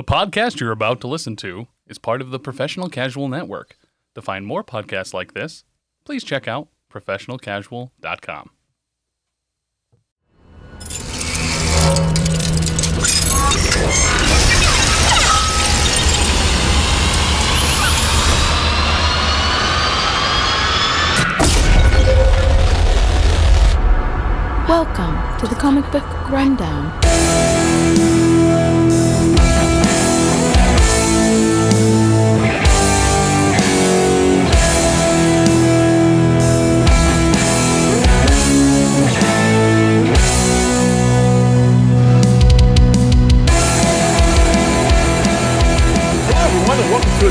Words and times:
The 0.00 0.04
podcast 0.04 0.60
you're 0.60 0.72
about 0.72 1.02
to 1.02 1.08
listen 1.08 1.36
to 1.36 1.66
is 1.86 1.98
part 1.98 2.22
of 2.22 2.30
the 2.30 2.38
Professional 2.38 2.88
Casual 2.88 3.28
Network. 3.28 3.76
To 4.14 4.22
find 4.22 4.46
more 4.46 4.64
podcasts 4.64 5.12
like 5.12 5.34
this, 5.34 5.62
please 6.06 6.24
check 6.24 6.48
out 6.48 6.68
professionalcasual.com. 6.90 8.50
Welcome 24.66 25.38
to 25.40 25.46
the 25.46 25.56
Comic 25.60 25.92
Book 25.92 26.30
Rundown. 26.30 27.09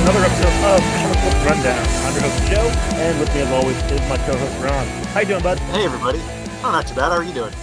Another 0.10 0.26
episode 0.26 0.66
of 0.66 0.82
Comic 0.96 1.22
Book 1.22 1.46
Rundown. 1.46 1.86
I'm 1.88 2.14
your 2.14 2.24
host 2.24 2.52
Joe, 2.52 2.72
and 2.98 3.20
with 3.20 3.36
me, 3.36 3.42
as 3.42 3.52
always, 3.52 3.78
is 3.78 4.10
my 4.10 4.18
co-host 4.18 4.64
Ron. 4.64 4.88
How 5.14 5.20
you 5.20 5.28
doing, 5.28 5.44
bud? 5.44 5.60
Hey 5.60 5.86
everybody. 5.86 6.18
Oh, 6.64 6.72
not 6.72 6.88
too 6.88 6.96
bad. 6.96 7.12
How 7.12 7.18
are 7.18 7.24
you 7.24 7.32
doing? 7.32 7.54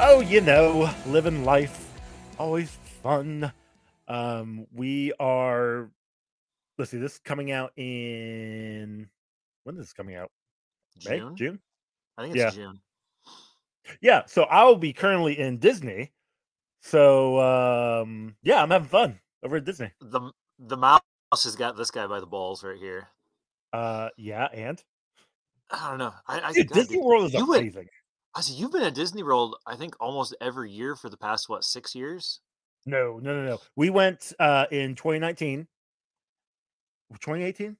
Oh, 0.00 0.18
you 0.18 0.40
know, 0.40 0.90
living 1.06 1.44
life, 1.44 1.88
always 2.40 2.76
fun. 3.04 3.52
Um, 4.08 4.66
we 4.74 5.12
are. 5.20 5.88
Let's 6.76 6.90
see, 6.90 6.98
this 6.98 7.12
is 7.12 7.18
coming 7.20 7.52
out 7.52 7.72
in 7.76 9.08
when 9.62 9.76
is 9.76 9.82
this 9.82 9.92
coming 9.92 10.16
out? 10.16 10.32
May, 11.08 11.18
June? 11.18 11.36
June. 11.36 11.60
I 12.18 12.22
think 12.22 12.34
it's 12.34 12.42
Yeah. 12.42 12.50
June. 12.50 12.80
Yeah, 14.00 14.22
so 14.26 14.42
I'll 14.42 14.74
be 14.74 14.92
currently 14.92 15.38
in 15.38 15.58
Disney. 15.58 16.10
So 16.80 17.38
um, 17.38 18.34
yeah, 18.42 18.60
I'm 18.60 18.70
having 18.70 18.88
fun 18.88 19.20
over 19.44 19.58
at 19.58 19.64
Disney. 19.64 19.92
The 20.00 20.32
the 20.58 20.76
mouse 21.30 21.44
has 21.44 21.56
got 21.56 21.76
this 21.76 21.90
guy 21.90 22.06
by 22.06 22.20
the 22.20 22.26
balls 22.26 22.62
right 22.64 22.78
here. 22.78 23.08
Uh, 23.72 24.08
yeah, 24.16 24.48
and 24.52 24.82
I 25.70 25.88
don't 25.88 25.98
know. 25.98 26.12
I, 26.26 26.40
I 26.40 26.52
dude, 26.52 26.68
God, 26.68 26.74
Disney 26.74 26.96
dude, 26.96 27.04
World 27.04 27.24
is 27.26 27.34
you 27.34 27.46
went- 27.48 27.62
amazing. 27.62 27.86
I 28.34 28.42
see 28.42 28.54
you've 28.54 28.70
been 28.70 28.82
at 28.82 28.94
Disney 28.94 29.24
World. 29.24 29.56
I 29.66 29.74
think 29.74 29.94
almost 30.00 30.36
every 30.40 30.70
year 30.70 30.94
for 30.94 31.08
the 31.08 31.16
past 31.16 31.48
what 31.48 31.64
six 31.64 31.94
years. 31.94 32.40
No, 32.86 33.18
no, 33.20 33.34
no, 33.34 33.44
no. 33.44 33.60
We 33.76 33.90
went 33.90 34.32
uh 34.38 34.66
in 34.70 34.94
2019. 34.94 35.66
2018? 37.12 37.76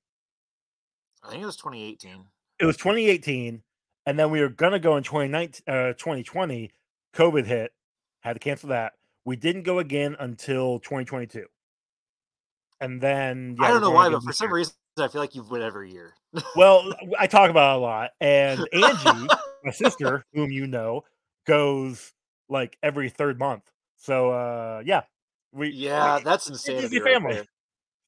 I 1.22 1.30
think 1.30 1.42
it 1.42 1.46
was 1.46 1.56
2018. 1.56 2.24
It 2.58 2.64
was 2.64 2.76
2018, 2.76 3.62
and 4.06 4.18
then 4.18 4.30
we 4.30 4.40
were 4.40 4.48
gonna 4.48 4.80
go 4.80 4.96
in 4.96 5.04
2019, 5.04 5.62
uh, 5.72 5.92
2020. 5.92 6.70
COVID 7.14 7.46
hit, 7.46 7.72
had 8.20 8.34
to 8.34 8.38
cancel 8.40 8.70
that. 8.70 8.94
We 9.24 9.36
didn't 9.36 9.62
go 9.62 9.78
again 9.78 10.16
until 10.18 10.80
2022, 10.80 11.46
and 12.80 13.00
then 13.00 13.56
yeah, 13.58 13.66
I 13.66 13.70
don't 13.70 13.80
know 13.80 13.90
why, 13.90 14.08
but 14.08 14.22
for 14.22 14.32
some 14.32 14.48
year. 14.48 14.56
reason 14.56 14.74
I 14.98 15.08
feel 15.08 15.20
like 15.20 15.34
you've 15.34 15.50
went 15.50 15.64
every 15.64 15.92
year. 15.92 16.14
well, 16.56 16.92
I 17.18 17.26
talk 17.26 17.50
about 17.50 17.76
it 17.76 17.78
a 17.78 17.80
lot, 17.80 18.10
and 18.20 18.66
Angie, 18.72 19.28
my 19.64 19.72
sister, 19.72 20.24
whom 20.32 20.50
you 20.50 20.66
know, 20.66 21.02
goes 21.46 22.12
like 22.48 22.76
every 22.82 23.08
third 23.08 23.38
month. 23.38 23.70
So 23.96 24.30
uh, 24.30 24.82
yeah, 24.84 25.02
we 25.52 25.70
yeah, 25.70 26.18
we- 26.18 26.24
that's 26.24 26.46
insanity. 26.50 27.00
Right 27.00 27.14
family. 27.14 27.34
there. 27.34 27.44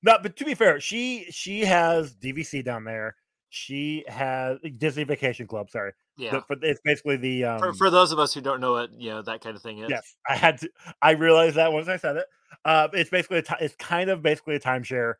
No, 0.04 0.18
but 0.20 0.36
to 0.36 0.44
be 0.44 0.54
fair, 0.54 0.80
she 0.80 1.26
she 1.30 1.60
has 1.60 2.14
DVC 2.14 2.64
down 2.64 2.84
there. 2.84 3.16
She 3.54 4.02
has 4.08 4.56
Disney 4.78 5.04
Vacation 5.04 5.46
Club. 5.46 5.68
Sorry, 5.68 5.92
Yeah. 6.16 6.40
The- 6.48 6.58
it's 6.62 6.80
basically 6.82 7.16
the 7.16 7.44
um, 7.44 7.58
for, 7.58 7.74
for 7.74 7.90
those 7.90 8.10
of 8.10 8.18
us 8.18 8.32
who 8.32 8.40
don't 8.40 8.60
know 8.60 8.72
what 8.72 8.98
you 8.98 9.10
know 9.10 9.20
that 9.20 9.42
kind 9.42 9.54
of 9.54 9.62
thing 9.62 9.78
is. 9.80 9.90
yes. 9.90 10.16
I 10.26 10.36
had 10.36 10.56
to. 10.60 10.70
I 11.02 11.10
realized 11.10 11.56
that 11.56 11.70
once 11.70 11.86
I 11.86 11.98
said 11.98 12.16
it. 12.16 12.26
Uh, 12.64 12.88
it's 12.94 13.10
basically 13.10 13.38
a 13.38 13.42
ti- 13.42 13.56
it's 13.60 13.76
kind 13.76 14.08
of 14.08 14.22
basically 14.22 14.54
a 14.54 14.60
timeshare, 14.60 15.14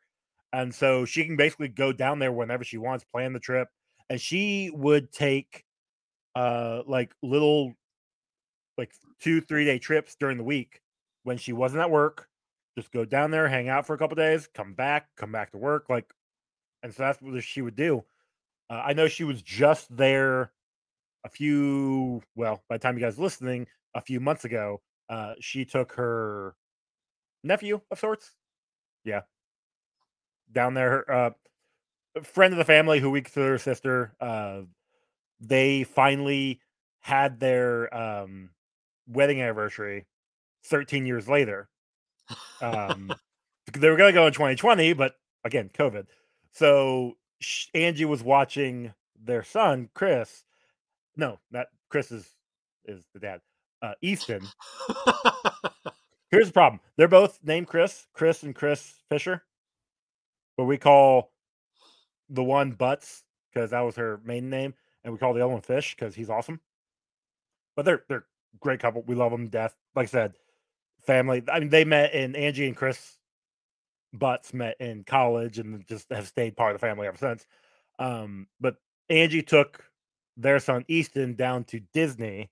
and 0.51 0.73
so 0.73 1.05
she 1.05 1.25
can 1.25 1.35
basically 1.37 1.67
go 1.67 1.93
down 1.93 2.17
there 2.17 2.31
whenever 2.31 2.63
she 2.63 2.79
wants, 2.79 3.03
plan 3.03 3.33
the 3.33 3.39
trip, 3.39 3.67
and 4.09 4.19
she 4.19 4.71
would 4.73 5.11
take 5.11 5.63
uh 6.35 6.81
like 6.87 7.13
little 7.21 7.75
like 8.79 8.91
two 9.21 9.41
three 9.41 9.65
day 9.65 9.77
trips 9.77 10.15
during 10.19 10.37
the 10.39 10.43
week 10.43 10.81
when 11.21 11.37
she 11.37 11.53
wasn't 11.53 11.79
at 11.79 11.91
work 11.91 12.27
just 12.75 12.91
go 12.91 13.05
down 13.05 13.29
there 13.29 13.47
hang 13.47 13.69
out 13.69 13.85
for 13.85 13.93
a 13.93 13.97
couple 13.99 14.15
days 14.15 14.49
come 14.55 14.73
back 14.73 15.09
come 15.15 15.31
back 15.31 15.51
to 15.51 15.59
work 15.59 15.85
like 15.91 16.11
and 16.81 16.91
so 16.91 17.03
that's 17.03 17.21
what 17.21 17.43
she 17.43 17.61
would 17.61 17.75
do 17.75 18.03
uh, 18.73 18.81
i 18.85 18.93
know 18.93 19.07
she 19.07 19.23
was 19.23 19.41
just 19.41 19.95
there 19.95 20.51
a 21.25 21.29
few 21.29 22.21
well 22.35 22.61
by 22.67 22.75
the 22.75 22.81
time 22.81 22.97
you 22.97 23.03
guys 23.03 23.17
are 23.17 23.21
listening 23.21 23.67
a 23.95 24.01
few 24.01 24.19
months 24.19 24.45
ago 24.45 24.81
uh 25.09 25.33
she 25.39 25.63
took 25.65 25.93
her 25.93 26.55
nephew 27.43 27.79
of 27.91 27.99
sorts 27.99 28.31
yeah 29.05 29.21
down 30.51 30.73
there 30.73 31.09
uh 31.11 31.29
friend 32.23 32.53
of 32.53 32.57
the 32.57 32.65
family 32.65 32.99
who 32.99 33.09
we 33.09 33.21
consider 33.21 33.51
her 33.51 33.57
sister 33.57 34.13
uh 34.19 34.61
they 35.39 35.83
finally 35.83 36.59
had 36.99 37.39
their 37.39 37.93
um 37.95 38.49
wedding 39.07 39.41
anniversary 39.41 40.05
13 40.65 41.05
years 41.05 41.27
later 41.27 41.69
um 42.61 43.13
they 43.73 43.89
were 43.89 43.97
going 43.97 44.13
to 44.13 44.17
go 44.17 44.25
in 44.27 44.33
2020 44.33 44.93
but 44.93 45.15
again 45.43 45.69
covid. 45.73 46.07
So 46.51 47.17
angie 47.73 48.05
was 48.05 48.23
watching 48.23 48.93
their 49.23 49.43
son 49.43 49.89
chris 49.93 50.43
no 51.15 51.39
not 51.51 51.67
chris 51.89 52.11
is 52.11 52.27
is 52.85 53.03
the 53.13 53.19
dad 53.19 53.41
uh 53.81 53.93
easton. 54.01 54.41
Here's 56.31 56.47
the 56.47 56.53
problem 56.53 56.79
they're 56.97 57.07
both 57.07 57.39
named 57.43 57.67
chris 57.67 58.07
chris 58.13 58.43
and 58.43 58.55
chris 58.55 58.93
fisher 59.09 59.43
but 60.57 60.65
we 60.65 60.77
call 60.77 61.31
the 62.29 62.43
one 62.43 62.71
butts 62.71 63.23
because 63.53 63.71
that 63.71 63.81
was 63.81 63.95
her 63.95 64.19
maiden 64.23 64.49
name 64.49 64.73
and 65.03 65.13
we 65.13 65.19
call 65.19 65.33
the 65.33 65.41
other 65.41 65.51
one 65.51 65.61
fish 65.61 65.95
because 65.95 66.15
he's 66.15 66.29
awesome. 66.29 66.59
But 67.75 67.85
they're 67.85 68.03
they're 68.07 68.25
great 68.59 68.79
couple 68.79 69.03
we 69.05 69.15
love 69.15 69.31
them 69.31 69.47
death. 69.47 69.75
Like 69.95 70.07
i 70.07 70.11
said 70.11 70.33
family 71.05 71.43
i 71.51 71.59
mean 71.59 71.69
they 71.69 71.83
met 71.83 72.13
in 72.13 72.33
angie 72.35 72.65
and 72.65 72.77
chris 72.77 73.17
butts 74.13 74.53
met 74.53 74.75
in 74.79 75.03
college 75.03 75.59
and 75.59 75.85
just 75.87 76.07
have 76.11 76.27
stayed 76.27 76.55
part 76.55 76.73
of 76.75 76.79
the 76.81 76.85
family 76.87 77.07
ever 77.07 77.17
since 77.17 77.45
um 77.99 78.47
but 78.59 78.75
angie 79.09 79.41
took 79.41 79.83
their 80.37 80.59
son 80.59 80.85
easton 80.87 81.33
down 81.35 81.63
to 81.63 81.79
disney 81.93 82.49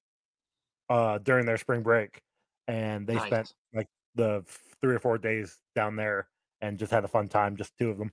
uh 0.90 1.18
during 1.20 1.46
their 1.46 1.58
spring 1.58 1.82
break 1.84 2.22
and 2.68 3.06
they 3.08 3.18
spent 3.28 3.54
like 3.74 3.88
the 4.16 4.44
three 4.82 4.96
or 4.96 5.00
four 5.00 5.18
days 5.18 5.58
down 5.76 5.96
there 5.96 6.28
and 6.62 6.78
just 6.80 6.92
had 6.92 7.04
a 7.06 7.08
fun 7.08 7.28
time 7.28 7.56
just 7.56 7.72
two 7.78 7.90
of 7.90 7.98
them 7.98 8.12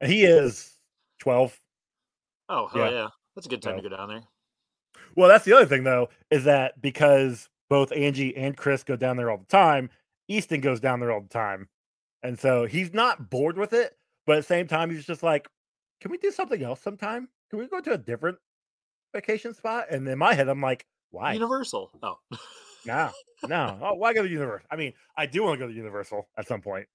and 0.00 0.10
he 0.10 0.24
is 0.24 0.74
12 1.20 1.58
oh 2.48 2.66
hell 2.68 2.84
Yeah. 2.84 2.90
yeah. 2.90 3.08
That's 3.34 3.46
a 3.46 3.50
good 3.50 3.62
time 3.62 3.76
So- 3.78 3.82
to 3.82 3.88
go 3.90 3.96
down 3.96 4.08
there. 4.08 4.22
Well, 5.14 5.28
that's 5.28 5.44
the 5.44 5.52
other 5.54 5.66
thing 5.66 5.84
though, 5.84 6.08
is 6.30 6.44
that 6.44 6.80
because 6.80 7.48
both 7.70 7.90
Angie 7.92 8.36
and 8.36 8.56
Chris 8.56 8.82
go 8.84 8.96
down 8.96 9.16
there 9.16 9.30
all 9.30 9.38
the 9.38 9.44
time, 9.46 9.88
Easton 10.28 10.60
goes 10.60 10.80
down 10.80 11.00
there 11.00 11.12
all 11.12 11.20
the 11.20 11.28
time. 11.28 11.68
And 12.22 12.38
so 12.38 12.66
he's 12.66 12.92
not 12.92 13.30
bored 13.30 13.56
with 13.56 13.72
it, 13.72 13.96
but 14.26 14.36
at 14.36 14.40
the 14.40 14.46
same 14.46 14.66
time, 14.66 14.90
he's 14.90 15.06
just 15.06 15.22
like, 15.22 15.48
Can 16.00 16.10
we 16.10 16.18
do 16.18 16.30
something 16.30 16.62
else 16.62 16.80
sometime? 16.80 17.28
Can 17.50 17.58
we 17.58 17.68
go 17.68 17.80
to 17.80 17.92
a 17.92 17.98
different 17.98 18.38
vacation 19.14 19.54
spot? 19.54 19.86
And 19.90 20.06
in 20.08 20.18
my 20.18 20.34
head, 20.34 20.48
I'm 20.48 20.60
like, 20.60 20.86
why? 21.10 21.32
Universal. 21.34 21.90
Oh. 22.02 22.18
no, 22.86 23.10
no. 23.46 23.78
Oh, 23.80 23.94
why 23.94 24.12
go 24.12 24.22
to 24.22 24.28
Universal? 24.28 24.66
I 24.70 24.76
mean, 24.76 24.92
I 25.16 25.26
do 25.26 25.42
want 25.42 25.58
to 25.58 25.64
go 25.64 25.70
to 25.70 25.76
Universal 25.76 26.28
at 26.36 26.48
some 26.48 26.60
point. 26.60 26.86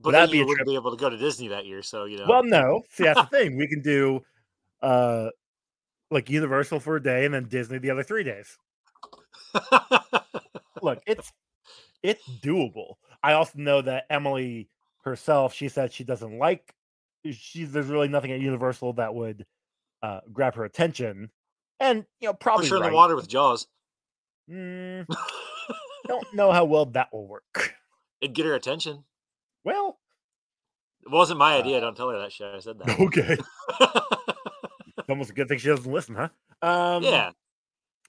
But 0.00 0.12
that'd 0.12 0.28
then 0.28 0.32
be 0.32 0.38
you 0.38 0.46
wouldn't 0.46 0.66
be 0.66 0.74
able 0.74 0.90
to 0.90 0.96
go 0.96 1.08
to 1.08 1.16
Disney 1.16 1.48
that 1.48 1.66
year, 1.66 1.82
so 1.82 2.06
you 2.06 2.18
know. 2.18 2.26
Well, 2.28 2.42
no. 2.42 2.82
See, 2.90 3.04
that's 3.04 3.20
the 3.20 3.26
thing. 3.30 3.56
We 3.56 3.68
can 3.68 3.80
do 3.82 4.20
uh 4.80 5.28
like 6.10 6.28
Universal 6.28 6.80
for 6.80 6.96
a 6.96 7.02
day 7.02 7.24
and 7.24 7.32
then 7.32 7.44
Disney 7.44 7.78
the 7.78 7.90
other 7.90 8.02
three 8.02 8.24
days. 8.24 8.58
look, 10.82 11.00
it's 11.06 11.32
it's 12.02 12.26
doable. 12.42 12.94
I 13.22 13.34
also 13.34 13.58
know 13.58 13.82
that 13.82 14.06
Emily 14.10 14.68
herself, 15.04 15.54
she 15.54 15.68
said 15.68 15.92
she 15.92 16.04
doesn't 16.04 16.38
like 16.38 16.74
she's 17.30 17.70
there's 17.72 17.86
really 17.86 18.08
nothing 18.08 18.32
at 18.32 18.40
Universal 18.40 18.94
that 18.94 19.14
would 19.14 19.46
uh 20.02 20.20
grab 20.32 20.54
her 20.56 20.64
attention. 20.64 21.30
And 21.80 22.04
you 22.20 22.28
know, 22.28 22.34
probably 22.34 22.64
Push 22.64 22.70
her 22.70 22.76
in 22.78 22.90
the 22.90 22.94
water 22.96 23.14
with 23.16 23.28
Jaws. 23.28 23.66
Mm, 24.50 25.06
don't 26.08 26.34
know 26.34 26.50
how 26.52 26.64
well 26.64 26.86
that 26.86 27.12
will 27.12 27.26
work. 27.26 27.74
It'd 28.20 28.34
get 28.34 28.46
her 28.46 28.54
attention. 28.54 29.04
Well, 29.64 29.98
It 31.02 31.10
wasn't 31.10 31.38
my 31.38 31.54
Uh, 31.56 31.60
idea. 31.60 31.80
Don't 31.80 31.96
tell 31.96 32.10
her 32.10 32.18
that 32.18 32.32
shit. 32.32 32.46
I 32.54 32.58
said 32.58 32.78
that. 32.80 32.98
okay. 33.00 33.36
It's 34.98 35.08
almost 35.08 35.30
a 35.30 35.34
good 35.34 35.48
thing 35.48 35.58
she 35.58 35.68
doesn't 35.68 35.90
listen, 35.90 36.14
huh? 36.14 36.28
Um 36.60 37.02
yeah. 37.02 37.30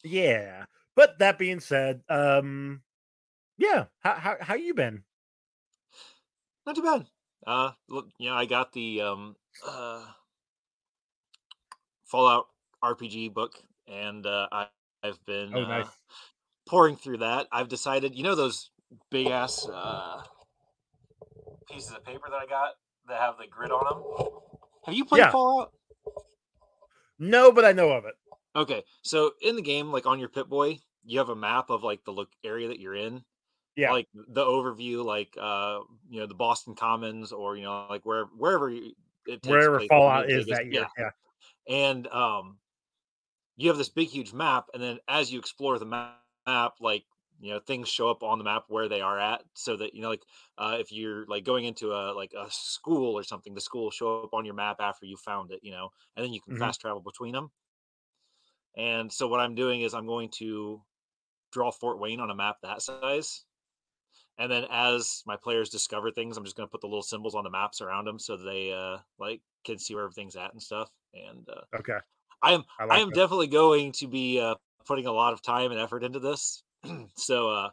Yeah. 0.04 0.66
But 0.96 1.18
that 1.20 1.38
being 1.40 1.60
said, 1.60 2.02
um 2.10 2.82
Yeah. 3.58 3.86
How 4.00 4.14
how 4.16 4.36
how 4.42 4.56
you 4.56 4.74
been? 4.74 5.04
Not 6.66 6.76
too 6.76 6.84
bad. 6.84 7.06
Uh, 7.46 7.72
look, 7.90 8.10
you 8.20 8.30
know, 8.30 8.36
I 8.36 8.46
got 8.46 8.72
the 8.72 9.02
um, 9.02 9.36
uh, 9.68 10.06
Fallout 12.06 12.48
RPG 12.82 13.34
book, 13.34 13.52
and 13.88 14.26
uh, 14.26 14.48
I, 14.52 14.68
I've 15.04 15.24
been 15.26 15.54
Oh, 15.54 15.62
uh, 15.64 15.88
pouring 16.68 16.96
through 16.96 17.18
that. 17.18 17.48
I've 17.52 17.68
decided, 17.68 18.16
you 18.16 18.24
know, 18.24 18.36
those 18.36 18.70
big 19.12 19.28
ass 19.28 19.68
uh, 19.68 20.24
pieces 21.70 21.92
of 21.92 22.06
paper 22.06 22.28
that 22.30 22.42
I 22.42 22.46
got 22.46 22.76
that 23.10 23.20
have 23.20 23.38
the 23.38 23.48
grid 23.48 23.72
on 23.72 23.84
them. 23.84 24.30
Have 24.86 24.96
you 24.96 25.04
played 25.04 25.20
Yeah. 25.20 25.32
Fallout? 25.32 25.74
No, 27.20 27.52
but 27.52 27.66
I 27.66 27.74
know 27.74 27.90
of 27.92 28.06
it. 28.06 28.16
Okay, 28.56 28.84
so 29.02 29.32
in 29.42 29.56
the 29.58 29.62
game, 29.62 29.92
like 29.92 30.06
on 30.06 30.20
your 30.20 30.30
Pip 30.30 30.48
Boy, 30.48 30.80
you 31.04 31.20
have 31.20 31.30
a 31.30 31.36
map 31.36 31.70
of 31.70 31.84
like 31.84 32.06
the 32.06 32.12
look 32.12 32.30
area 32.46 32.70
that 32.70 32.80
you're 32.80 32.96
in. 32.96 33.24
Yeah. 33.76 33.92
Like 33.92 34.08
the 34.14 34.44
overview, 34.44 35.04
like 35.04 35.36
uh, 35.40 35.80
you 36.10 36.20
know, 36.20 36.28
the 36.28 36.36
Boston 36.36 36.76
Commons, 36.76 37.32
or 37.32 37.56
you 37.58 37.64
know, 37.64 37.88
like 37.90 38.06
where 38.06 38.26
wherever 38.26 38.70
you, 38.70 38.94
Wherever 39.44 39.80
place, 39.80 39.88
Fallout 39.88 40.30
is 40.30 40.48
that 40.48 40.72
year. 40.72 40.88
Yeah. 40.98 41.12
and 41.68 42.08
um 42.08 42.60
you 43.56 43.70
have 43.70 43.78
this 43.78 43.90
big 43.90 44.10
huge 44.10 44.34
map 44.34 44.68
and 44.74 44.82
then 44.82 45.00
as 45.08 45.32
you 45.32 45.40
explore 45.40 45.78
the 45.80 45.86
ma- 45.86 46.14
map 46.48 46.74
like 46.80 47.06
you 47.40 47.52
know 47.52 47.60
things 47.60 47.90
show 47.90 48.10
up 48.10 48.24
on 48.24 48.38
the 48.38 48.44
map 48.44 48.66
where 48.68 48.88
they 48.90 49.02
are 49.02 49.20
at 49.20 49.44
so 49.54 49.76
that 49.78 49.94
you 49.94 50.02
know 50.02 50.10
like 50.10 50.24
uh, 50.58 50.78
if 50.80 50.92
you're 50.92 51.26
like 51.28 51.44
going 51.44 51.66
into 51.66 51.92
a 51.94 52.14
like 52.14 52.34
a 52.38 52.48
school 52.50 53.18
or 53.18 53.24
something 53.24 53.54
the 53.54 53.62
school 53.62 53.84
will 53.86 53.92
show 53.92 54.24
up 54.24 54.34
on 54.34 54.46
your 54.46 54.54
map 54.56 54.78
after 54.80 55.06
you 55.06 55.16
found 55.18 55.52
it 55.52 55.60
you 55.64 55.72
know 55.72 55.90
and 56.16 56.26
then 56.26 56.34
you 56.34 56.42
can 56.42 56.54
Mhm. 56.54 56.60
fast 56.60 56.82
travel 56.82 57.02
between 57.02 57.34
them 57.34 57.52
and 58.76 59.12
so 59.12 59.28
what 59.28 59.40
i'm 59.40 59.56
doing 59.56 59.82
is 59.82 59.94
i'm 59.94 60.08
going 60.08 60.30
to 60.30 60.82
draw 61.52 61.72
fort 61.72 62.00
wayne 62.00 62.20
on 62.20 62.30
a 62.30 62.36
map 62.36 62.58
that 62.64 62.82
size 62.82 63.46
and 64.38 64.52
then 64.52 64.66
as 64.70 65.24
my 65.26 65.36
players 65.38 65.70
discover 65.70 66.12
things 66.12 66.38
i'm 66.38 66.44
just 66.46 66.56
going 66.58 66.68
to 66.68 66.72
put 66.72 66.82
the 66.82 66.88
little 66.88 67.04
symbols 67.04 67.36
on 67.36 67.44
the 67.44 67.50
maps 67.50 67.82
around 67.82 68.06
them 68.06 68.20
so 68.20 68.38
they 68.38 68.72
uh 68.74 68.98
like 69.20 69.42
can 69.66 69.78
see 69.80 69.96
where 69.96 70.04
everything's 70.04 70.36
at 70.36 70.52
and 70.54 70.62
stuff 70.62 70.90
and 71.14 71.48
uh 71.50 71.62
Okay. 71.74 72.00
I 72.42 72.54
am 72.54 72.64
I 72.80 72.86
I 72.90 73.00
am 73.00 73.12
that. 73.12 73.20
definitely 73.20 73.48
going 73.48 73.92
to 73.94 74.08
be 74.08 74.40
uh, 74.40 74.56
putting 74.86 75.06
a 75.08 75.12
lot 75.12 75.34
of 75.34 75.42
time 75.42 75.72
and 75.72 75.80
effort 75.80 76.04
into 76.04 76.20
this. 76.20 76.64
so, 77.16 77.50
uh, 77.50 77.72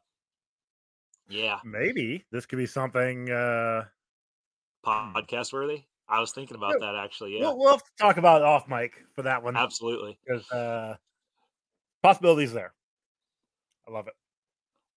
yeah, 1.29 1.61
Maybe 1.63 2.27
this 2.31 2.45
could 2.47 2.57
be 2.59 2.67
something. 2.67 3.31
uh 3.31 3.89
podcast 4.85 5.53
worthy. 5.53 5.85
I 6.09 6.21
was 6.21 6.33
thinking 6.33 6.57
about 6.57 6.79
Yeah. 6.79 6.81
that 6.81 6.95
actually. 6.97 7.39
Yeah, 7.39 7.53
we'll, 7.53 7.59
we'll 7.59 7.71
have 7.73 7.85
to 7.85 7.91
talk 7.99 8.17
about 8.17 8.43
it 8.43 8.45
off 8.47 8.69
mic 8.69 9.05
for 9.15 9.23
that 9.23 9.43
one 9.43 9.63
absolutely. 9.63 10.19
because 10.25 10.51
uh, 10.51 10.97
possibilities 12.03 12.53
there. 12.53 12.75
I 13.87 13.91
love 13.91 14.07
it. 14.09 14.15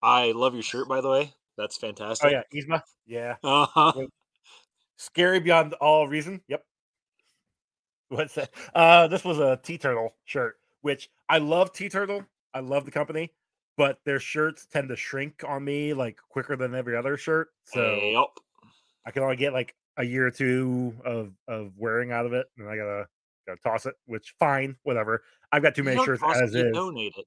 I 0.02 0.30
love 0.30 0.54
your 0.54 0.62
shirt, 0.62 0.86
by 0.86 1.00
the 1.00 1.10
way. 1.10 1.34
That's 1.56 1.76
fantastic. 1.76 2.26
Oh 2.26 2.30
fantastic. 2.30 2.68
yeah, 2.68 2.76
Yzma. 2.76 2.82
Yeah, 3.06 3.36
Uh-huh. 3.42 4.06
scary 4.96 5.40
beyond 5.40 5.74
all 5.74 6.08
reason. 6.08 6.40
Yep. 6.48 6.64
What's 8.08 8.34
that? 8.34 8.50
Uh, 8.74 9.06
this 9.08 9.24
was 9.24 9.38
a 9.38 9.58
TeeTurtle 9.62 10.10
shirt, 10.24 10.56
which 10.82 11.10
I 11.28 11.38
love. 11.38 11.72
TeeTurtle. 11.72 12.24
I 12.52 12.60
love 12.60 12.84
the 12.84 12.90
company, 12.90 13.32
but 13.76 13.98
their 14.04 14.20
shirts 14.20 14.66
tend 14.66 14.88
to 14.90 14.96
shrink 14.96 15.42
on 15.46 15.64
me 15.64 15.92
like 15.94 16.18
quicker 16.28 16.54
than 16.56 16.74
every 16.74 16.96
other 16.96 17.16
shirt. 17.16 17.48
So 17.64 17.94
Yep. 17.96 18.26
I 19.06 19.10
can 19.10 19.22
only 19.22 19.36
get 19.36 19.52
like 19.52 19.74
a 19.96 20.04
year 20.04 20.26
or 20.26 20.30
two 20.30 20.94
of 21.04 21.32
of 21.48 21.72
wearing 21.76 22.12
out 22.12 22.26
of 22.26 22.32
it, 22.32 22.46
and 22.58 22.68
I 22.68 22.76
gotta 22.76 23.06
gotta 23.46 23.60
toss 23.62 23.86
it. 23.86 23.94
Which 24.06 24.34
fine, 24.38 24.76
whatever. 24.82 25.22
I've 25.52 25.62
got 25.62 25.74
too 25.74 25.80
You 25.82 25.86
many 25.86 25.96
don't 25.96 26.06
shirts 26.06 26.22
toss 26.22 26.36
it, 26.38 26.44
as 26.44 26.54
you 26.54 26.72
donate 26.72 27.14
it. 27.16 27.26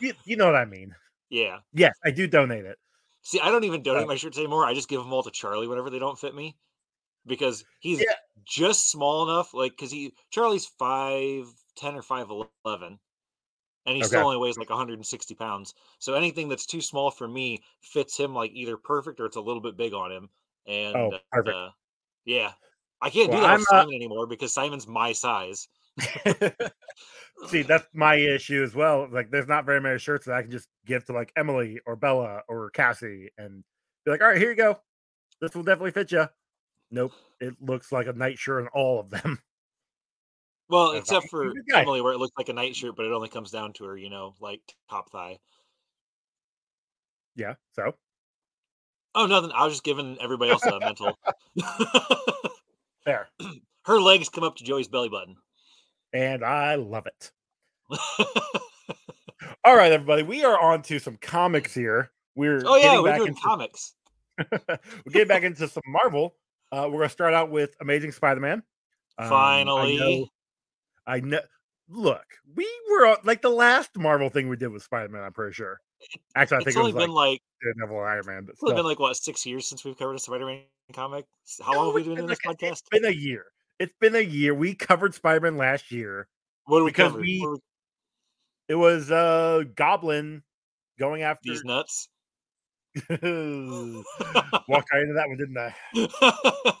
You, 0.00 0.12
you 0.24 0.36
know 0.36 0.46
what 0.46 0.56
I 0.56 0.64
mean? 0.64 0.94
yeah. 1.30 1.58
Yes, 1.72 1.94
I 2.04 2.10
do 2.10 2.26
donate 2.26 2.64
it. 2.64 2.78
See, 3.24 3.40
I 3.40 3.50
don't 3.50 3.64
even 3.64 3.82
donate 3.82 4.06
my 4.06 4.16
shirts 4.16 4.38
anymore. 4.38 4.66
I 4.66 4.74
just 4.74 4.88
give 4.88 5.00
them 5.02 5.12
all 5.12 5.22
to 5.24 5.30
Charlie 5.30 5.66
whenever 5.66 5.90
they 5.90 5.98
don't 5.98 6.18
fit 6.18 6.34
me, 6.34 6.58
because 7.26 7.64
he's 7.80 8.06
Yeah. 8.06 8.14
just 8.44 8.90
small 8.90 9.24
enough. 9.30 9.54
Like, 9.54 9.72
because 9.72 9.90
he 9.92 10.14
Charlie's 10.30 10.66
five 10.66 11.48
ten 11.76 11.96
or 11.96 12.02
five 12.02 12.30
eleven, 12.30 13.00
and 13.86 13.96
he 13.96 14.04
still 14.04 14.24
only 14.24 14.38
weighs 14.38 14.58
like 14.58 14.70
160 14.70 15.34
pounds. 15.34 15.74
So 16.00 16.14
anything 16.14 16.48
that's 16.48 16.66
too 16.66 16.80
small 16.82 17.10
for 17.10 17.28
me 17.28 17.64
fits 17.82 18.18
him 18.18 18.34
like 18.34 18.52
either 18.52 18.76
perfect 18.78 19.20
or 19.20 19.26
it's 19.26 19.36
a 19.36 19.40
little 19.42 19.62
bit 19.62 19.76
big 19.76 19.94
on 19.94 20.12
him. 20.12 20.30
And 20.66 21.02
Oh, 21.02 21.14
perfect. 21.30 21.58
uh, 21.58 21.70
yeah, 22.26 22.54
I 23.02 23.10
can't 23.10 23.30
Well, 23.30 23.32
do 23.32 23.40
that 23.40 23.52
I'm, 23.52 23.60
with 23.60 23.62
uh, 23.72 23.84
Simon 23.84 23.94
anymore 23.94 24.26
because 24.28 24.54
Simon's 24.54 24.86
my 24.88 25.12
size. 25.12 25.68
See, 27.48 27.62
that's 27.62 27.86
my 27.92 28.16
issue 28.16 28.62
as 28.62 28.74
well. 28.74 29.08
Like, 29.10 29.30
there's 29.30 29.48
not 29.48 29.66
very 29.66 29.80
many 29.80 29.98
shirts 29.98 30.26
that 30.26 30.34
I 30.34 30.42
can 30.42 30.50
just 30.50 30.68
give 30.86 31.04
to 31.06 31.12
like 31.12 31.32
Emily 31.36 31.80
or 31.86 31.96
Bella 31.96 32.40
or 32.48 32.70
Cassie 32.70 33.30
and 33.38 33.62
be 34.04 34.10
like, 34.10 34.20
all 34.22 34.28
right, 34.28 34.38
here 34.38 34.50
you 34.50 34.56
go. 34.56 34.78
This 35.40 35.54
will 35.54 35.62
definitely 35.62 35.90
fit 35.92 36.12
you. 36.12 36.26
Nope. 36.90 37.12
It 37.40 37.54
looks 37.60 37.92
like 37.92 38.06
a 38.06 38.12
night 38.12 38.38
shirt 38.38 38.62
on 38.62 38.68
all 38.68 39.00
of 39.00 39.10
them. 39.10 39.40
Well, 40.68 40.92
except 40.92 41.28
for 41.28 41.52
Emily, 41.74 42.00
where 42.00 42.14
it 42.14 42.18
looks 42.18 42.36
like 42.38 42.48
a 42.48 42.54
night 42.54 42.74
shirt, 42.74 42.96
but 42.96 43.04
it 43.04 43.12
only 43.12 43.28
comes 43.28 43.50
down 43.50 43.74
to 43.74 43.84
her, 43.84 43.96
you 43.96 44.08
know, 44.08 44.34
like 44.40 44.62
top 44.88 45.10
thigh. 45.10 45.38
Yeah. 47.36 47.54
So, 47.72 47.94
Oh, 49.14 49.26
nothing. 49.26 49.52
I 49.54 49.64
was 49.64 49.74
just 49.74 49.84
giving 49.84 50.16
everybody 50.20 50.50
else 50.50 50.64
a 50.64 50.80
mental. 50.80 51.16
fair. 53.04 53.28
Her 53.84 54.00
legs 54.00 54.28
come 54.28 54.44
up 54.44 54.56
to 54.56 54.64
Joey's 54.64 54.88
belly 54.88 55.08
button. 55.08 55.36
And 56.14 56.44
I 56.44 56.76
love 56.76 57.06
it. 57.06 57.32
All 59.64 59.76
right, 59.76 59.90
everybody. 59.90 60.22
We 60.22 60.44
are 60.44 60.58
on 60.58 60.82
to 60.82 61.00
some 61.00 61.18
comics 61.20 61.74
here. 61.74 62.12
We're 62.36 62.62
oh 62.64 62.76
yeah, 62.76 63.00
we're 63.00 63.08
back 63.08 63.18
doing 63.18 63.28
into 63.30 63.40
comics. 63.40 63.94
we're 64.38 64.78
getting 65.10 65.28
back 65.28 65.42
into 65.42 65.66
some 65.68 65.82
Marvel. 65.86 66.36
Uh, 66.70 66.88
we're 66.90 66.98
gonna 67.00 67.08
start 67.08 67.34
out 67.34 67.50
with 67.50 67.74
Amazing 67.80 68.12
Spider-Man. 68.12 68.62
Um, 69.18 69.28
Finally. 69.28 69.96
I 69.96 69.98
know, 69.98 70.26
I 71.06 71.20
know. 71.20 71.40
Look, 71.88 72.24
we 72.54 72.68
were 72.90 73.16
like 73.24 73.42
the 73.42 73.50
last 73.50 73.90
Marvel 73.98 74.30
thing 74.30 74.48
we 74.48 74.56
did 74.56 74.68
with 74.68 74.82
Spider-Man. 74.82 75.22
I'm 75.22 75.32
pretty 75.32 75.52
sure. 75.54 75.80
Actually, 76.36 76.56
I 76.56 76.58
It's 76.58 76.64
think 76.66 76.76
it 76.76 76.80
only 76.80 76.92
was 76.92 77.04
been 77.04 77.14
like 77.14 77.40
Daredevil 77.62 77.98
and 77.98 78.08
Iron 78.08 78.26
Man. 78.26 78.44
But 78.44 78.52
it's 78.52 78.62
only 78.62 78.76
been 78.76 78.84
like 78.84 79.00
what 79.00 79.16
six 79.16 79.44
years 79.44 79.66
since 79.66 79.84
we've 79.84 79.98
covered 79.98 80.14
a 80.14 80.18
Spider-Man 80.18 80.62
comic. 80.92 81.26
How 81.64 81.74
long 81.74 81.86
have 81.86 81.94
we 81.94 82.02
been 82.02 82.14
doing 82.14 82.28
this 82.28 82.38
like 82.44 82.62
a- 82.62 82.66
podcast? 82.66 82.72
It's 82.72 82.88
been 82.90 83.04
a 83.04 83.10
year. 83.10 83.46
It's 83.78 83.94
been 84.00 84.14
a 84.14 84.20
year. 84.20 84.54
We 84.54 84.74
covered 84.74 85.14
Spider-Man 85.14 85.56
last 85.56 85.90
year. 85.90 86.28
What 86.66 86.84
we 86.84 86.90
because 86.90 87.12
cover? 87.12 87.20
we- 87.20 87.46
It 88.68 88.76
was 88.76 89.10
uh 89.10 89.64
Goblin 89.74 90.42
going 90.98 91.22
after 91.22 91.50
these 91.50 91.64
nuts 91.64 92.08
walked 93.10 93.20
right 93.20 95.02
into 95.02 95.14
that 95.14 95.26
one, 95.28 95.36
didn't 95.36 95.58
I? 95.58 95.74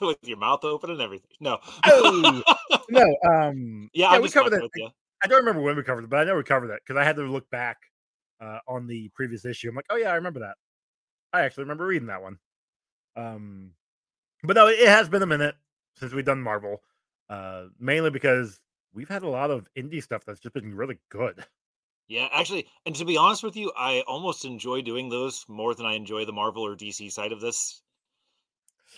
with 0.00 0.18
your 0.22 0.36
mouth 0.36 0.64
open 0.64 0.90
and 0.90 1.00
everything. 1.00 1.28
No, 1.40 1.58
Oh, 1.86 2.42
no, 2.88 3.16
um, 3.28 3.90
yeah, 3.92 4.10
I'm 4.10 4.22
we 4.22 4.28
covered 4.28 4.50
that. 4.52 4.70
you. 4.76 4.88
I 5.22 5.26
don't 5.26 5.38
remember 5.40 5.62
when 5.62 5.76
we 5.76 5.82
covered 5.82 6.04
it, 6.04 6.10
but 6.10 6.20
I 6.20 6.24
know 6.24 6.36
we 6.36 6.44
covered 6.44 6.68
that 6.68 6.80
because 6.86 7.00
I 7.00 7.04
had 7.04 7.16
to 7.16 7.22
look 7.22 7.50
back 7.50 7.78
uh, 8.40 8.58
on 8.68 8.86
the 8.86 9.10
previous 9.14 9.44
issue. 9.44 9.68
I'm 9.68 9.74
like, 9.74 9.86
oh 9.90 9.96
yeah, 9.96 10.10
I 10.10 10.14
remember 10.14 10.40
that. 10.40 10.54
I 11.32 11.42
actually 11.42 11.64
remember 11.64 11.86
reading 11.86 12.08
that 12.08 12.22
one. 12.22 12.38
Um, 13.16 13.72
but 14.44 14.54
no, 14.54 14.68
it 14.68 14.86
has 14.86 15.08
been 15.08 15.22
a 15.22 15.26
minute 15.26 15.56
since 15.96 16.12
we've 16.12 16.24
done 16.24 16.42
Marvel, 16.42 16.82
uh, 17.28 17.66
mainly 17.78 18.10
because 18.10 18.60
we've 18.92 19.08
had 19.08 19.22
a 19.22 19.28
lot 19.28 19.50
of 19.50 19.68
indie 19.74 20.02
stuff 20.02 20.24
that's 20.24 20.40
just 20.40 20.54
been 20.54 20.74
really 20.74 20.98
good. 21.10 21.44
Yeah, 22.08 22.30
actually, 22.32 22.70
and 22.86 22.96
to 22.96 23.04
be 23.04 23.18
honest 23.18 23.42
with 23.42 23.56
you, 23.56 23.70
I 23.76 24.00
almost 24.06 24.46
enjoy 24.46 24.80
doing 24.80 25.10
those 25.10 25.46
more 25.50 25.74
than 25.74 25.84
I 25.84 25.92
enjoy 25.96 26.24
the 26.24 26.32
Marvel 26.32 26.62
or 26.64 26.74
DC 26.76 27.10
side 27.10 27.30
of 27.30 27.42
this. 27.42 27.82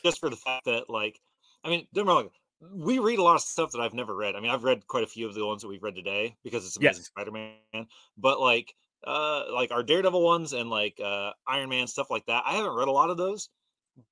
Just 0.04 0.20
for 0.20 0.30
the 0.30 0.36
fact 0.36 0.64
that, 0.66 0.88
like, 0.90 1.20
I 1.64 1.68
mean, 1.70 1.88
don't 1.92 2.06
wrong, 2.06 2.30
we 2.60 2.98
read 2.98 3.18
a 3.18 3.22
lot 3.22 3.34
of 3.34 3.40
stuff 3.42 3.72
that 3.72 3.80
I've 3.80 3.94
never 3.94 4.14
read. 4.14 4.34
I 4.36 4.40
mean, 4.40 4.50
I've 4.50 4.64
read 4.64 4.86
quite 4.86 5.04
a 5.04 5.08
few 5.08 5.26
of 5.26 5.34
the 5.34 5.46
ones 5.46 5.62
that 5.62 5.68
we've 5.68 5.82
read 5.82 5.94
today 5.94 6.36
because 6.42 6.66
it's 6.66 6.76
Amazing 6.76 7.04
Yes. 7.04 7.04
Spider-Man. 7.04 7.86
But 8.16 8.40
like, 8.40 8.74
uh, 9.04 9.52
like 9.52 9.70
our 9.70 9.82
Daredevil 9.82 10.22
ones 10.22 10.52
and 10.52 10.70
like 10.70 11.00
uh, 11.00 11.32
Iron 11.46 11.68
Man 11.70 11.86
stuff 11.86 12.10
like 12.10 12.26
that, 12.26 12.44
I 12.46 12.54
haven't 12.54 12.74
read 12.74 12.88
a 12.88 12.92
lot 12.92 13.10
of 13.10 13.16
those. 13.16 13.50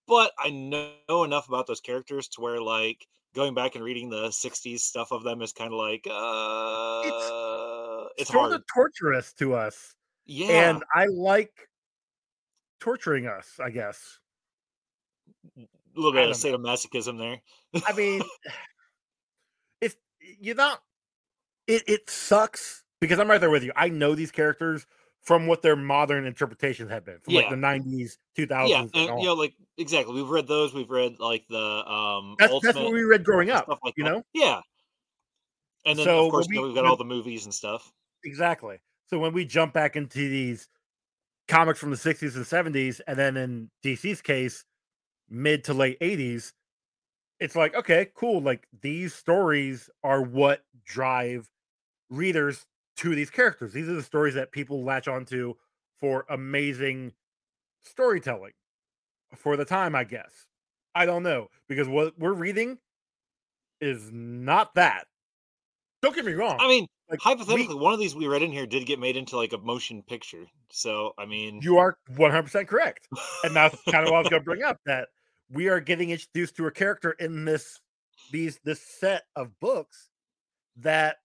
But 0.07 0.33
I 0.39 0.51
know 0.51 1.25
enough 1.25 1.49
about 1.49 1.67
those 1.67 1.81
characters 1.81 2.29
to 2.29 2.41
where, 2.41 2.61
like, 2.61 3.07
going 3.35 3.55
back 3.55 3.75
and 3.75 3.85
reading 3.85 4.11
the 4.11 4.31
'60s 4.31 4.81
stuff 4.81 5.13
of 5.13 5.25
them 5.25 5.43
is 5.43 5.53
kind 5.53 5.73
of 5.73 5.79
like, 5.79 6.07
uh, 6.07 8.07
it's, 8.17 8.31
sort 8.31 8.51
hard. 8.51 8.53
of 8.53 8.65
torturous 8.73 9.33
to 9.35 9.55
us, 9.55 9.95
Yeah, 10.27 10.71
and 10.71 10.85
I 10.95 11.07
like 11.07 11.53
torturing 12.81 13.27
us. 13.27 13.59
I 13.63 13.71
guess. 13.71 14.19
a 15.57 15.67
little 15.97 16.13
bit 16.13 16.29
of 16.31 16.37
sadomasochism 16.37 17.19
there. 17.19 17.41
I 17.87 17.93
mean, 17.97 18.23
it's 19.81 19.97
you're 20.41 20.57
not. 20.57 20.81
It 21.67 21.83
it 21.87 22.11
sucks 22.11 22.85
because 23.01 23.19
I'm 23.19 23.29
right 23.31 23.41
there 23.41 23.51
with 23.51 23.65
you. 23.65 23.73
I 23.77 23.89
know 23.89 24.15
these 24.15 24.31
characters 24.31 24.87
from 25.25 25.47
what 25.47 25.63
their 25.63 25.77
modern 25.77 26.27
interpretations 26.27 26.91
have 26.91 27.05
been 27.05 27.19
from 27.21 27.35
like 27.35 27.49
the 27.49 27.57
90s, 27.57 28.19
2000s. 28.39 28.69
yeah, 28.69 28.81
and 28.81 28.91
and 28.95 29.21
you 29.21 29.27
know, 29.27 29.35
like 29.35 29.55
exactly. 29.79 30.15
We've 30.15 30.29
read 30.29 30.47
those. 30.47 30.75
We've 30.75 30.91
read 30.91 31.19
like 31.19 31.45
the 31.49 31.59
um 31.59 32.37
that's 32.39 32.53
Ultimate 32.53 32.75
that's 32.75 32.85
what 32.85 32.93
we 32.93 33.03
read 33.03 33.25
growing 33.25 33.51
up. 33.51 33.67
like 33.83 33.95
you 33.97 34.05
that. 34.05 34.11
know 34.11 34.23
Yeah. 34.35 34.61
And 35.87 35.99
then 35.99 36.05
So 36.05 36.27
of 36.27 36.31
course 36.31 36.47
when 36.47 36.55
you 36.55 36.61
know, 36.61 36.63
we- 36.63 36.69
we've 36.69 36.75
got 36.77 36.83
when- 36.83 36.91
all 36.91 36.97
the 36.97 37.05
movies 37.05 37.45
and 37.45 37.55
stuff. 37.55 37.91
exactly. 38.25 38.79
So 39.07 39.19
when 39.19 39.33
we 39.33 39.45
jump 39.45 39.73
back 39.75 39.97
into 39.97 40.19
these 40.29 40.69
comics 41.49 41.79
from 41.79 41.91
the 41.91 41.97
60s 41.97 42.37
and 42.37 42.45
70s, 42.47 43.01
and 43.07 43.19
then 43.19 43.37
in 43.37 43.71
DC's 43.83 44.23
case, 44.23 44.65
mid 45.29 45.65
to 45.65 45.75
late 45.75 45.99
80s, 46.01 46.53
it's 47.39 47.55
like, 47.55 47.75
okay, 47.75 48.11
cool. 48.15 48.41
Like 48.41 48.67
these 48.81 49.15
stories 49.15 49.91
are 50.03 50.23
what 50.23 50.65
drive 50.87 51.51
readers 52.11 52.65
to 52.97 53.15
these 53.15 53.31
characters. 53.31 53.73
These 53.73 53.89
are 53.89 53.95
the 53.95 54.03
stories 54.03 54.35
that 54.35 54.53
people 54.53 54.85
latch 54.85 55.09
onto 55.09 55.55
for 56.01 56.25
amazing 56.29 57.13
storytelling 57.83 58.53
for 59.35 59.57
the 59.57 59.65
time, 59.65 59.95
I 59.95 60.05
guess. 60.05 60.47
I 60.95 61.07
don't 61.07 61.23
know 61.23 61.49
because 61.69 61.89
what 61.89 62.19
we're 62.19 62.33
reading 62.33 62.79
is 63.81 64.11
not 64.13 64.75
that. 64.75 65.07
Don't 66.03 66.15
get 66.15 66.25
me 66.25 66.35
wrong. 66.35 66.59
I 66.61 66.69
mean, 66.69 66.87
like, 67.11 67.21
hypothetically, 67.21 67.75
one 67.75 67.93
of 67.93 67.99
these 67.99 68.15
we 68.15 68.27
read 68.27 68.43
in 68.43 68.53
here 68.53 68.67
did 68.67 68.87
get 68.87 68.99
made 68.99 69.17
into 69.17 69.37
like 69.37 69.53
a 69.53 69.59
motion 69.59 70.03
picture. 70.03 70.47
So, 70.71 71.13
I 71.19 71.27
mean, 71.27 71.61
you 71.63 71.79
are 71.79 71.97
100% 72.13 72.69
correct. 72.69 73.09
And 73.43 73.55
that's 73.55 73.77
kind 73.91 74.07
of 74.07 74.11
what 74.11 74.17
I 74.17 74.21
was 74.21 74.29
going 74.29 74.43
to 74.43 74.45
bring 74.45 74.63
up 74.63 74.79
that 74.87 75.09
we 75.51 75.69
are 75.69 75.81
getting 75.81 76.11
introduced 76.11 76.57
to 76.57 76.67
a 76.67 76.71
character 76.71 77.13
in 77.13 77.45
this 77.45 77.81
these 78.33 78.59
this 78.65 78.81
set 78.81 79.25
of 79.37 79.59
books 79.61 80.09
that 80.77 81.17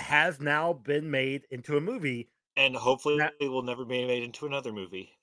has 0.00 0.40
now 0.40 0.72
been 0.72 1.10
made 1.10 1.46
into 1.50 1.76
a 1.76 1.80
movie 1.80 2.30
and 2.56 2.76
hopefully 2.76 3.28
it 3.40 3.48
will 3.48 3.62
never 3.62 3.84
be 3.84 4.06
made 4.06 4.22
into 4.22 4.46
another 4.46 4.72
movie. 4.72 5.18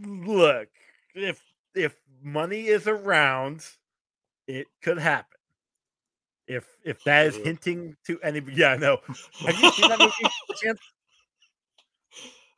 look 0.00 0.68
if 1.14 1.42
if 1.74 1.96
money 2.22 2.66
is 2.66 2.86
around 2.86 3.66
it 4.46 4.68
could 4.82 4.98
happen 4.98 5.38
if 6.46 6.76
if 6.84 7.02
that 7.04 7.26
is 7.26 7.36
hinting 7.36 7.96
to 8.06 8.20
any 8.22 8.40
yeah 8.52 8.72
i 8.72 8.76
know 8.76 8.98
have 9.46 9.58
you 9.58 9.68
seen 9.68 9.88
that 9.88 10.00
movie 10.00 10.12
by 10.48 10.54
chance 10.62 10.78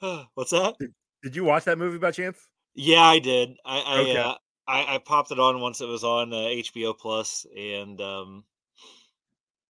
What's 0.35 0.51
that? 0.51 0.77
did 1.23 1.37
you 1.37 1.45
watch 1.45 1.65
that 1.65 1.79
movie 1.79 1.99
by 1.99 2.11
chance 2.11 2.49
Yeah, 2.75 3.03
I 3.03 3.19
did. 3.19 3.57
I 3.65 3.79
I, 3.81 4.01
Okay. 4.01 4.19
uh, 4.19 4.39
I 4.67 4.95
I 4.97 4.99
popped 4.99 5.31
it 5.31 5.39
on 5.41 5.61
once 5.61 5.81
it 5.81 5.87
was 5.89 6.05
on 6.05 6.33
uh, 6.33 6.37
HBO 6.37 6.93
Plus, 6.93 7.47
and 7.57 8.01
um, 8.01 8.45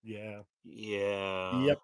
yeah. 0.06 0.40
Yeah. 0.64 1.60
yep. 1.62 1.80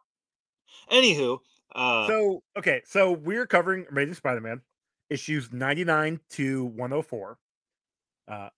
Anywho, 0.91 1.38
uh, 1.75 2.07
so 2.07 2.43
okay 2.57 2.83
so 2.85 3.12
we're 3.12 3.47
covering 3.47 3.87
amazing 3.91 4.14
spider-man 4.14 4.61
issues 5.09 5.52
99 5.52 6.21
to 6.31 6.67
104 6.67 7.38
uh 8.29 8.49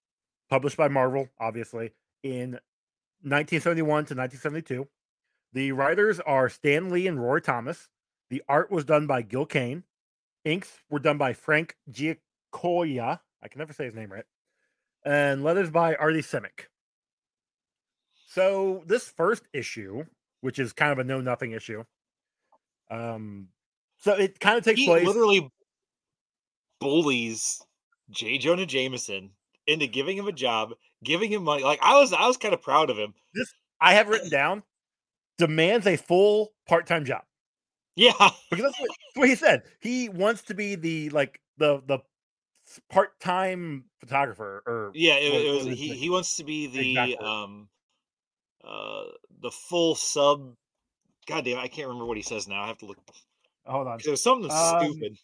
published 0.51 0.77
by 0.77 0.89
marvel 0.89 1.29
obviously 1.39 1.93
in 2.23 2.53
1971 3.23 3.85
to 3.85 4.15
1972 4.15 4.89
the 5.53 5.73
writers 5.73 6.19
are 6.21 6.49
stan 6.49 6.91
lee 6.91 7.07
and 7.07 7.23
roy 7.23 7.39
thomas. 7.39 7.89
The 8.31 8.43
art 8.49 8.71
was 8.73 8.85
done 8.85 9.07
by 9.07 9.23
gil 9.23 9.47
kane. 9.47 9.85
Inks 10.45 10.81
were 10.91 10.99
done 10.99 11.19
by 11.19 11.33
frank 11.33 11.77
giacoia 11.91 13.21
i 13.43 13.49
can 13.49 13.59
never 13.59 13.73
say 13.73 13.85
his 13.85 13.95
name 13.95 14.13
right 14.13 14.25
and 15.05 15.45
letters 15.45 15.71
by 15.71 15.95
artie 15.95 16.21
simek 16.21 16.67
so 18.35 18.83
this 18.87 19.09
first 19.09 19.45
issue 19.53 20.05
which 20.41 20.59
is 20.59 20.73
kind 20.73 20.93
of 20.93 20.99
a 20.99 21.05
know 21.05 21.21
nothing 21.21 21.53
issue 21.53 21.85
um 22.91 23.49
so 23.99 24.13
it 24.15 24.39
kind 24.41 24.59
of 24.59 24.65
takes 24.65 24.81
he 24.81 24.87
place 24.87 25.07
literally 25.07 25.49
bullies 26.81 27.63
J. 28.11 28.39
Jonah 28.39 28.67
Jameson 28.67 29.31
into 29.67 29.87
giving 29.87 30.17
him 30.19 30.29
a 30.29 30.33
job, 30.33 30.75
giving 31.03 31.33
him 31.33 31.45
money. 31.45 31.63
Like 31.65 31.79
I 31.83 31.99
was, 31.99 32.13
I 32.13 32.27
was 32.27 32.37
kind 32.37 32.53
of 32.53 32.61
proud 32.61 32.91
of 32.91 32.99
him. 32.99 33.15
I 33.81 33.95
have 33.95 34.09
written 34.09 34.29
down 34.31 34.63
demands 35.39 35.87
a 35.87 35.97
full 35.97 36.53
part-time 36.69 37.05
job 37.05 37.23
Yeah, 37.97 38.13
because 38.51 38.65
that's 38.65 38.79
what, 38.81 38.89
that's 38.89 39.17
what 39.17 39.29
he 39.29 39.35
said. 39.35 39.63
He 39.81 40.09
wants 40.11 40.43
to 40.43 40.55
be 40.55 40.75
the 40.75 41.09
like 41.11 41.41
the 41.57 41.83
the 41.87 42.01
part-time 42.91 43.85
photographer 44.01 44.63
or 44.67 44.91
yeah. 44.95 45.15
It, 45.15 45.33
what- 45.33 45.41
it 45.47 45.51
was 45.51 45.79
he. 45.79 45.95
He 45.95 46.11
wants 46.11 46.37
to 46.37 46.45
be 46.45 46.67
the 46.67 46.91
Exactly. 46.91 47.17
um, 47.27 47.69
uh, 48.67 49.05
the 49.41 49.51
full 49.51 49.95
sub. 49.95 50.55
God 51.27 51.45
damn, 51.45 51.59
I 51.59 51.69
can't 51.69 51.89
remember 51.89 52.07
what 52.07 52.17
he 52.17 52.23
says 52.23 52.47
now. 52.49 52.63
I 52.63 52.67
have 52.69 52.79
to 52.79 52.87
look. 52.87 52.99
hold 53.67 53.87
on. 53.89 53.99
Was 54.07 54.23
something 54.23 54.51
Um, 54.51 54.81
stupid. 54.93 55.17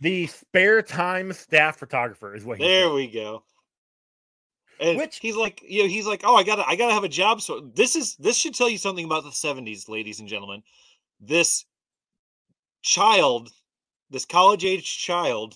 The 0.00 0.26
spare 0.26 0.82
time 0.82 1.32
staff 1.32 1.78
photographer 1.78 2.34
is 2.34 2.44
what 2.44 2.58
he 2.58 2.64
There 2.64 2.86
said. 2.86 2.92
we 2.94 3.06
go. 3.08 3.44
And 4.80 4.98
Which- 4.98 5.18
he's 5.20 5.36
like, 5.36 5.62
you 5.62 5.82
know, 5.82 5.88
he's 5.88 6.06
like, 6.06 6.22
oh, 6.24 6.34
I 6.34 6.42
gotta, 6.42 6.66
I 6.66 6.74
gotta 6.74 6.92
have 6.94 7.04
a 7.04 7.08
job. 7.08 7.40
So 7.40 7.60
this 7.74 7.94
is 7.94 8.16
this 8.16 8.36
should 8.36 8.54
tell 8.54 8.68
you 8.68 8.78
something 8.78 9.04
about 9.04 9.22
the 9.22 9.30
'70s, 9.30 9.88
ladies 9.88 10.18
and 10.18 10.28
gentlemen. 10.28 10.62
This 11.20 11.64
child, 12.82 13.52
this 14.10 14.24
college 14.24 14.64
age 14.64 14.98
child, 14.98 15.54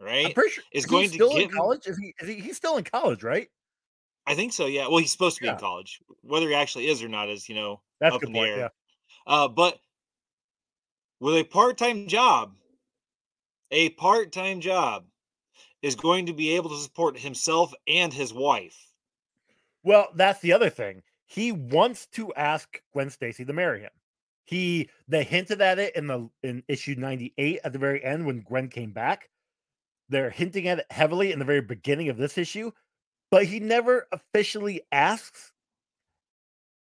I'm 0.00 0.06
right? 0.06 0.34
pretty 0.34 0.50
sure 0.50 0.64
is 0.72 0.84
going 0.86 1.08
to 1.10 1.14
still 1.14 1.30
in 1.36 1.48
get 1.48 1.52
college. 1.52 1.86
Is 1.86 1.96
he, 1.98 2.14
is 2.20 2.28
he? 2.28 2.34
He's 2.40 2.56
still 2.56 2.76
in 2.76 2.84
college, 2.84 3.22
right? 3.22 3.48
I 4.26 4.34
think 4.34 4.52
so. 4.52 4.66
Yeah. 4.66 4.88
Well, 4.88 4.98
he's 4.98 5.12
supposed 5.12 5.36
to 5.36 5.42
be 5.42 5.48
in 5.48 5.56
college. 5.56 6.00
Whether 6.22 6.48
he 6.48 6.54
actually 6.54 6.88
is 6.88 7.02
or 7.02 7.08
not 7.08 7.28
is, 7.28 7.48
you 7.48 7.54
know, 7.54 7.80
That's 8.00 8.14
up 8.16 8.22
in 8.22 8.32
the 8.32 8.38
point. 8.38 8.50
air. 8.50 8.58
Yeah. 8.58 8.68
Uh, 9.26 9.48
but 9.48 9.78
with 11.20 11.34
a 11.36 11.44
part-time 11.44 12.08
job, 12.08 12.54
a 13.70 13.90
part-time 13.90 14.60
job 14.60 15.04
is 15.82 15.94
going 15.94 16.26
to 16.26 16.32
be 16.32 16.56
able 16.56 16.70
to 16.70 16.78
support 16.78 17.18
himself 17.18 17.72
and 17.86 18.12
his 18.12 18.32
wife. 18.32 18.76
Well, 19.82 20.08
that's 20.14 20.40
the 20.40 20.52
other 20.52 20.70
thing. 20.70 21.02
He 21.26 21.52
wants 21.52 22.06
to 22.12 22.32
ask 22.34 22.80
Gwen 22.92 23.10
Stacy 23.10 23.44
to 23.44 23.52
marry 23.52 23.80
him. 23.80 23.90
He 24.44 24.90
they 25.08 25.24
hinted 25.24 25.60
at 25.60 25.78
it 25.78 25.96
in 25.96 26.06
the 26.06 26.28
in 26.42 26.62
issue 26.68 26.94
98 26.96 27.60
at 27.64 27.72
the 27.72 27.78
very 27.78 28.02
end 28.04 28.26
when 28.26 28.42
Gwen 28.42 28.68
came 28.68 28.92
back. 28.92 29.28
They're 30.08 30.30
hinting 30.30 30.68
at 30.68 30.78
it 30.78 30.86
heavily 30.90 31.32
in 31.32 31.40
the 31.40 31.44
very 31.44 31.60
beginning 31.60 32.08
of 32.08 32.16
this 32.16 32.38
issue, 32.38 32.70
but 33.30 33.44
he 33.44 33.60
never 33.60 34.06
officially 34.12 34.82
asks 34.92 35.52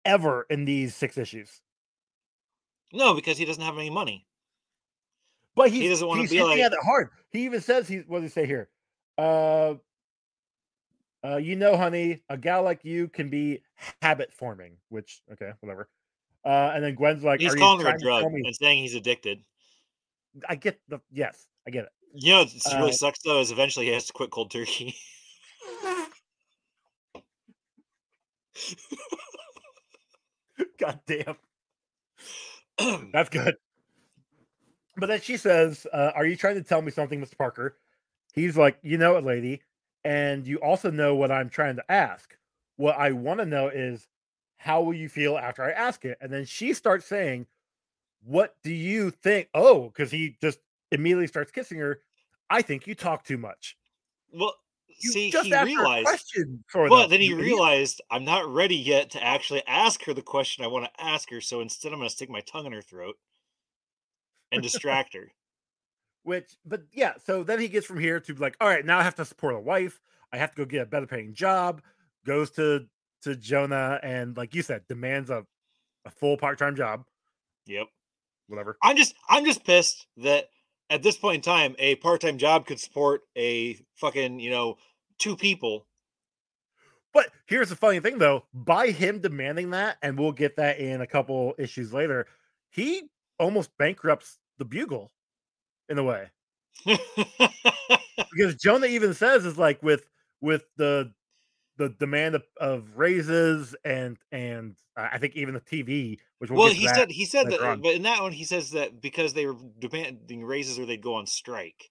ever 0.04 0.46
in 0.50 0.64
these 0.64 0.94
six 0.94 1.18
issues. 1.18 1.60
No, 2.92 3.14
because 3.14 3.36
he 3.36 3.44
doesn't 3.44 3.62
have 3.62 3.76
any 3.76 3.90
money. 3.90 4.26
But 5.54 5.70
he's, 5.70 5.90
doesn't 5.90 6.06
wanna 6.06 6.22
he's 6.22 6.30
be 6.30 6.42
like- 6.42 6.60
at 6.60 6.72
it 6.72 6.78
hard. 6.82 7.10
He 7.30 7.44
even 7.44 7.60
says 7.60 7.88
he's 7.88 8.04
what 8.06 8.22
does 8.22 8.30
he 8.32 8.40
say 8.40 8.46
here? 8.46 8.68
Uh 9.18 9.74
uh, 11.24 11.36
you 11.36 11.56
know, 11.56 11.76
honey, 11.76 12.22
a 12.28 12.36
gal 12.38 12.62
like 12.62 12.84
you 12.84 13.08
can 13.08 13.28
be 13.28 13.60
habit 14.02 14.32
forming, 14.32 14.76
which 14.88 15.20
okay, 15.32 15.50
whatever. 15.60 15.88
Uh, 16.44 16.70
and 16.74 16.84
then 16.84 16.94
Gwen's 16.94 17.24
like, 17.24 17.40
He's 17.40 17.52
"Are 17.52 17.56
you 17.56 17.60
calling 17.60 17.84
her 17.84 17.94
a 17.94 17.98
drug 17.98 18.24
and 18.24 18.56
saying 18.56 18.82
he's 18.82 18.94
addicted. 18.94 19.42
I 20.48 20.54
get 20.54 20.80
the 20.88 21.00
yes, 21.10 21.48
I 21.66 21.70
get 21.70 21.84
it. 21.84 21.90
You 22.14 22.32
know, 22.34 22.42
it's 22.42 22.72
really 22.72 22.90
Uh, 22.90 22.94
sucks 22.94 23.20
though. 23.22 23.40
Is 23.40 23.50
eventually 23.50 23.86
he 23.86 23.92
has 23.92 24.06
to 24.06 24.12
quit 24.12 24.30
cold 24.30 24.50
turkey. 24.50 24.94
God 30.78 31.00
damn, 31.06 31.36
that's 33.12 33.28
good. 33.30 33.56
But 34.96 35.06
then 35.06 35.20
she 35.20 35.36
says, 35.36 35.86
uh, 35.92 36.12
"Are 36.14 36.26
you 36.26 36.36
trying 36.36 36.56
to 36.56 36.62
tell 36.62 36.82
me 36.82 36.90
something, 36.90 37.20
Mr. 37.20 37.36
Parker?" 37.36 37.76
He's 38.34 38.56
like, 38.56 38.78
"You 38.82 38.98
know 38.98 39.16
it, 39.16 39.24
lady, 39.24 39.62
and 40.04 40.46
you 40.46 40.58
also 40.58 40.90
know 40.90 41.14
what 41.14 41.30
I'm 41.30 41.48
trying 41.48 41.76
to 41.76 41.90
ask. 41.92 42.36
What 42.76 42.96
I 42.98 43.12
want 43.12 43.40
to 43.40 43.46
know 43.46 43.68
is, 43.68 44.08
how 44.56 44.82
will 44.82 44.94
you 44.94 45.08
feel 45.08 45.38
after 45.38 45.62
I 45.62 45.70
ask 45.70 46.04
it?" 46.04 46.18
And 46.20 46.32
then 46.32 46.44
she 46.44 46.72
starts 46.72 47.06
saying, 47.06 47.46
"What 48.24 48.56
do 48.62 48.72
you 48.72 49.10
think?" 49.10 49.48
Oh, 49.54 49.84
because 49.88 50.10
he 50.10 50.36
just 50.40 50.58
immediately 50.90 51.26
starts 51.28 51.52
kissing 51.52 51.78
her. 51.78 52.00
I 52.50 52.62
think 52.62 52.86
you 52.86 52.94
talk 52.94 53.24
too 53.24 53.38
much. 53.38 53.76
well, 54.32 54.54
You 55.00 55.12
see, 55.12 55.30
just 55.30 55.46
he 55.46 55.54
asked 55.54 55.60
her 55.60 55.74
a 55.74 55.76
realized, 55.76 56.06
question, 56.06 56.64
sort 56.68 56.90
but 56.90 57.06
then 57.08 57.20
he 57.20 57.26
idiot. 57.26 57.40
realized 57.40 58.02
I'm 58.10 58.24
not 58.24 58.52
ready 58.52 58.76
yet 58.76 59.10
to 59.10 59.24
actually 59.24 59.62
ask 59.66 60.02
her 60.04 60.14
the 60.14 60.22
question 60.22 60.64
I 60.64 60.68
want 60.68 60.86
to 60.86 61.04
ask 61.04 61.30
her. 61.30 61.40
So 61.40 61.60
instead, 61.60 61.92
I'm 61.92 61.98
going 61.98 62.08
to 62.08 62.14
stick 62.14 62.28
my 62.28 62.40
tongue 62.40 62.66
in 62.66 62.72
her 62.72 62.82
throat 62.82 63.16
and 64.50 64.62
distract 64.62 65.14
her. 65.14 65.30
Which, 66.24 66.56
but 66.66 66.82
yeah, 66.92 67.12
so 67.24 67.44
then 67.44 67.60
he 67.60 67.68
gets 67.68 67.86
from 67.86 68.00
here 68.00 68.18
to 68.20 68.34
like, 68.34 68.56
all 68.60 68.68
right, 68.68 68.84
now 68.84 68.98
I 68.98 69.02
have 69.02 69.14
to 69.16 69.24
support 69.24 69.54
a 69.54 69.60
wife. 69.60 70.00
I 70.32 70.36
have 70.36 70.50
to 70.50 70.56
go 70.56 70.64
get 70.64 70.82
a 70.82 70.86
better 70.86 71.06
paying 71.06 71.32
job. 71.32 71.80
Goes 72.26 72.50
to 72.52 72.86
to 73.22 73.36
Jonah 73.36 73.98
and 74.02 74.36
like 74.36 74.54
you 74.54 74.62
said, 74.62 74.82
demands 74.88 75.30
a 75.30 75.46
a 76.04 76.10
full 76.10 76.36
part 76.36 76.58
time 76.58 76.76
job. 76.76 77.04
Yep. 77.66 77.86
Whatever. 78.48 78.76
I'm 78.82 78.96
just 78.96 79.14
I'm 79.28 79.44
just 79.44 79.64
pissed 79.64 80.06
that 80.18 80.48
at 80.90 81.02
this 81.02 81.16
point 81.16 81.36
in 81.36 81.42
time 81.42 81.76
a 81.78 81.96
part-time 81.96 82.38
job 82.38 82.66
could 82.66 82.80
support 82.80 83.22
a 83.36 83.78
fucking, 83.96 84.40
you 84.40 84.50
know, 84.50 84.76
two 85.18 85.36
people. 85.36 85.86
But 87.12 87.30
here's 87.46 87.70
the 87.70 87.76
funny 87.76 88.00
thing 88.00 88.18
though, 88.18 88.44
by 88.52 88.88
him 88.88 89.20
demanding 89.20 89.70
that, 89.70 89.96
and 90.02 90.18
we'll 90.18 90.32
get 90.32 90.56
that 90.56 90.78
in 90.78 91.00
a 91.00 91.06
couple 91.06 91.54
issues 91.58 91.92
later, 91.92 92.26
he 92.70 93.04
almost 93.38 93.70
bankrupts 93.78 94.38
the 94.58 94.64
bugle 94.64 95.10
in 95.88 95.98
a 95.98 96.04
way. 96.04 96.28
because 96.86 98.54
Jonah 98.60 98.86
even 98.86 99.14
says 99.14 99.44
is 99.44 99.58
like 99.58 99.82
with 99.82 100.08
with 100.40 100.64
the 100.76 101.12
the 101.76 101.88
demand 101.88 102.34
of, 102.34 102.42
of 102.60 102.96
raises 102.96 103.74
and 103.84 104.18
and 104.32 104.76
uh, 104.96 105.08
I 105.12 105.18
think 105.18 105.36
even 105.36 105.54
the 105.54 105.60
TV, 105.60 106.18
which 106.38 106.50
we'll, 106.50 106.58
Well, 106.64 106.72
he 106.72 106.88
said 106.88 107.10
he 107.10 107.24
said 107.24 107.48
that, 107.50 107.60
on. 107.60 107.80
but 107.80 107.94
in 107.94 108.02
that 108.02 108.20
one 108.22 108.32
he 108.32 108.44
says 108.44 108.72
that 108.72 109.00
because 109.00 109.32
they 109.32 109.46
were 109.46 109.56
demanding 109.78 110.44
raises 110.44 110.78
or 110.78 110.86
they'd 110.86 111.02
go 111.02 111.14
on 111.14 111.26
strike, 111.26 111.90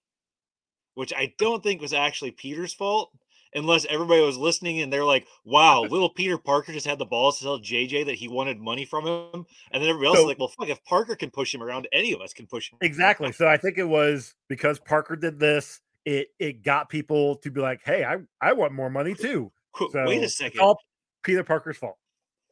which 0.98 1.14
I 1.16 1.32
don't 1.38 1.62
think 1.62 1.80
was 1.80 1.92
actually 1.92 2.32
Peter's 2.32 2.74
fault, 2.74 3.12
unless 3.54 3.86
everybody 3.88 4.20
was 4.20 4.36
listening 4.36 4.80
and 4.80 4.92
they're 4.92 5.04
like, 5.04 5.28
"Wow, 5.44 5.82
little 5.88 6.10
Peter 6.10 6.36
Parker 6.36 6.72
just 6.72 6.88
had 6.88 6.98
the 6.98 7.06
balls 7.06 7.38
to 7.38 7.44
tell 7.44 7.60
JJ 7.60 8.06
that 8.06 8.16
he 8.16 8.26
wanted 8.26 8.58
money 8.58 8.84
from 8.84 9.06
him," 9.06 9.46
and 9.70 9.80
then 9.80 9.88
everybody 9.88 10.08
else 10.08 10.16
So- 10.16 10.22
is 10.22 10.26
like, 10.26 10.38
"Well, 10.40 10.48
fuck, 10.48 10.68
if 10.68 10.82
Parker 10.84 11.14
can 11.14 11.30
push 11.30 11.54
him 11.54 11.62
around, 11.62 11.86
any 11.92 12.12
of 12.12 12.20
us 12.20 12.32
can 12.32 12.48
push 12.48 12.72
him." 12.72 12.78
Exactly. 12.80 13.30
So 13.30 13.46
I 13.46 13.56
think 13.56 13.78
it 13.78 13.84
was 13.84 14.34
because 14.48 14.80
Parker 14.80 15.14
did 15.14 15.38
this. 15.38 15.80
It 16.04 16.28
it 16.40 16.64
got 16.64 16.88
people 16.88 17.36
to 17.36 17.50
be 17.52 17.60
like, 17.60 17.80
"Hey, 17.84 18.04
I 18.04 18.16
I 18.40 18.52
want 18.54 18.72
more 18.72 18.90
money 18.90 19.14
too." 19.14 19.52
So 19.78 20.04
Wait 20.04 20.24
a 20.24 20.28
second. 20.28 20.58
all 20.60 20.80
Peter 21.22 21.44
Parker's 21.44 21.76
fault. 21.76 21.96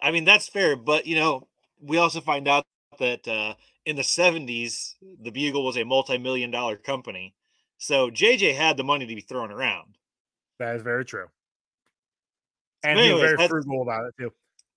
I 0.01 0.13
mean, 0.13 0.25
that's 0.25 0.49
fair, 0.49 0.77
but 0.77 1.05
you 1.05 1.17
know, 1.17 1.49
we 1.81 1.99
also 1.99 2.21
find 2.21 2.47
out 2.47 2.65
that 3.01 3.27
uh, 3.27 3.55
in 3.85 3.97
the 3.97 4.03
'70s, 4.03 4.95
the 5.21 5.31
Bugle 5.31 5.65
was 5.65 5.77
a 5.77 5.85
multi-million 5.85 6.53
dollar 6.53 6.77
company, 6.77 7.35
so 7.79 8.11
JJ 8.11 8.55
had 8.55 8.77
the 8.77 8.85
money 8.85 9.07
to 9.07 9.15
be 9.15 9.21
thrown 9.21 9.51
around. 9.51 9.97
That 10.59 10.77
is 10.77 10.83
very 10.83 11.05
true. 11.05 11.27
And 12.83 12.97
But 12.97 13.05
he 13.05 13.13
was 13.13 13.23
very 13.23 13.49
frugal 13.49 13.83
about 13.83 14.07
it 14.07 14.15
too. 14.19 14.33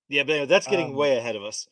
Yeah, 0.08 0.24
but 0.24 0.32
anyway, 0.32 0.48
that's 0.48 0.68
getting 0.68 0.88
Um, 0.88 0.96
way 0.96 1.18
ahead 1.18 1.36
of 1.36 1.44
us. 1.44 1.68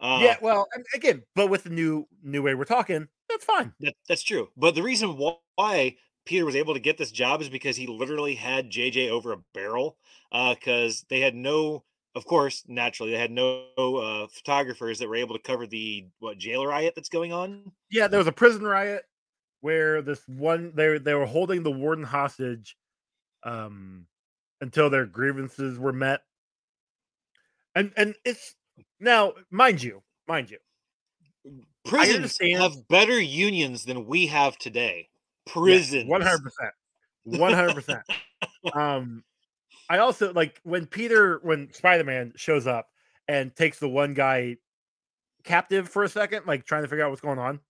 Uh, 0.00 0.20
yeah, 0.22 0.36
well, 0.40 0.66
again, 0.94 1.22
but 1.34 1.48
with 1.48 1.64
the 1.64 1.70
new 1.70 2.06
new 2.22 2.42
way 2.42 2.54
we're 2.54 2.64
talking, 2.64 3.08
that's 3.28 3.44
fine. 3.44 3.74
That, 3.80 3.94
that's 4.08 4.22
true. 4.22 4.48
But 4.56 4.74
the 4.74 4.82
reason 4.82 5.18
why 5.18 5.96
Peter 6.24 6.46
was 6.46 6.56
able 6.56 6.74
to 6.74 6.80
get 6.80 6.96
this 6.96 7.10
job 7.10 7.42
is 7.42 7.48
because 7.48 7.76
he 7.76 7.86
literally 7.86 8.34
had 8.34 8.70
JJ 8.70 9.10
over 9.10 9.32
a 9.32 9.38
barrel. 9.52 9.98
Because 10.32 11.04
they 11.10 11.20
had 11.20 11.34
no, 11.34 11.82
of 12.14 12.24
course, 12.24 12.62
naturally, 12.68 13.10
they 13.12 13.18
had 13.18 13.32
no 13.32 13.66
uh, 13.76 14.28
photographers 14.28 15.00
that 15.00 15.08
were 15.08 15.16
able 15.16 15.36
to 15.36 15.42
cover 15.42 15.66
the 15.66 16.06
what 16.20 16.38
jail 16.38 16.64
riot 16.64 16.94
that's 16.94 17.08
going 17.08 17.32
on. 17.32 17.72
Yeah, 17.90 18.06
there 18.06 18.18
was 18.18 18.28
a 18.28 18.32
prison 18.32 18.62
riot 18.64 19.04
where 19.60 20.02
this 20.02 20.26
one 20.26 20.72
they 20.74 20.98
they 20.98 21.14
were 21.14 21.26
holding 21.26 21.62
the 21.62 21.70
warden 21.70 22.04
hostage 22.04 22.76
um 23.42 24.06
until 24.60 24.90
their 24.90 25.06
grievances 25.06 25.78
were 25.78 25.92
met. 25.92 26.20
And 27.74 27.92
and 27.96 28.14
it's 28.24 28.54
now, 28.98 29.32
mind 29.50 29.82
you, 29.82 30.02
mind 30.26 30.50
you, 30.50 30.58
Prisons 31.84 32.38
have 32.58 32.88
better 32.88 33.20
unions 33.20 33.84
than 33.84 34.06
we 34.06 34.26
have 34.26 34.58
today. 34.58 35.08
Prisons, 35.46 36.08
one 36.08 36.20
hundred 36.20 36.42
percent, 36.42 36.72
one 37.24 37.52
hundred 37.52 37.74
percent. 37.74 38.02
Um, 38.74 39.24
I 39.88 39.98
also 39.98 40.32
like 40.32 40.60
when 40.64 40.86
Peter, 40.86 41.40
when 41.42 41.72
Spider 41.72 42.04
Man 42.04 42.32
shows 42.36 42.66
up 42.66 42.88
and 43.28 43.54
takes 43.54 43.78
the 43.78 43.88
one 43.88 44.14
guy 44.14 44.56
captive 45.44 45.88
for 45.88 46.02
a 46.02 46.08
second, 46.08 46.46
like 46.46 46.64
trying 46.66 46.82
to 46.82 46.88
figure 46.88 47.04
out 47.04 47.10
what's 47.10 47.22
going 47.22 47.38
on. 47.38 47.60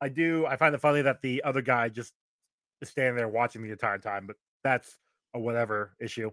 I 0.00 0.08
do. 0.08 0.46
I 0.46 0.56
find 0.56 0.74
it 0.74 0.80
funny 0.80 1.02
that 1.02 1.22
the 1.22 1.42
other 1.44 1.62
guy 1.62 1.88
just 1.88 2.12
is 2.80 2.88
standing 2.88 3.16
there 3.16 3.28
watching 3.28 3.62
me 3.62 3.68
the 3.68 3.72
entire 3.72 3.98
time, 3.98 4.26
but 4.26 4.36
that's 4.62 4.96
a 5.34 5.38
whatever 5.38 5.96
issue. 6.00 6.30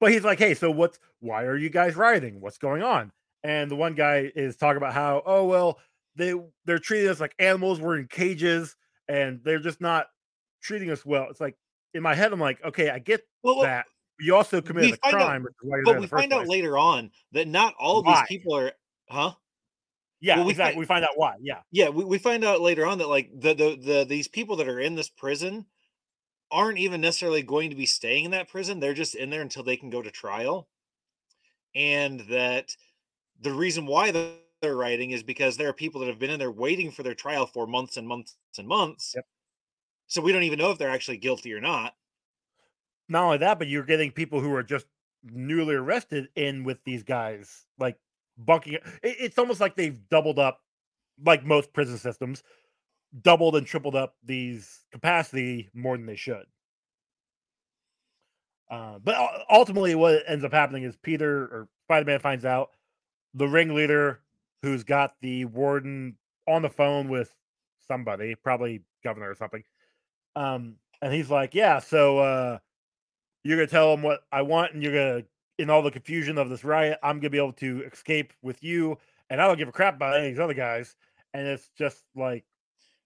But 0.00 0.12
he's 0.12 0.24
like, 0.24 0.38
"Hey, 0.38 0.54
so 0.54 0.70
what's? 0.70 0.98
Why 1.20 1.44
are 1.44 1.56
you 1.56 1.70
guys 1.70 1.96
rioting? 1.96 2.40
What's 2.40 2.58
going 2.58 2.82
on?" 2.82 3.12
And 3.44 3.70
the 3.70 3.76
one 3.76 3.94
guy 3.94 4.30
is 4.34 4.56
talking 4.56 4.76
about 4.78 4.92
how, 4.94 5.22
"Oh 5.26 5.44
well, 5.46 5.78
they 6.16 6.34
they're 6.64 6.78
treating 6.78 7.08
us 7.10 7.20
like 7.20 7.34
animals. 7.38 7.80
We're 7.80 7.98
in 7.98 8.08
cages, 8.08 8.76
and 9.08 9.40
they're 9.44 9.58
just 9.58 9.80
not 9.80 10.08
treating 10.62 10.90
us 10.90 11.04
well." 11.04 11.28
It's 11.30 11.40
like 11.40 11.56
in 11.94 12.02
my 12.02 12.14
head, 12.14 12.32
I'm 12.32 12.40
like, 12.40 12.62
"Okay, 12.64 12.90
I 12.90 12.98
get 12.98 13.22
Well, 13.42 13.60
that." 13.62 13.86
You 14.18 14.34
also 14.34 14.62
committed 14.62 14.98
a 15.02 15.06
out- 15.06 15.12
crime, 15.12 15.42
which 15.42 15.52
is 15.52 15.58
why 15.68 15.76
you're 15.76 15.84
there 15.84 15.94
but 15.94 16.00
we 16.00 16.06
find 16.06 16.32
out 16.32 16.46
later 16.48 16.78
on 16.78 17.10
that 17.32 17.48
not 17.48 17.74
all 17.78 17.98
of 18.00 18.06
Why? 18.06 18.20
these 18.20 18.28
people 18.28 18.56
are, 18.56 18.72
huh? 19.10 19.32
Yeah, 20.20 20.36
well, 20.36 20.46
we 20.46 20.52
exactly. 20.52 20.72
find- 20.72 20.80
we 20.80 20.86
find 20.86 21.04
out 21.04 21.10
why. 21.16 21.34
Yeah, 21.40 21.60
Yeah, 21.70 21.88
we, 21.90 22.04
we 22.04 22.18
find 22.18 22.44
out 22.44 22.60
later 22.60 22.86
on 22.86 22.98
that 22.98 23.08
like 23.08 23.30
the, 23.34 23.54
the 23.54 23.76
the 23.76 24.04
these 24.04 24.28
people 24.28 24.56
that 24.56 24.68
are 24.68 24.80
in 24.80 24.94
this 24.94 25.08
prison 25.10 25.66
aren't 26.50 26.78
even 26.78 27.00
necessarily 27.00 27.42
going 27.42 27.70
to 27.70 27.76
be 27.76 27.86
staying 27.86 28.24
in 28.24 28.30
that 28.30 28.48
prison. 28.48 28.80
They're 28.80 28.94
just 28.94 29.14
in 29.14 29.30
there 29.30 29.42
until 29.42 29.62
they 29.64 29.76
can 29.76 29.90
go 29.90 30.00
to 30.02 30.10
trial. 30.10 30.68
And 31.74 32.20
that 32.30 32.70
the 33.40 33.52
reason 33.52 33.86
why 33.86 34.10
they're 34.10 34.32
they're 34.62 34.76
writing 34.76 35.10
is 35.10 35.22
because 35.22 35.58
there 35.58 35.68
are 35.68 35.74
people 35.74 36.00
that 36.00 36.08
have 36.08 36.18
been 36.18 36.30
in 36.30 36.38
there 36.38 36.50
waiting 36.50 36.90
for 36.90 37.02
their 37.02 37.14
trial 37.14 37.46
for 37.46 37.66
months 37.66 37.98
and 37.98 38.08
months 38.08 38.36
and 38.56 38.66
months. 38.66 39.12
Yep. 39.14 39.26
So 40.06 40.22
we 40.22 40.32
don't 40.32 40.44
even 40.44 40.58
know 40.58 40.70
if 40.70 40.78
they're 40.78 40.88
actually 40.88 41.18
guilty 41.18 41.52
or 41.52 41.60
not. 41.60 41.94
not 43.08 43.24
only 43.24 43.38
that, 43.38 43.58
but 43.58 43.68
you're 43.68 43.84
getting 43.84 44.10
people 44.10 44.40
who 44.40 44.54
are 44.54 44.62
just 44.62 44.86
newly 45.24 45.74
arrested 45.74 46.28
in 46.36 46.64
with 46.64 46.78
these 46.84 47.02
guys, 47.02 47.66
like 47.78 47.98
bunking. 48.36 48.74
It, 48.74 48.82
it's 49.02 49.38
almost 49.38 49.60
like 49.60 49.76
they've 49.76 49.98
doubled 50.08 50.38
up, 50.38 50.60
like 51.24 51.44
most 51.44 51.72
prison 51.72 51.98
systems, 51.98 52.42
doubled 53.22 53.56
and 53.56 53.66
tripled 53.66 53.96
up 53.96 54.16
these 54.24 54.80
capacity 54.92 55.70
more 55.74 55.96
than 55.96 56.06
they 56.06 56.16
should. 56.16 56.44
Uh, 58.70 58.98
but 58.98 59.16
ultimately, 59.50 59.94
what 59.94 60.22
ends 60.26 60.44
up 60.44 60.52
happening 60.52 60.82
is 60.82 60.96
Peter 60.96 61.42
or 61.42 61.68
Spider 61.84 62.04
Man 62.06 62.18
finds 62.18 62.44
out 62.44 62.70
the 63.34 63.46
ringleader 63.46 64.20
who's 64.62 64.82
got 64.82 65.14
the 65.20 65.44
warden 65.44 66.16
on 66.48 66.62
the 66.62 66.68
phone 66.68 67.08
with 67.08 67.32
somebody, 67.86 68.34
probably 68.34 68.82
governor 69.04 69.30
or 69.30 69.34
something. 69.34 69.62
Um, 70.34 70.76
and 71.00 71.12
he's 71.12 71.30
like, 71.30 71.54
Yeah, 71.54 71.78
so 71.78 72.18
uh, 72.18 72.58
you're 73.44 73.56
gonna 73.56 73.68
tell 73.68 73.94
him 73.94 74.02
what 74.02 74.20
I 74.32 74.42
want, 74.42 74.74
and 74.74 74.82
you're 74.82 74.92
gonna, 74.92 75.26
in 75.58 75.70
all 75.70 75.82
the 75.82 75.90
confusion 75.90 76.38
of 76.38 76.48
this 76.50 76.64
riot, 76.64 76.98
I'm 77.02 77.18
gonna 77.18 77.30
be 77.30 77.38
able 77.38 77.52
to 77.54 77.82
escape 77.92 78.32
with 78.42 78.62
you, 78.62 78.98
and 79.30 79.40
I 79.40 79.46
don't 79.46 79.58
give 79.58 79.68
a 79.68 79.72
crap 79.72 79.96
about 79.96 80.16
any 80.16 80.28
of 80.28 80.32
these 80.32 80.40
other 80.40 80.54
guys. 80.54 80.94
And 81.34 81.46
it's 81.46 81.68
just 81.76 82.04
like, 82.14 82.44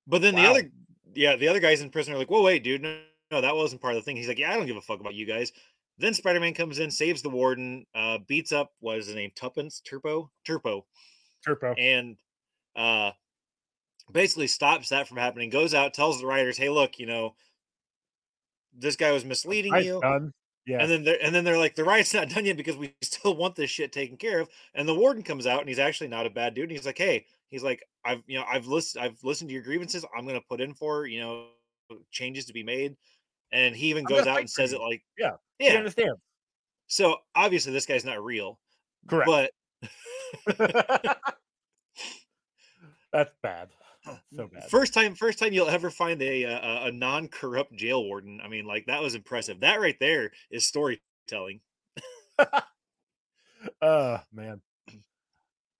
But 0.06 0.22
then 0.22 0.34
the 0.34 0.46
other, 0.46 0.70
yeah, 1.14 1.36
the 1.36 1.48
other 1.48 1.60
guys 1.60 1.80
in 1.80 1.90
prison 1.90 2.14
are 2.14 2.18
like, 2.18 2.30
"Whoa, 2.30 2.42
wait, 2.42 2.62
dude, 2.64 2.82
no, 2.82 3.00
no, 3.30 3.40
that 3.40 3.54
wasn't 3.56 3.82
part 3.82 3.94
of 3.94 4.00
the 4.00 4.04
thing." 4.04 4.16
He's 4.16 4.28
like, 4.28 4.38
"Yeah, 4.38 4.52
I 4.52 4.56
don't 4.56 4.66
give 4.66 4.76
a 4.76 4.80
fuck 4.80 5.00
about 5.00 5.14
you 5.14 5.26
guys." 5.26 5.52
Then 5.98 6.14
Spider 6.14 6.40
Man 6.40 6.54
comes 6.54 6.78
in, 6.78 6.90
saves 6.90 7.22
the 7.22 7.30
warden, 7.30 7.86
uh, 7.94 8.18
beats 8.26 8.52
up 8.52 8.72
what 8.80 8.98
is 8.98 9.06
his 9.06 9.16
name, 9.16 9.32
Tuppence, 9.34 9.82
Turpo, 9.82 10.30
Turpo, 10.46 10.84
Turpo. 11.46 11.74
and 11.78 12.16
uh, 12.74 13.12
basically 14.10 14.46
stops 14.46 14.88
that 14.88 15.08
from 15.08 15.18
happening. 15.18 15.50
Goes 15.50 15.74
out, 15.74 15.94
tells 15.94 16.20
the 16.20 16.26
writers, 16.26 16.56
"Hey, 16.56 16.68
look, 16.70 16.98
you 16.98 17.06
know, 17.06 17.34
this 18.72 18.96
guy 18.96 19.12
was 19.12 19.24
misleading 19.24 19.72
Nice 19.72 19.84
you." 19.86 20.00
done. 20.00 20.32
Yeah. 20.66 20.82
And 20.82 20.90
then 20.90 21.04
they're 21.04 21.18
and 21.22 21.34
then 21.34 21.44
they're 21.44 21.58
like, 21.58 21.74
the 21.74 21.84
riot's 21.84 22.14
not 22.14 22.28
done 22.28 22.44
yet 22.44 22.56
because 22.56 22.76
we 22.76 22.94
still 23.02 23.34
want 23.36 23.56
this 23.56 23.70
shit 23.70 23.92
taken 23.92 24.16
care 24.16 24.40
of. 24.40 24.48
And 24.74 24.88
the 24.88 24.94
warden 24.94 25.22
comes 25.22 25.46
out 25.46 25.60
and 25.60 25.68
he's 25.68 25.78
actually 25.78 26.08
not 26.08 26.26
a 26.26 26.30
bad 26.30 26.54
dude. 26.54 26.64
And 26.64 26.72
he's 26.72 26.86
like, 26.86 26.98
hey, 26.98 27.26
he's 27.48 27.62
like, 27.62 27.82
I've 28.04 28.22
you 28.26 28.38
know, 28.38 28.44
I've 28.48 28.66
listened, 28.66 29.04
I've 29.04 29.22
listened 29.24 29.48
to 29.50 29.54
your 29.54 29.62
grievances. 29.62 30.04
I'm 30.16 30.26
gonna 30.26 30.40
put 30.48 30.60
in 30.60 30.74
for 30.74 31.06
you 31.06 31.20
know 31.20 31.46
changes 32.10 32.44
to 32.46 32.52
be 32.52 32.62
made. 32.62 32.96
And 33.52 33.74
he 33.74 33.88
even 33.90 34.04
goes 34.04 34.26
out 34.26 34.38
and 34.38 34.48
says 34.48 34.70
you. 34.72 34.78
it 34.78 34.82
like, 34.82 35.02
Yeah, 35.18 35.32
yeah. 35.58 35.74
understands. 35.74 36.20
So 36.86 37.16
obviously 37.34 37.72
this 37.72 37.86
guy's 37.86 38.04
not 38.04 38.22
real, 38.22 38.58
Correct. 39.08 39.26
but 39.26 39.50
That's 43.12 43.32
bad. 43.42 43.70
So 44.36 44.46
bad. 44.48 44.68
first 44.70 44.94
time, 44.94 45.14
first 45.14 45.38
time 45.38 45.52
you'll 45.52 45.68
ever 45.68 45.90
find 45.90 46.20
a 46.22 46.44
a, 46.44 46.86
a 46.86 46.92
non 46.92 47.28
corrupt 47.28 47.74
jail 47.74 48.04
warden. 48.04 48.40
I 48.42 48.48
mean, 48.48 48.64
like 48.64 48.86
that 48.86 49.02
was 49.02 49.14
impressive. 49.14 49.60
That 49.60 49.80
right 49.80 49.96
there 50.00 50.30
is 50.50 50.64
storytelling. 50.66 51.60
uh 53.82 54.18
man. 54.32 54.60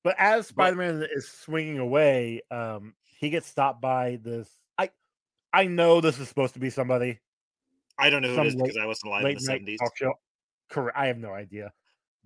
But 0.03 0.17
as 0.19 0.47
Spider-Man 0.47 1.07
is 1.15 1.29
swinging 1.29 1.79
away, 1.79 2.41
um, 2.51 2.95
he 3.19 3.29
gets 3.29 3.47
stopped 3.47 3.83
by 3.83 4.19
this. 4.23 4.49
I 4.79 4.91
I 5.53 5.67
know 5.67 6.01
this 6.01 6.19
is 6.19 6.29
supposed 6.29 6.55
to 6.55 6.61
be 6.61 6.71
somebody 6.71 7.19
I 7.99 8.09
don't 8.09 8.23
know 8.23 8.35
who 8.35 8.41
it 8.41 8.47
is 8.47 8.55
late- 8.55 8.65
because 8.65 8.79
I 8.79 8.87
wasn't 8.87 9.09
alive 9.11 9.25
in 9.27 9.35
the 9.35 9.41
seventies. 9.41 9.79
talk 9.79 9.97
show. 9.97 10.15
Correct. 10.71 10.97
I 10.97 11.07
have 11.07 11.19
no 11.19 11.33
idea. 11.33 11.73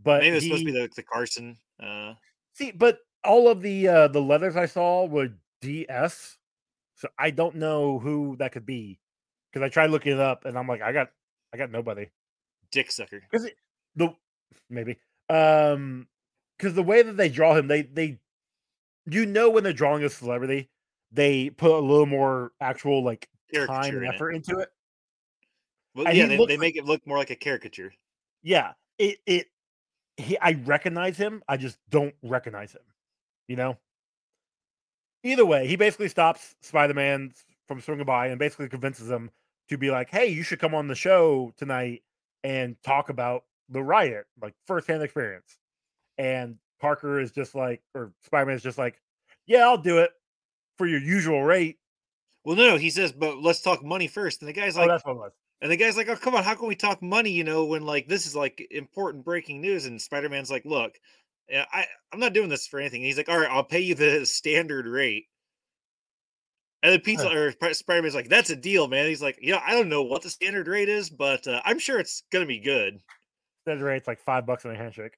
But 0.03 0.23
Maybe 0.23 0.37
it's 0.37 0.47
supposed 0.47 0.61
to 0.67 0.73
be 0.73 0.73
the, 0.73 0.89
the 0.95 1.03
Carson. 1.03 1.57
Uh, 1.83 2.15
see, 2.53 2.71
but 2.73 2.99
all 3.25 3.49
of 3.49 3.63
the 3.63 3.89
uh 3.89 4.09
the 4.09 4.21
letters 4.21 4.55
I 4.57 4.67
saw 4.67 5.07
were 5.07 5.31
DS, 5.65 6.39
so 6.97 7.09
I 7.19 7.31
don't 7.31 7.57
know 7.57 7.99
who 7.99 8.37
that 8.39 8.53
could 8.53 8.67
be 8.67 9.01
because 9.53 9.65
I 9.65 9.69
tried 9.69 9.91
looking 9.91 10.13
it 10.13 10.21
up 10.21 10.45
and 10.45 10.57
I'm 10.59 10.69
like, 10.69 10.83
I 10.83 10.93
got 10.93 11.11
I 11.53 11.57
got 11.57 11.71
nobody. 11.71 12.07
dick 12.71 12.91
sucker. 12.93 13.23
because 13.31 13.49
the 13.97 14.15
maybe 14.71 14.97
um 15.29 16.07
because 16.59 16.75
the 16.75 16.83
way 16.83 17.03
that 17.03 17.17
they 17.17 17.29
draw 17.29 17.55
him 17.57 17.67
they 17.69 17.83
they 17.83 18.19
you 19.07 19.25
know 19.27 19.51
when 19.51 19.63
they're 19.65 19.73
drawing 19.73 20.03
a 20.05 20.09
celebrity 20.11 20.69
they 21.13 21.51
put 21.51 21.71
a 21.73 21.79
little 21.79 22.07
more 22.07 22.53
actual 22.61 23.03
like 23.05 23.29
time 23.67 23.95
and 23.95 23.97
in 23.99 24.05
it. 24.05 24.15
effort 24.15 24.31
into 24.33 24.59
it 24.59 24.69
Well, 25.95 26.07
And 26.09 26.17
yeah, 26.17 26.25
he 26.25 26.29
they, 26.31 26.37
they 26.47 26.53
like- 26.55 26.59
make 26.61 26.77
it 26.77 26.85
look 26.85 27.07
more 27.07 27.17
like 27.19 27.31
a 27.31 27.37
caricature. 27.37 27.93
yeah 28.43 28.73
it 28.99 29.19
it 29.27 29.47
he 30.17 30.39
i 30.39 30.53
recognize 30.65 31.17
him 31.17 31.43
i 31.49 31.57
just 31.57 31.79
don't 31.91 32.15
recognize 32.23 32.73
him 32.73 32.83
you 33.49 33.57
know 33.57 33.77
either 35.25 35.45
way 35.45 35.67
he 35.67 35.75
basically 35.75 36.09
stops 36.09 36.55
spider-man 36.63 37.33
from 37.67 37.81
swinging 37.81 38.07
by 38.07 38.29
and 38.29 38.39
basically 38.39 38.69
convinces 38.69 39.11
him 39.11 39.31
to 39.69 39.77
be 39.77 39.91
like 39.91 40.11
hey 40.11 40.27
you 40.27 40.43
should 40.43 40.61
come 40.61 40.75
on 40.75 40.87
the 40.87 40.95
show 40.95 41.53
tonight 41.57 42.03
and 42.45 42.77
talk 42.85 43.09
about 43.09 43.45
the 43.69 43.83
riot, 43.83 44.27
like 44.41 44.55
firsthand 44.67 45.03
experience. 45.03 45.57
And 46.19 46.57
Parker 46.81 47.19
is 47.19 47.33
just 47.33 47.55
like, 47.55 47.83
or 47.95 48.13
Spider 48.23 48.47
Man 48.47 48.57
is 48.57 48.63
just 48.63 48.79
like, 48.79 49.01
yeah, 49.47 49.65
I'll 49.65 49.79
do 49.79 49.99
it 49.99 50.11
for 50.77 50.87
your 50.87 51.01
usual 51.01 51.43
rate. 51.43 51.79
Well, 52.45 52.57
no, 52.57 52.77
he 52.77 52.91
says, 52.91 53.13
but 53.13 53.39
let's 53.39 53.63
talk 53.63 53.83
money 53.83 54.07
first. 54.07 54.43
And 54.43 54.49
the 54.49 54.53
guy's 54.53 54.77
like, 54.77 54.85
oh, 54.85 54.89
like, 54.89 54.95
that's 54.95 55.07
what 55.07 55.13
it 55.13 55.19
was. 55.19 55.33
and 55.63 55.73
the 55.73 55.77
guy's 55.77 55.97
like, 55.97 56.09
oh, 56.09 56.17
come 56.17 56.35
on, 56.35 56.45
how 56.45 56.55
can 56.55 56.69
we 56.69 56.77
talk 56.77 57.03
money? 57.03 57.31
You 57.31 57.45
know, 57.45 57.65
when 57.65 57.85
like 57.85 58.07
this 58.07 58.27
is 58.27 58.37
like 58.37 58.67
important 58.71 59.25
breaking 59.25 59.61
news. 59.63 59.87
And 59.87 60.01
Spider 60.01 60.29
Man's 60.29 60.51
like, 60.51 60.67
look, 60.67 61.01
yeah, 61.49 61.65
I 61.73 61.87
I'm 62.13 62.21
not 62.21 62.33
doing 62.33 62.49
this 62.49 62.67
for 62.67 62.81
anything. 62.81 63.03
He's 63.03 63.17
like, 63.17 63.29
all 63.29 63.39
right, 63.39 63.51
I'll 63.51 63.65
pay 63.65 63.81
you 63.81 63.95
the 63.95 64.25
standard 64.27 64.87
rate. 64.87 65.27
And 66.83 66.93
then 66.93 67.01
Pizza 67.01 67.31
or 67.31 67.73
Spider 67.73 68.03
Man's 68.03 68.15
like, 68.15 68.29
that's 68.29 68.51
a 68.51 68.57
deal, 68.57 68.89
man. 68.89 69.07
He's 69.07 69.23
like, 69.23 69.39
yeah, 69.41 69.59
I 69.67 69.73
don't 69.73 69.89
know 69.89 70.03
what 70.03 70.21
the 70.21 70.29
standard 70.29 70.69
rate 70.69 70.91
is, 70.91 71.09
but 71.09 71.47
uh, 71.49 71.63
I'm 71.65 71.79
sure 71.79 71.99
it's 71.99 72.25
gonna 72.31 72.45
be 72.47 72.61
good. 72.61 73.01
Standard 73.63 73.87
rate's 73.87 74.07
like 74.07 74.21
five 74.21 74.45
bucks 74.45 74.67
on 74.67 74.73
a 74.73 74.77
handshake. 74.77 75.17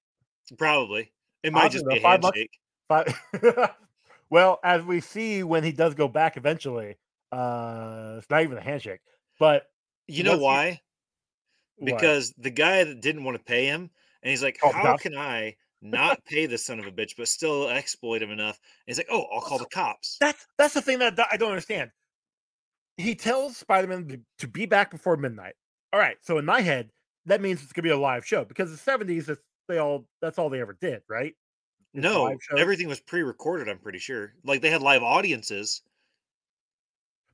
Probably. 0.57 1.13
It 1.43 1.53
might 1.53 1.73
just 1.73 1.87
be 1.89 1.99
a 1.99 2.01
five 2.01 2.21
bucks? 2.21 2.39
handshake. 2.39 2.59
But 2.89 3.77
well, 4.31 4.61
as 4.63 4.83
we 4.85 5.01
see 5.01 5.43
when 5.43 5.65
he 5.65 5.73
does 5.73 5.95
go 5.95 6.07
back 6.07 6.37
eventually, 6.37 6.97
uh 7.33 8.15
it's 8.19 8.31
not 8.31 8.43
even 8.43 8.59
a 8.59 8.63
handshake. 8.63 9.01
But 9.41 9.67
You 10.07 10.23
know 10.23 10.39
Once 10.39 10.41
he- 10.41 10.45
why? 10.45 10.81
what? 11.79 11.87
Because 11.97 12.33
the 12.39 12.51
guy 12.51 12.85
that 12.85 13.01
didn't 13.01 13.25
want 13.25 13.37
to 13.39 13.43
pay 13.45 13.67
him, 13.67 13.91
and 14.23 14.31
he's 14.31 14.43
like, 14.43 14.61
Oh, 14.63 14.71
how 14.71 14.97
can 14.97 15.17
I 15.17 15.57
not 15.83 16.25
pay 16.25 16.47
this 16.47 16.65
son 16.65 16.79
of 16.79 16.87
a 16.87 16.91
bitch, 16.91 17.13
but 17.17 17.29
still 17.29 17.69
exploit 17.69 18.23
him 18.23 18.31
enough? 18.31 18.59
And 18.87 18.97
he's 18.97 18.99
like, 18.99 19.09
oh, 19.11 19.27
I'll 19.33 19.41
call 19.41 19.59
the 19.59 19.67
cops. 19.67 20.17
that's 20.21 20.47
that's 20.59 20.75
the 20.75 20.83
thing 20.83 20.99
that 21.01 21.19
I 21.31 21.37
don't 21.37 21.51
understand. 21.51 21.91
He 22.97 23.15
tells 23.15 23.59
Spider-Man 23.59 24.09
to, 24.09 24.21
to 24.39 24.49
be 24.49 24.65
back 24.67 24.91
before 24.91 25.17
midnight. 25.17 25.55
All 25.93 26.01
right, 26.01 26.17
so 26.23 26.39
in 26.39 26.45
my 26.45 26.63
head, 26.63 26.91
that 27.27 27.41
means 27.41 27.63
it's 27.63 27.73
gonna 27.73 27.83
be 27.83 27.91
a 27.91 27.99
live 27.99 28.27
show 28.27 28.45
because 28.45 28.71
the 28.71 28.91
70s 28.91 29.37
they 29.69 29.79
all 29.79 30.07
that's 30.23 30.39
all 30.39 30.49
they 30.49 30.61
ever 30.61 30.77
did, 30.81 31.03
right? 31.09 31.35
Is 31.95 32.03
No, 32.03 32.37
everything 32.57 32.89
was 32.89 33.01
pre-recorded. 33.01 33.69
I'm 33.69 33.79
pretty 33.79 33.99
sure. 33.99 34.35
Like 34.45 34.63
they 34.63 34.71
had 34.71 34.83
live 34.83 35.03
audiences, 35.03 35.83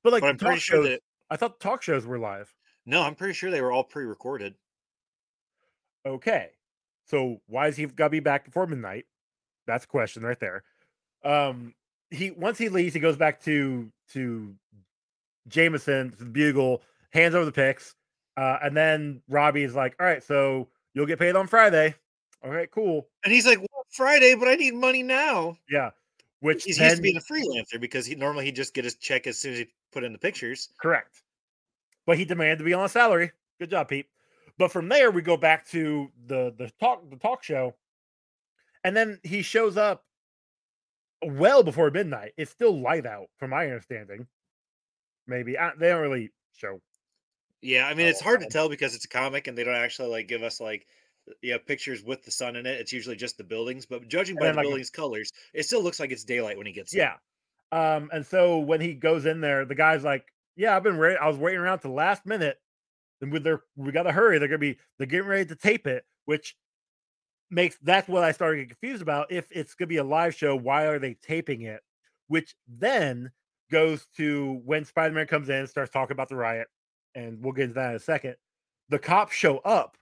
But 0.02 0.12
like 0.12 0.22
but 0.22 0.30
I'm 0.30 0.38
pretty 0.38 0.56
talk 0.56 0.62
sure 0.62 0.82
that 0.84 1.00
I 1.30 1.36
thought 1.36 1.58
the 1.58 1.64
talk 1.64 1.82
shows 1.82 2.06
were 2.06 2.18
live. 2.18 2.52
no, 2.86 3.02
I'm 3.02 3.14
pretty 3.14 3.34
sure 3.34 3.50
they 3.50 3.60
were 3.60 3.72
all 3.72 3.84
pre-recorded. 3.84 4.54
Okay. 6.04 6.50
So 7.06 7.40
why 7.46 7.68
is 7.68 7.76
he 7.76 7.86
got 7.86 8.06
to 8.06 8.10
be 8.10 8.20
back 8.20 8.44
before 8.44 8.66
midnight? 8.66 9.06
That's 9.66 9.84
a 9.84 9.88
question 9.88 10.22
right 10.22 10.38
there. 10.40 10.64
Um, 11.24 11.74
he 12.10 12.30
once 12.30 12.58
he 12.58 12.68
leaves, 12.68 12.94
he 12.94 13.00
goes 13.00 13.16
back 13.16 13.42
to 13.44 13.90
to 14.12 14.54
Jameson 15.48 16.10
to 16.10 16.16
the 16.18 16.24
bugle, 16.24 16.82
hands 17.12 17.34
over 17.34 17.44
the 17.44 17.52
picks, 17.52 17.94
uh, 18.36 18.58
and 18.62 18.76
then 18.76 19.22
Robbie's 19.28 19.74
like, 19.74 19.94
"All 20.00 20.06
right, 20.06 20.22
so 20.22 20.68
you'll 20.94 21.06
get 21.06 21.18
paid 21.18 21.36
on 21.36 21.46
Friday." 21.46 21.94
All 22.44 22.50
right, 22.50 22.70
cool. 22.70 23.08
And 23.24 23.32
he's 23.32 23.46
like, 23.46 23.58
well, 23.58 23.86
Friday, 23.90 24.34
but 24.34 24.48
I 24.48 24.56
need 24.56 24.74
money 24.74 25.02
now. 25.02 25.56
Yeah. 25.70 25.90
Which 26.40 26.64
He's 26.64 26.78
then, 26.78 26.86
used 26.90 26.96
to 26.96 27.02
being 27.02 27.16
a 27.16 27.20
freelancer 27.20 27.80
because 27.80 28.04
he 28.04 28.16
normally 28.16 28.46
he'd 28.46 28.56
just 28.56 28.74
get 28.74 28.84
his 28.84 28.96
check 28.96 29.28
as 29.28 29.38
soon 29.38 29.52
as 29.52 29.58
he 29.60 29.68
put 29.92 30.02
in 30.02 30.12
the 30.12 30.18
pictures. 30.18 30.70
correct, 30.80 31.22
but 32.04 32.18
he 32.18 32.24
demanded 32.24 32.58
to 32.58 32.64
be 32.64 32.74
on 32.74 32.84
a 32.84 32.88
salary. 32.88 33.30
Good 33.60 33.70
job, 33.70 33.88
Pete. 33.88 34.06
But 34.58 34.72
from 34.72 34.88
there, 34.88 35.10
we 35.10 35.22
go 35.22 35.36
back 35.36 35.66
to 35.68 36.10
the 36.26 36.54
the 36.56 36.70
talk 36.80 37.08
the 37.10 37.16
talk 37.16 37.42
show, 37.42 37.74
and 38.84 38.96
then 38.96 39.18
he 39.22 39.42
shows 39.42 39.76
up 39.76 40.04
well 41.22 41.62
before 41.62 41.90
midnight. 41.90 42.32
It's 42.36 42.50
still 42.50 42.80
light 42.80 43.06
out, 43.06 43.28
from 43.38 43.50
my 43.50 43.64
understanding. 43.64 44.26
Maybe 45.26 45.58
I, 45.58 45.72
they 45.78 45.88
don't 45.88 46.02
really 46.02 46.30
show. 46.56 46.80
Yeah, 47.60 47.86
I 47.86 47.94
mean 47.94 48.08
it's 48.08 48.20
hard 48.20 48.40
to 48.40 48.48
tell 48.48 48.68
because 48.68 48.94
it's 48.94 49.04
a 49.04 49.08
comic 49.08 49.46
and 49.46 49.56
they 49.56 49.64
don't 49.64 49.74
actually 49.74 50.10
like 50.10 50.28
give 50.28 50.42
us 50.42 50.60
like 50.60 50.86
yeah 51.42 51.58
pictures 51.64 52.02
with 52.02 52.24
the 52.24 52.30
sun 52.30 52.56
in 52.56 52.66
it. 52.66 52.80
It's 52.80 52.92
usually 52.92 53.16
just 53.16 53.38
the 53.38 53.44
buildings, 53.44 53.86
but 53.86 54.08
judging 54.08 54.36
by 54.36 54.46
then, 54.46 54.54
the 54.54 54.58
like, 54.58 54.64
buildings' 54.64 54.90
colors, 54.90 55.32
it 55.54 55.64
still 55.64 55.82
looks 55.82 56.00
like 56.00 56.10
it's 56.10 56.24
daylight 56.24 56.56
when 56.56 56.66
he 56.66 56.72
gets 56.72 56.92
there. 56.92 57.16
Yeah. 57.72 57.96
Um, 57.96 58.10
and 58.12 58.26
so 58.26 58.58
when 58.58 58.80
he 58.80 58.94
goes 58.94 59.24
in 59.24 59.40
there, 59.40 59.64
the 59.64 59.74
guy's 59.74 60.04
like, 60.04 60.26
"Yeah, 60.56 60.76
I've 60.76 60.82
been 60.82 60.98
ready. 60.98 61.16
I 61.16 61.28
was 61.28 61.38
waiting 61.38 61.60
around 61.60 61.78
to 61.78 61.88
the 61.88 61.94
last 61.94 62.26
minute, 62.26 62.58
and 63.22 63.32
with 63.32 63.44
their 63.44 63.62
we 63.76 63.92
got 63.92 64.02
to 64.02 64.12
hurry. 64.12 64.38
They're 64.38 64.48
gonna 64.48 64.58
be 64.58 64.78
they're 64.98 65.06
getting 65.06 65.28
ready 65.28 65.46
to 65.46 65.56
tape 65.56 65.86
it, 65.86 66.04
which 66.26 66.56
makes 67.50 67.78
that's 67.82 68.08
what 68.08 68.24
I 68.24 68.32
started 68.32 68.56
getting 68.56 68.68
confused 68.70 69.02
about. 69.02 69.32
If 69.32 69.46
it's 69.50 69.74
gonna 69.74 69.86
be 69.86 69.96
a 69.98 70.04
live 70.04 70.34
show, 70.34 70.56
why 70.56 70.84
are 70.84 70.98
they 70.98 71.14
taping 71.14 71.62
it? 71.62 71.80
Which 72.28 72.54
then 72.68 73.30
goes 73.70 74.06
to 74.16 74.60
when 74.64 74.84
Spider 74.84 75.14
Man 75.14 75.26
comes 75.26 75.48
in 75.48 75.56
and 75.56 75.68
starts 75.68 75.92
talking 75.92 76.12
about 76.12 76.28
the 76.28 76.36
riot, 76.36 76.68
and 77.14 77.42
we'll 77.42 77.52
get 77.54 77.64
into 77.64 77.74
that 77.74 77.90
in 77.90 77.96
a 77.96 78.00
second. 78.00 78.36
The 78.90 78.98
cops 78.98 79.34
show 79.34 79.58
up. 79.58 79.96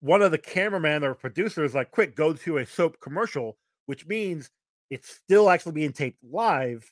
One 0.00 0.22
of 0.22 0.30
the 0.30 0.38
cameraman 0.38 1.04
or 1.04 1.14
producers 1.14 1.74
like, 1.74 1.90
"Quick, 1.90 2.14
go 2.14 2.32
to 2.32 2.58
a 2.58 2.66
soap 2.66 3.00
commercial," 3.00 3.56
which 3.86 4.06
means 4.06 4.50
it's 4.90 5.08
still 5.08 5.50
actually 5.50 5.72
being 5.72 5.92
taped 5.92 6.22
live. 6.22 6.90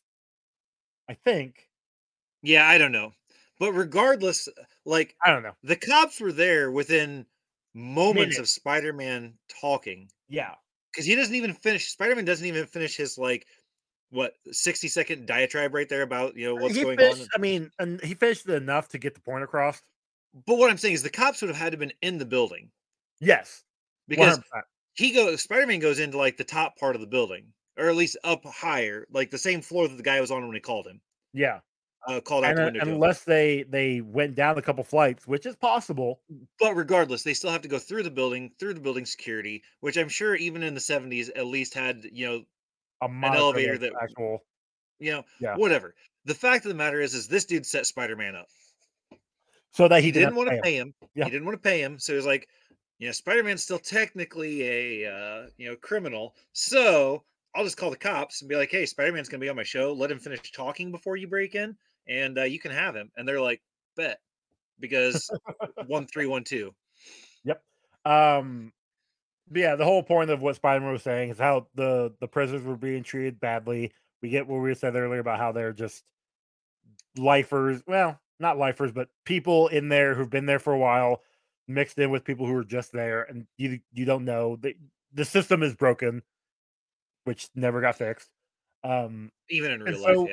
I 1.08 1.14
think. 1.14 1.68
Yeah, 2.42 2.68
I 2.68 2.78
don't 2.78 2.92
know. 2.92 3.12
But 3.58 3.72
regardless, 3.72 4.48
like 4.84 5.16
I 5.24 5.30
don't 5.30 5.42
know. 5.42 5.54
the 5.62 5.76
cops 5.76 6.20
were 6.20 6.32
there 6.32 6.70
within 6.70 7.26
moments 7.74 8.38
of 8.38 8.48
Spider-Man 8.48 9.34
talking 9.60 10.08
Yeah. 10.28 10.54
because 10.92 11.06
he 11.06 11.14
doesn't 11.14 11.34
even 11.34 11.52
finish. 11.54 11.88
Spider-Man 11.90 12.24
doesn't 12.24 12.46
even 12.46 12.66
finish 12.66 12.96
his 12.96 13.16
like 13.18 13.46
what 14.10 14.34
sixty 14.52 14.88
second 14.88 15.26
diatribe 15.26 15.74
right 15.74 15.88
there 15.88 16.02
about 16.02 16.36
you 16.36 16.46
know 16.46 16.58
uh, 16.58 16.62
what's 16.62 16.74
he 16.76 16.82
going 16.82 16.96
finished, 16.98 17.22
on. 17.22 17.28
I 17.34 17.38
mean, 17.38 17.70
and 17.78 18.00
he 18.02 18.14
finished 18.14 18.48
it 18.48 18.54
enough 18.54 18.88
to 18.90 18.98
get 18.98 19.14
the 19.14 19.20
point 19.20 19.44
across. 19.44 19.80
But 20.46 20.58
what 20.58 20.70
I'm 20.70 20.76
saying 20.78 20.94
is 20.94 21.02
the 21.02 21.10
cops 21.10 21.40
would 21.40 21.48
have 21.48 21.56
had 21.56 21.72
to 21.72 21.78
been 21.78 21.92
in 22.02 22.18
the 22.18 22.26
building 22.26 22.70
Yes. 23.20 23.64
because 24.06 24.38
100%. 24.38 24.62
he 24.94 25.12
goes 25.12 25.42
Spider-Man 25.42 25.80
goes 25.80 25.98
into 25.98 26.18
like 26.18 26.36
the 26.36 26.44
top 26.44 26.76
part 26.78 26.94
of 26.94 27.00
the 27.00 27.06
building 27.06 27.52
or 27.78 27.88
at 27.88 27.96
least 27.96 28.16
up 28.24 28.44
higher, 28.44 29.06
like 29.10 29.30
the 29.30 29.38
same 29.38 29.60
floor 29.62 29.86
that 29.88 29.96
the 29.96 30.02
guy 30.02 30.20
was 30.20 30.30
on 30.30 30.46
when 30.46 30.54
he 30.54 30.60
called 30.60 30.86
him. 30.86 31.00
Yeah. 31.34 31.60
Uh, 32.08 32.20
called 32.20 32.44
out 32.44 32.50
And, 32.50 32.58
the 32.58 32.64
window. 32.64 32.80
to 32.80 32.86
him. 32.86 32.94
unless 32.94 33.24
they 33.24 33.64
they 33.68 34.00
went 34.00 34.34
down 34.36 34.56
a 34.58 34.62
couple 34.62 34.84
flights, 34.84 35.26
which 35.26 35.44
is 35.46 35.56
possible. 35.56 36.20
But 36.60 36.74
regardless, 36.76 37.22
they 37.24 37.34
still 37.34 37.50
have 37.50 37.62
to 37.62 37.68
go 37.68 37.78
through 37.78 38.04
the 38.04 38.10
building, 38.10 38.52
through 38.60 38.74
the 38.74 38.80
building 38.80 39.04
security, 39.04 39.62
which 39.80 39.96
I'm 39.96 40.08
sure 40.08 40.36
even 40.36 40.62
in 40.62 40.74
the 40.74 40.80
70s 40.80 41.30
at 41.34 41.46
least 41.46 41.74
had, 41.74 42.04
you 42.12 42.26
know, 42.26 42.44
A 43.02 43.08
monitor 43.08 43.38
elevator 43.40 43.78
that- 43.78 43.92
actual. 44.00 44.44
you 45.00 45.12
know, 45.12 45.24
Yeah. 45.40 45.56
whatever. 45.56 45.94
The 46.26 46.34
fact 46.34 46.64
of 46.64 46.68
the 46.68 46.74
matter 46.76 47.00
is, 47.00 47.12
is 47.14 47.26
this 47.28 47.44
dude 47.44 47.66
set 47.66 47.86
Spider-Man 47.86 48.34
up. 48.36 48.46
So 49.72 49.88
that 49.88 50.00
he, 50.00 50.06
He, 50.06 50.12
did 50.12 50.20
didn't 50.20 50.34
not 50.34 50.38
want 50.38 50.48
to 50.50 50.56
him. 50.56 50.62
pay 50.62 50.76
him. 50.76 50.94
Yeah. 51.14 51.24
He 51.24 51.30
didn't 51.30 51.44
want 51.44 51.62
to 51.62 51.68
pay 51.68 51.80
him, 51.82 51.98
so 51.98 52.12
he 52.12 52.16
was 52.16 52.24
like, 52.26 52.48
you 52.98 53.06
know, 53.08 53.12
Spider-Man's 53.12 53.62
still 53.62 53.78
technically 53.78 54.62
a, 55.04 55.12
uh, 55.12 55.46
you 55.58 55.68
know, 55.68 55.76
criminal. 55.76 56.34
So 56.52 57.24
I'll 57.54 57.64
just 57.64 57.76
call 57.76 57.90
the 57.90 57.96
cops 57.96 58.40
and 58.40 58.48
be 58.48 58.56
like, 58.56 58.70
hey, 58.70 58.86
Spider-Man's 58.86 59.28
gonna 59.28 59.40
be 59.40 59.48
on 59.50 59.56
my 59.56 59.62
show. 59.64 59.92
Let 59.92 60.10
him 60.10 60.18
finish 60.18 60.50
talking 60.52 60.90
before 60.90 61.16
you 61.16 61.26
break 61.28 61.54
in, 61.54 61.76
and 62.08 62.38
uh, 62.38 62.44
you 62.44 62.58
can 62.58 62.72
have 62.72 62.94
him. 62.94 63.10
And 63.16 63.26
they're 63.26 63.40
like, 63.40 63.60
bet, 63.96 64.20
because 64.78 65.30
one 65.86 66.06
three 66.06 66.26
one 66.26 66.44
two. 66.44 66.74
Yep. 67.44 67.62
Um, 68.04 68.72
yeah, 69.52 69.76
the 69.76 69.84
whole 69.84 70.02
point 70.02 70.30
of 70.30 70.42
what 70.42 70.56
Spider-Man 70.56 70.92
was 70.92 71.02
saying 71.02 71.30
is 71.30 71.38
how 71.38 71.68
the 71.74 72.12
the 72.20 72.28
prisoners 72.28 72.62
were 72.62 72.76
being 72.76 73.02
treated 73.02 73.40
badly. 73.40 73.92
We 74.22 74.28
get 74.30 74.46
what 74.46 74.60
we 74.60 74.74
said 74.74 74.96
earlier 74.96 75.20
about 75.20 75.38
how 75.38 75.52
they're 75.52 75.72
just 75.72 76.02
lifers. 77.16 77.82
Well, 77.86 78.20
not 78.40 78.58
lifers, 78.58 78.92
but 78.92 79.08
people 79.24 79.68
in 79.68 79.88
there 79.88 80.14
who've 80.14 80.30
been 80.30 80.46
there 80.46 80.58
for 80.58 80.72
a 80.72 80.78
while, 80.78 81.22
mixed 81.68 81.98
in 81.98 82.10
with 82.10 82.24
people 82.24 82.46
who 82.46 82.56
are 82.56 82.64
just 82.64 82.92
there, 82.92 83.22
and 83.22 83.46
you 83.56 83.80
you 83.92 84.04
don't 84.04 84.24
know 84.24 84.56
the 84.56 84.74
the 85.12 85.24
system 85.24 85.62
is 85.62 85.74
broken, 85.74 86.22
which 87.24 87.48
never 87.54 87.80
got 87.80 87.96
fixed. 87.96 88.28
Um, 88.84 89.30
Even 89.48 89.72
in 89.72 89.82
real 89.82 90.02
life, 90.02 90.14
so- 90.14 90.28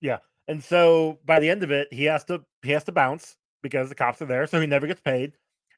yeah. 0.00 0.18
And 0.48 0.62
so 0.62 1.18
by 1.24 1.40
the 1.40 1.50
end 1.50 1.62
of 1.62 1.70
it, 1.70 1.92
he 1.92 2.04
has 2.04 2.24
to 2.24 2.44
he 2.62 2.72
has 2.72 2.84
to 2.84 2.92
bounce 2.92 3.36
because 3.62 3.88
the 3.88 3.94
cops 3.94 4.20
are 4.22 4.26
there, 4.26 4.46
so 4.46 4.60
he 4.60 4.66
never 4.66 4.86
gets 4.86 5.00
paid. 5.00 5.32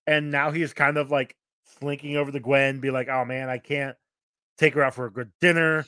And 0.06 0.30
now 0.30 0.50
he's 0.50 0.72
kind 0.72 0.96
of 0.96 1.10
like 1.10 1.36
slinking 1.78 2.16
over 2.16 2.30
to 2.30 2.40
Gwen, 2.40 2.80
be 2.80 2.90
like, 2.90 3.08
"Oh 3.08 3.24
man, 3.24 3.48
I 3.48 3.58
can't 3.58 3.96
take 4.58 4.74
her 4.74 4.82
out 4.82 4.94
for 4.94 5.06
a 5.06 5.12
good 5.12 5.32
dinner." 5.40 5.86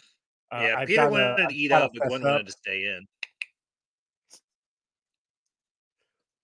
Uh, 0.52 0.60
yeah, 0.62 0.76
I've 0.78 0.88
Peter 0.88 1.08
wanted 1.08 1.48
to 1.48 1.54
eat 1.54 1.72
out, 1.72 1.92
but 1.92 2.08
Gwen 2.08 2.22
up." 2.22 2.32
wanted 2.32 2.46
to 2.46 2.52
stay 2.52 2.84
in. 2.84 3.06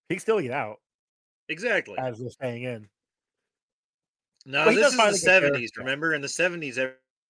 He 0.09 0.18
still 0.18 0.40
eat 0.40 0.51
out 0.51 0.79
Exactly. 1.49 1.97
as 1.99 2.23
staying 2.33 2.64
in. 2.64 2.88
No, 4.45 4.68
he 4.68 4.77
this 4.77 4.92
is 4.92 4.99
the 4.99 5.12
seventies. 5.14 5.73
Remember, 5.77 6.14
in 6.14 6.21
the 6.21 6.29
seventies, 6.29 6.79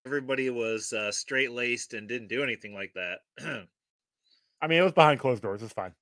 everybody 0.06 0.50
was 0.50 0.92
uh, 0.92 1.12
straight 1.12 1.52
laced 1.52 1.94
and 1.94 2.08
didn't 2.08 2.28
do 2.28 2.42
anything 2.42 2.74
like 2.74 2.92
that. 2.94 3.20
I 4.62 4.68
mean, 4.68 4.78
it 4.78 4.82
was 4.82 4.92
behind 4.92 5.18
closed 5.18 5.42
doors. 5.42 5.62
It's 5.62 5.72
fine. 5.72 5.92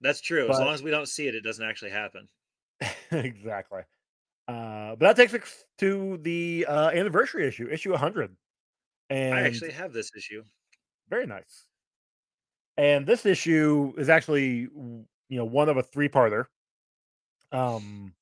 That's 0.00 0.20
true. 0.20 0.48
as 0.48 0.58
long 0.58 0.72
as 0.72 0.82
we 0.82 0.90
don't 0.90 1.08
see 1.08 1.26
it, 1.26 1.34
it 1.34 1.42
doesn't 1.42 1.64
actually 1.64 1.90
happen. 1.90 2.28
exactly. 3.10 3.82
Uh, 4.48 4.96
but 4.96 5.00
that 5.00 5.16
takes 5.16 5.34
us 5.34 5.64
to 5.78 6.18
the 6.22 6.66
uh, 6.68 6.90
anniversary 6.90 7.46
issue, 7.46 7.68
issue 7.68 7.90
100. 7.90 8.34
And 9.10 9.34
I 9.34 9.42
actually 9.42 9.72
have 9.72 9.92
this 9.92 10.10
issue. 10.16 10.42
Very 11.08 11.26
nice. 11.26 11.66
And 12.76 13.06
this 13.06 13.26
issue 13.26 13.92
is 13.98 14.08
actually, 14.08 14.68
you 14.72 15.06
know, 15.30 15.44
one 15.44 15.68
of 15.68 15.76
a 15.76 15.82
three-parter. 15.82 16.46
Um, 17.52 18.14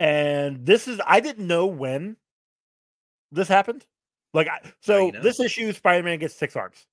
and 0.00 0.64
this 0.64 0.88
is 0.88 1.00
I 1.06 1.20
didn't 1.20 1.46
know 1.46 1.66
when 1.66 2.16
this 3.30 3.46
happened. 3.48 3.84
Like, 4.32 4.48
I, 4.48 4.60
so 4.80 5.10
this 5.22 5.38
issue, 5.38 5.72
Spider-Man 5.72 6.18
gets 6.18 6.34
six 6.34 6.56
arms. 6.56 6.86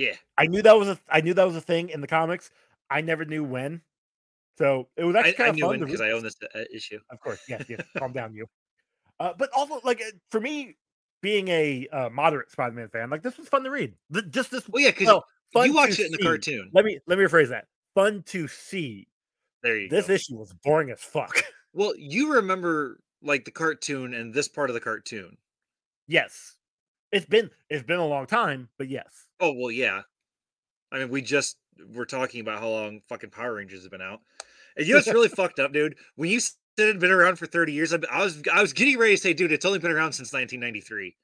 Yeah. 0.00 0.14
I 0.38 0.46
knew 0.46 0.62
that 0.62 0.78
was 0.78 0.88
a 0.88 0.98
I 1.10 1.20
knew 1.20 1.34
that 1.34 1.44
was 1.44 1.56
a 1.56 1.60
thing 1.60 1.90
in 1.90 2.00
the 2.00 2.06
comics. 2.06 2.50
I 2.88 3.02
never 3.02 3.26
knew 3.26 3.44
when. 3.44 3.82
So 4.56 4.88
it 4.96 5.04
was 5.04 5.14
I, 5.14 5.18
actually 5.20 5.32
kind 5.34 5.46
I 5.46 5.50
of 5.50 5.56
knew 5.56 5.62
fun 5.62 5.80
because. 5.80 6.00
I 6.00 6.10
own 6.12 6.22
this 6.22 6.36
uh, 6.54 6.60
issue. 6.74 6.98
Of 7.10 7.20
course, 7.20 7.40
yes, 7.48 7.64
yes. 7.68 7.82
calm 7.98 8.12
down, 8.12 8.34
you. 8.34 8.46
Uh, 9.18 9.34
but 9.36 9.50
also, 9.54 9.80
like 9.84 10.00
uh, 10.00 10.10
for 10.30 10.40
me, 10.40 10.76
being 11.20 11.48
a 11.48 11.86
uh, 11.92 12.08
moderate 12.08 12.50
Spider-Man 12.50 12.88
fan, 12.88 13.10
like 13.10 13.22
this 13.22 13.36
was 13.36 13.48
fun 13.48 13.62
to 13.64 13.70
read. 13.70 13.92
Th- 14.12 14.24
Just 14.30 14.50
this, 14.50 14.66
Well, 14.70 14.82
yeah, 14.82 14.90
because 14.90 15.22
well, 15.54 15.66
you 15.66 15.74
watched 15.74 15.98
it 15.98 16.06
in 16.06 16.12
the 16.12 16.18
see. 16.18 16.24
cartoon. 16.24 16.70
Let 16.72 16.86
me 16.86 16.98
let 17.06 17.18
me 17.18 17.24
rephrase 17.24 17.50
that. 17.50 17.66
Fun 17.94 18.22
to 18.28 18.48
see. 18.48 19.06
There 19.62 19.76
you 19.76 19.90
This 19.90 20.06
go. 20.06 20.14
issue 20.14 20.36
was 20.38 20.54
boring 20.64 20.88
as 20.90 21.00
fuck. 21.00 21.42
Well, 21.74 21.92
you 21.96 22.32
remember 22.34 23.00
like 23.22 23.44
the 23.44 23.50
cartoon 23.50 24.14
and 24.14 24.32
this 24.32 24.48
part 24.48 24.70
of 24.70 24.74
the 24.74 24.80
cartoon. 24.80 25.36
yes, 26.08 26.56
it's 27.12 27.26
been 27.26 27.50
it's 27.68 27.82
been 27.82 27.98
a 27.98 28.06
long 28.06 28.26
time, 28.26 28.68
but 28.78 28.88
yes. 28.88 29.26
Oh 29.40 29.52
well, 29.52 29.70
yeah. 29.70 30.02
I 30.92 30.98
mean, 30.98 31.10
we 31.10 31.22
just 31.22 31.58
were 31.94 32.06
talking 32.06 32.40
about 32.40 32.60
how 32.60 32.68
long 32.68 33.00
fucking 33.08 33.30
Power 33.30 33.54
Rangers 33.54 33.82
have 33.82 33.90
been 33.90 34.02
out, 34.02 34.20
and 34.76 34.86
you 34.86 34.94
know 34.94 34.98
what's 34.98 35.08
really 35.08 35.28
fucked 35.36 35.58
up, 35.58 35.72
dude? 35.72 35.96
When 36.16 36.30
you 36.30 36.40
said 36.40 36.54
it 36.78 36.86
had 36.86 37.00
been 37.00 37.10
around 37.10 37.36
for 37.36 37.46
thirty 37.46 37.72
years, 37.72 37.92
I, 37.92 37.98
I 38.10 38.22
was 38.22 38.42
I 38.52 38.60
was 38.60 38.72
getting 38.72 38.98
ready 38.98 39.14
to 39.16 39.20
say, 39.20 39.32
dude, 39.32 39.52
it's 39.52 39.64
only 39.64 39.78
been 39.78 39.92
around 39.92 40.12
since 40.12 40.32
1993, 40.32 41.16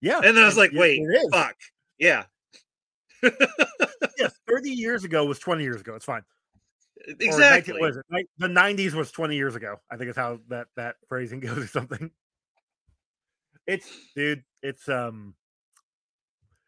Yeah, 0.00 0.16
and 0.16 0.36
then 0.36 0.42
I 0.42 0.46
was 0.46 0.56
like, 0.56 0.72
wait, 0.72 1.00
fuck, 1.32 1.56
yeah, 1.98 2.24
Yes, 4.18 4.32
thirty 4.48 4.70
years 4.70 5.04
ago 5.04 5.24
was 5.24 5.38
twenty 5.38 5.64
years 5.64 5.80
ago. 5.80 5.94
It's 5.94 6.04
fine. 6.04 6.22
19 7.06 7.28
exactly. 7.28 7.80
what 7.80 7.90
is 7.90 7.96
it? 7.98 8.26
The 8.38 8.48
nineties 8.48 8.94
was 8.94 9.10
twenty 9.10 9.36
years 9.36 9.54
ago. 9.54 9.76
I 9.90 9.96
think 9.96 10.10
is 10.10 10.16
how 10.16 10.40
that 10.48 10.68
that 10.76 10.96
phrasing 11.08 11.40
goes 11.40 11.58
or 11.58 11.66
something. 11.66 12.10
It's 13.66 13.90
dude. 14.14 14.42
It's 14.64 14.88
um. 14.88 15.34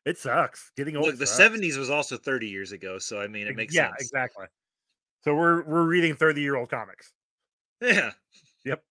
It 0.05 0.19
sucks. 0.19 0.71
Getting 0.77 0.97
old. 0.97 1.07
Look, 1.07 1.19
the 1.19 1.25
70s 1.25 1.77
was 1.77 1.91
also 1.91 2.17
30 2.17 2.47
years 2.47 2.71
ago, 2.71 2.97
so 3.01 3.21
I 3.21 3.27
mean, 3.27 3.49
it 3.49 3.57
makes 3.57 3.75
yeah, 3.75 3.89
sense. 3.89 4.03
exactly. 4.03 4.47
So 5.25 5.35
we're 5.35 5.65
we're 5.65 5.83
reading 5.83 6.15
thirty 6.15 6.41
year 6.43 6.55
old 6.55 6.71
comics. 6.71 7.13
Yeah. 7.83 8.13
Yep. 8.65 8.83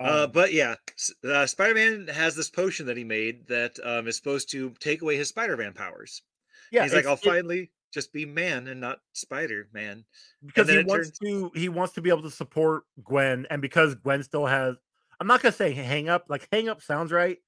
Uh, 0.00 0.24
Um, 0.24 0.30
but 0.32 0.52
yeah, 0.52 0.76
uh, 1.24 1.46
Spider-Man 1.46 2.06
has 2.08 2.36
this 2.36 2.48
potion 2.50 2.86
that 2.86 2.96
he 2.96 3.02
made 3.04 3.46
that 3.48 3.76
um, 3.84 4.06
is 4.06 4.16
supposed 4.16 4.48
to 4.52 4.70
take 4.80 5.02
away 5.02 5.16
his 5.16 5.28
Spider-Man 5.30 5.72
powers. 5.72 6.22
yeah, 6.70 6.82
He's 6.84 6.94
like, 6.94 7.06
I'll 7.06 7.14
it- 7.14 7.24
finally 7.24 7.70
just 7.92 8.12
be 8.12 8.24
man 8.26 8.68
and 8.68 8.80
not 8.80 8.98
Spider-Man. 9.14 10.04
because 10.46 10.68
he 10.68 10.82
wants 10.84 11.18
to 11.18 11.50
he 11.54 11.68
wants 11.68 11.94
to 11.94 12.00
be 12.00 12.10
able 12.10 12.22
to 12.22 12.30
support 12.30 12.84
Gwen, 13.02 13.46
and 13.50 13.60
because 13.60 13.96
Gwen 13.96 14.22
still 14.22 14.46
has 14.46 14.76
I'm 15.20 15.26
not 15.26 15.42
gonna 15.42 15.52
say 15.52 15.72
hang 15.72 16.08
up, 16.08 16.26
like 16.28 16.46
hang 16.52 16.68
up 16.68 16.80
sounds 16.82 17.10
right, 17.10 17.38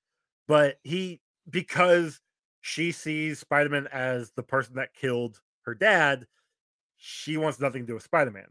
but 0.46 0.78
he 0.82 1.20
because 1.48 2.20
she 2.60 2.92
sees 2.92 3.38
Spider-Man 3.40 3.86
as 3.88 4.32
the 4.32 4.42
person 4.42 4.74
that 4.74 4.94
killed 4.94 5.40
her 5.62 5.74
dad, 5.74 6.26
she 6.96 7.36
wants 7.36 7.60
nothing 7.60 7.82
to 7.82 7.86
do 7.86 7.94
with 7.94 8.02
Spider-Man. 8.02 8.48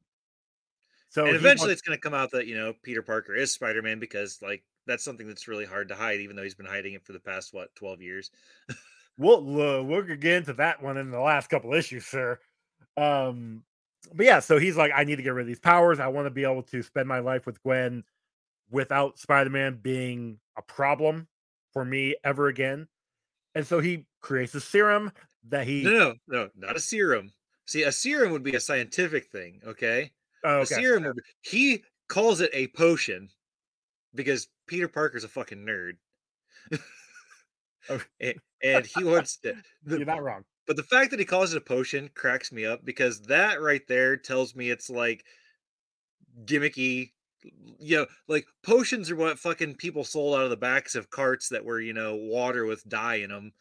So 1.09 1.25
and 1.25 1.35
eventually 1.35 1.69
wants- 1.69 1.79
it's 1.79 1.87
going 1.87 1.97
to 1.97 2.01
come 2.01 2.13
out 2.13 2.31
that, 2.31 2.47
you 2.47 2.55
know, 2.55 2.73
Peter 2.83 3.01
Parker 3.01 3.35
is 3.35 3.51
Spider-Man 3.51 3.99
because, 3.99 4.41
like, 4.41 4.63
that's 4.85 5.03
something 5.03 5.27
that's 5.27 5.47
really 5.47 5.65
hard 5.65 5.89
to 5.89 5.95
hide, 5.95 6.19
even 6.19 6.35
though 6.35 6.43
he's 6.43 6.55
been 6.55 6.65
hiding 6.65 6.93
it 6.93 7.05
for 7.05 7.13
the 7.13 7.19
past, 7.19 7.53
what, 7.53 7.73
12 7.75 8.01
years? 8.01 8.31
we'll 9.17 9.61
uh, 9.61 9.81
we'll 9.83 10.03
get 10.03 10.25
into 10.25 10.53
that 10.53 10.81
one 10.81 10.97
in 10.97 11.11
the 11.11 11.19
last 11.19 11.49
couple 11.49 11.73
issues, 11.73 12.05
sir. 12.05 12.39
Um, 12.97 13.63
but 14.13 14.25
yeah, 14.25 14.39
so 14.39 14.57
he's 14.59 14.77
like, 14.77 14.91
I 14.95 15.03
need 15.03 15.15
to 15.17 15.23
get 15.23 15.33
rid 15.33 15.43
of 15.43 15.47
these 15.47 15.59
powers. 15.59 15.99
I 15.99 16.07
want 16.07 16.27
to 16.27 16.31
be 16.31 16.43
able 16.43 16.63
to 16.63 16.83
spend 16.83 17.07
my 17.07 17.19
life 17.19 17.45
with 17.45 17.61
Gwen 17.63 18.03
without 18.69 19.17
Spider-Man 19.17 19.79
being 19.81 20.39
a 20.57 20.61
problem 20.61 21.27
for 21.75 21.83
me 21.85 22.15
ever 22.23 22.47
again. 22.47 22.87
And 23.53 23.67
so 23.67 23.79
he 23.81 24.05
creates 24.21 24.55
a 24.55 24.61
serum 24.61 25.11
that 25.49 25.67
he 25.67 25.83
No, 25.83 26.15
no, 26.27 26.45
no, 26.45 26.49
not 26.55 26.75
a 26.77 26.79
serum. 26.79 27.33
See, 27.67 27.83
a 27.83 27.91
serum 27.91 28.31
would 28.31 28.43
be 28.43 28.55
a 28.55 28.59
scientific 28.61 29.29
thing, 29.29 29.61
okay? 29.65 30.11
oh, 30.45 30.61
A 30.61 30.65
serum 30.65 31.03
would 31.03 31.15
be, 31.17 31.21
he 31.41 31.83
calls 32.07 32.39
it 32.39 32.49
a 32.53 32.67
potion 32.69 33.27
because 34.13 34.47
Peter 34.67 34.87
Parker's 34.87 35.23
a 35.25 35.27
fucking 35.27 35.65
nerd. 35.65 35.97
Okay. 37.89 38.03
and, 38.21 38.39
and 38.63 38.85
he 38.85 39.03
wants 39.03 39.37
to 39.37 39.55
the- 39.83 39.97
You're 39.97 40.05
not 40.05 40.23
wrong. 40.23 40.43
But 40.65 40.77
the 40.77 40.83
fact 40.83 41.11
that 41.11 41.19
he 41.19 41.25
calls 41.25 41.53
it 41.53 41.57
a 41.57 41.61
potion 41.61 42.09
cracks 42.15 42.51
me 42.51 42.65
up 42.65 42.83
because 42.85 43.21
that 43.23 43.61
right 43.61 43.85
there 43.87 44.15
tells 44.17 44.55
me 44.55 44.69
it's 44.69 44.89
like 44.89 45.25
gimmicky. 46.45 47.11
You 47.79 47.97
know, 47.97 48.05
like 48.27 48.45
potions 48.63 49.11
are 49.11 49.15
what 49.15 49.39
fucking 49.39 49.75
people 49.75 50.03
sold 50.03 50.35
out 50.35 50.43
of 50.43 50.49
the 50.49 50.57
backs 50.57 50.95
of 50.95 51.09
carts 51.09 51.49
that 51.49 51.65
were, 51.65 51.79
you 51.79 51.93
know, 51.93 52.15
water 52.15 52.65
with 52.65 52.87
dye 52.87 53.15
in 53.15 53.29
them. 53.29 53.53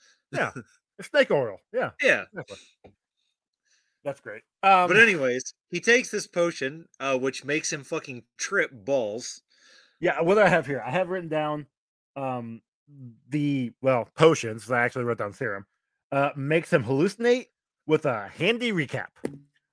It's 0.98 1.08
snake 1.10 1.30
oil. 1.30 1.58
Yeah, 1.72 1.90
Yeah. 2.02 2.24
That's 4.04 4.20
great. 4.20 4.42
Um, 4.62 4.88
But 4.88 4.98
anyways, 4.98 5.54
he 5.70 5.80
takes 5.80 6.10
this 6.10 6.26
potion, 6.26 6.86
uh, 7.00 7.18
which 7.18 7.44
makes 7.44 7.72
him 7.72 7.82
fucking 7.84 8.24
trip 8.36 8.70
balls. 8.72 9.40
Yeah, 10.00 10.20
what 10.20 10.34
do 10.34 10.40
I 10.42 10.48
have 10.48 10.66
here? 10.66 10.82
I 10.84 10.90
have 10.90 11.08
written 11.08 11.28
down 11.28 11.66
um 12.16 12.60
the 13.30 13.72
well 13.80 14.08
potions. 14.14 14.70
I 14.70 14.84
actually 14.84 15.04
wrote 15.04 15.18
down 15.18 15.32
serum. 15.32 15.66
Uh, 16.12 16.30
makes 16.36 16.72
him 16.72 16.84
hallucinate 16.84 17.46
with 17.86 18.04
a 18.06 18.28
handy 18.28 18.72
recap 18.72 19.08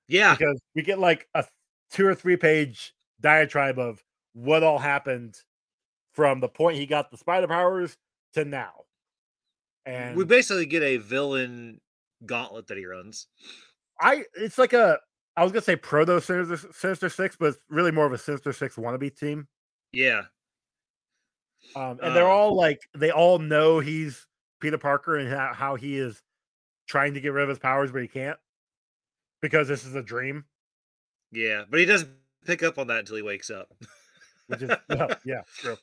Yeah. 0.08 0.34
because 0.34 0.60
we 0.74 0.82
get 0.82 0.98
like 0.98 1.28
a 1.34 1.44
two 1.90 2.06
or 2.06 2.14
three 2.14 2.36
page 2.36 2.94
diatribe 3.22 3.78
of 3.78 4.02
what 4.34 4.62
all 4.62 4.78
happened 4.78 5.36
from 6.12 6.40
the 6.40 6.48
point 6.48 6.76
he 6.76 6.86
got 6.86 7.10
the 7.10 7.16
spider 7.16 7.46
powers 7.48 7.96
to 8.34 8.44
now. 8.44 8.72
And 9.86 10.16
we 10.16 10.24
basically 10.24 10.66
get 10.66 10.82
a 10.82 10.98
villain 10.98 11.80
gauntlet 12.26 12.66
that 12.68 12.76
he 12.76 12.84
runs. 12.86 13.26
I 14.00 14.24
it's 14.34 14.58
like 14.58 14.72
a 14.72 14.98
I 15.36 15.42
was 15.42 15.52
gonna 15.52 15.62
say 15.62 15.76
proto 15.76 16.20
Sinister, 16.20 16.68
Sinister 16.72 17.08
Six, 17.08 17.36
but 17.38 17.46
it's 17.46 17.58
really 17.70 17.90
more 17.90 18.06
of 18.06 18.12
a 18.12 18.18
Sinister 18.18 18.52
Six 18.52 18.76
wannabe 18.76 19.16
team. 19.16 19.48
Yeah. 19.92 20.22
Um, 21.74 21.98
and 22.02 22.14
they're 22.14 22.26
Uh. 22.26 22.30
all 22.30 22.54
like 22.56 22.80
they 22.94 23.10
all 23.10 23.38
know 23.38 23.80
he's 23.80 24.26
Peter 24.60 24.78
Parker 24.78 25.16
and 25.16 25.28
how, 25.28 25.52
how 25.54 25.74
he 25.76 25.96
is 25.96 26.22
trying 26.86 27.14
to 27.14 27.20
get 27.20 27.32
rid 27.32 27.42
of 27.42 27.48
his 27.48 27.58
powers, 27.58 27.90
but 27.90 28.02
he 28.02 28.08
can't 28.08 28.38
because 29.40 29.68
this 29.68 29.84
is 29.84 29.94
a 29.94 30.02
dream. 30.02 30.44
Yeah. 31.32 31.64
But 31.68 31.80
he 31.80 31.86
doesn't 31.86 32.10
pick 32.44 32.62
up 32.62 32.78
on 32.78 32.86
that 32.88 33.00
until 33.00 33.16
he 33.16 33.22
wakes 33.22 33.50
up. 33.50 33.72
Which 34.48 34.62
is 34.62 34.70
well, 34.88 35.10
yeah, 35.24 35.42
true. 35.58 35.76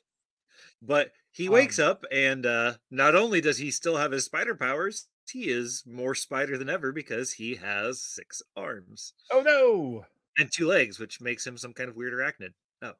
But 0.82 1.12
he 1.32 1.48
wakes 1.48 1.78
Um, 1.78 1.88
up, 1.90 2.04
and 2.10 2.46
uh, 2.46 2.74
not 2.90 3.14
only 3.14 3.40
does 3.40 3.58
he 3.58 3.70
still 3.70 3.96
have 3.96 4.12
his 4.12 4.24
spider 4.24 4.54
powers, 4.54 5.08
he 5.30 5.48
is 5.48 5.84
more 5.86 6.14
spider 6.14 6.58
than 6.58 6.68
ever 6.68 6.92
because 6.92 7.32
he 7.32 7.54
has 7.56 8.02
six 8.02 8.42
arms 8.56 9.12
Oh 9.30 9.42
no, 9.42 10.04
and 10.38 10.50
two 10.52 10.66
legs, 10.66 10.98
which 10.98 11.20
makes 11.20 11.46
him 11.46 11.56
some 11.56 11.72
kind 11.72 11.88
of 11.88 11.96
weird 11.96 12.12
arachnid. 12.12 12.52
No. 12.82 12.94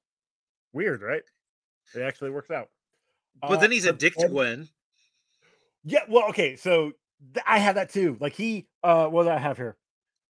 Weird, 0.73 1.03
right? 1.03 1.23
It 1.95 2.03
actually 2.03 2.31
works 2.31 2.51
out. 2.51 2.69
But 3.41 3.51
Uh, 3.53 3.57
then 3.57 3.71
he's 3.73 3.87
a 3.87 3.93
dick 3.93 4.15
to 4.17 4.29
Gwen. 4.29 4.69
Yeah, 5.85 6.05
well, 6.09 6.29
okay, 6.31 6.57
so 6.57 6.93
th- 7.35 7.45
I 7.47 7.59
have 7.59 7.75
that 7.77 7.91
too. 7.91 8.17
Like 8.21 8.35
he, 8.35 8.69
uh, 8.85 9.07
what 9.09 9.25
do 9.25 9.31
I 9.31 9.39
have 9.39 9.57
here? 9.57 9.77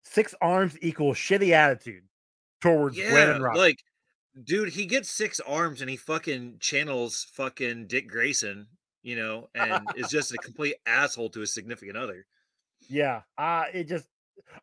Six 0.04 0.34
arms 0.40 0.76
equals 0.80 1.16
shitty 1.18 1.50
attitude 1.50 2.04
towards 2.60 3.00
Gwen 3.02 3.28
Yeah, 3.28 3.30
and 3.30 3.42
Rob. 3.42 3.56
like, 3.56 3.78
dude, 4.42 4.70
he 4.70 4.86
gets 4.86 5.10
six 5.10 5.40
arms 5.40 5.80
and 5.80 5.90
he 5.90 5.96
fucking 5.96 6.58
channels 6.60 7.24
fucking 7.34 7.88
Dick 7.88 8.08
Grayson, 8.08 8.68
you 9.02 9.16
know, 9.16 9.50
and 9.54 9.92
is 9.96 10.10
just 10.10 10.32
a 10.32 10.38
complete 10.38 10.76
asshole 10.86 11.30
to 11.30 11.40
his 11.40 11.54
significant 11.54 11.96
other. 11.98 12.26
Yeah, 12.88 13.22
uh, 13.38 13.66
it 13.72 13.84
just. 13.84 14.08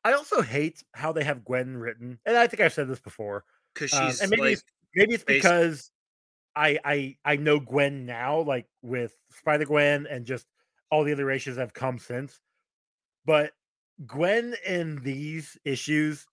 I 0.04 0.14
also 0.14 0.42
hate 0.42 0.84
how 0.94 1.12
they 1.12 1.24
have 1.24 1.46
Gwen 1.46 1.78
written, 1.78 2.20
and 2.26 2.36
I 2.38 2.48
think 2.48 2.62
I've 2.62 2.74
said 2.74 2.88
this 2.88 3.00
before. 3.00 3.46
Because 3.74 3.92
Um, 3.92 4.00
she's 4.08 4.22
and 4.22 4.30
maybe 4.32 4.42
like, 4.42 4.54
it's, 4.54 4.64
maybe 4.96 5.14
it's 5.14 5.24
because 5.24 5.92
I 6.56 6.80
I 6.86 7.18
I 7.26 7.38
know 7.38 7.60
Gwen 7.60 8.06
now, 8.06 8.42
like 8.42 8.68
with 8.82 9.16
Spider 9.32 9.66
Gwen 9.66 10.08
and 10.08 10.26
just 10.26 10.48
all 10.92 11.04
the 11.04 11.12
iterations 11.14 11.58
that 11.58 11.64
have 11.64 11.74
come 11.74 12.00
since. 12.00 12.42
But 13.26 13.54
Gwen 14.06 14.56
in 14.66 15.04
these 15.04 15.58
issues, 15.66 16.28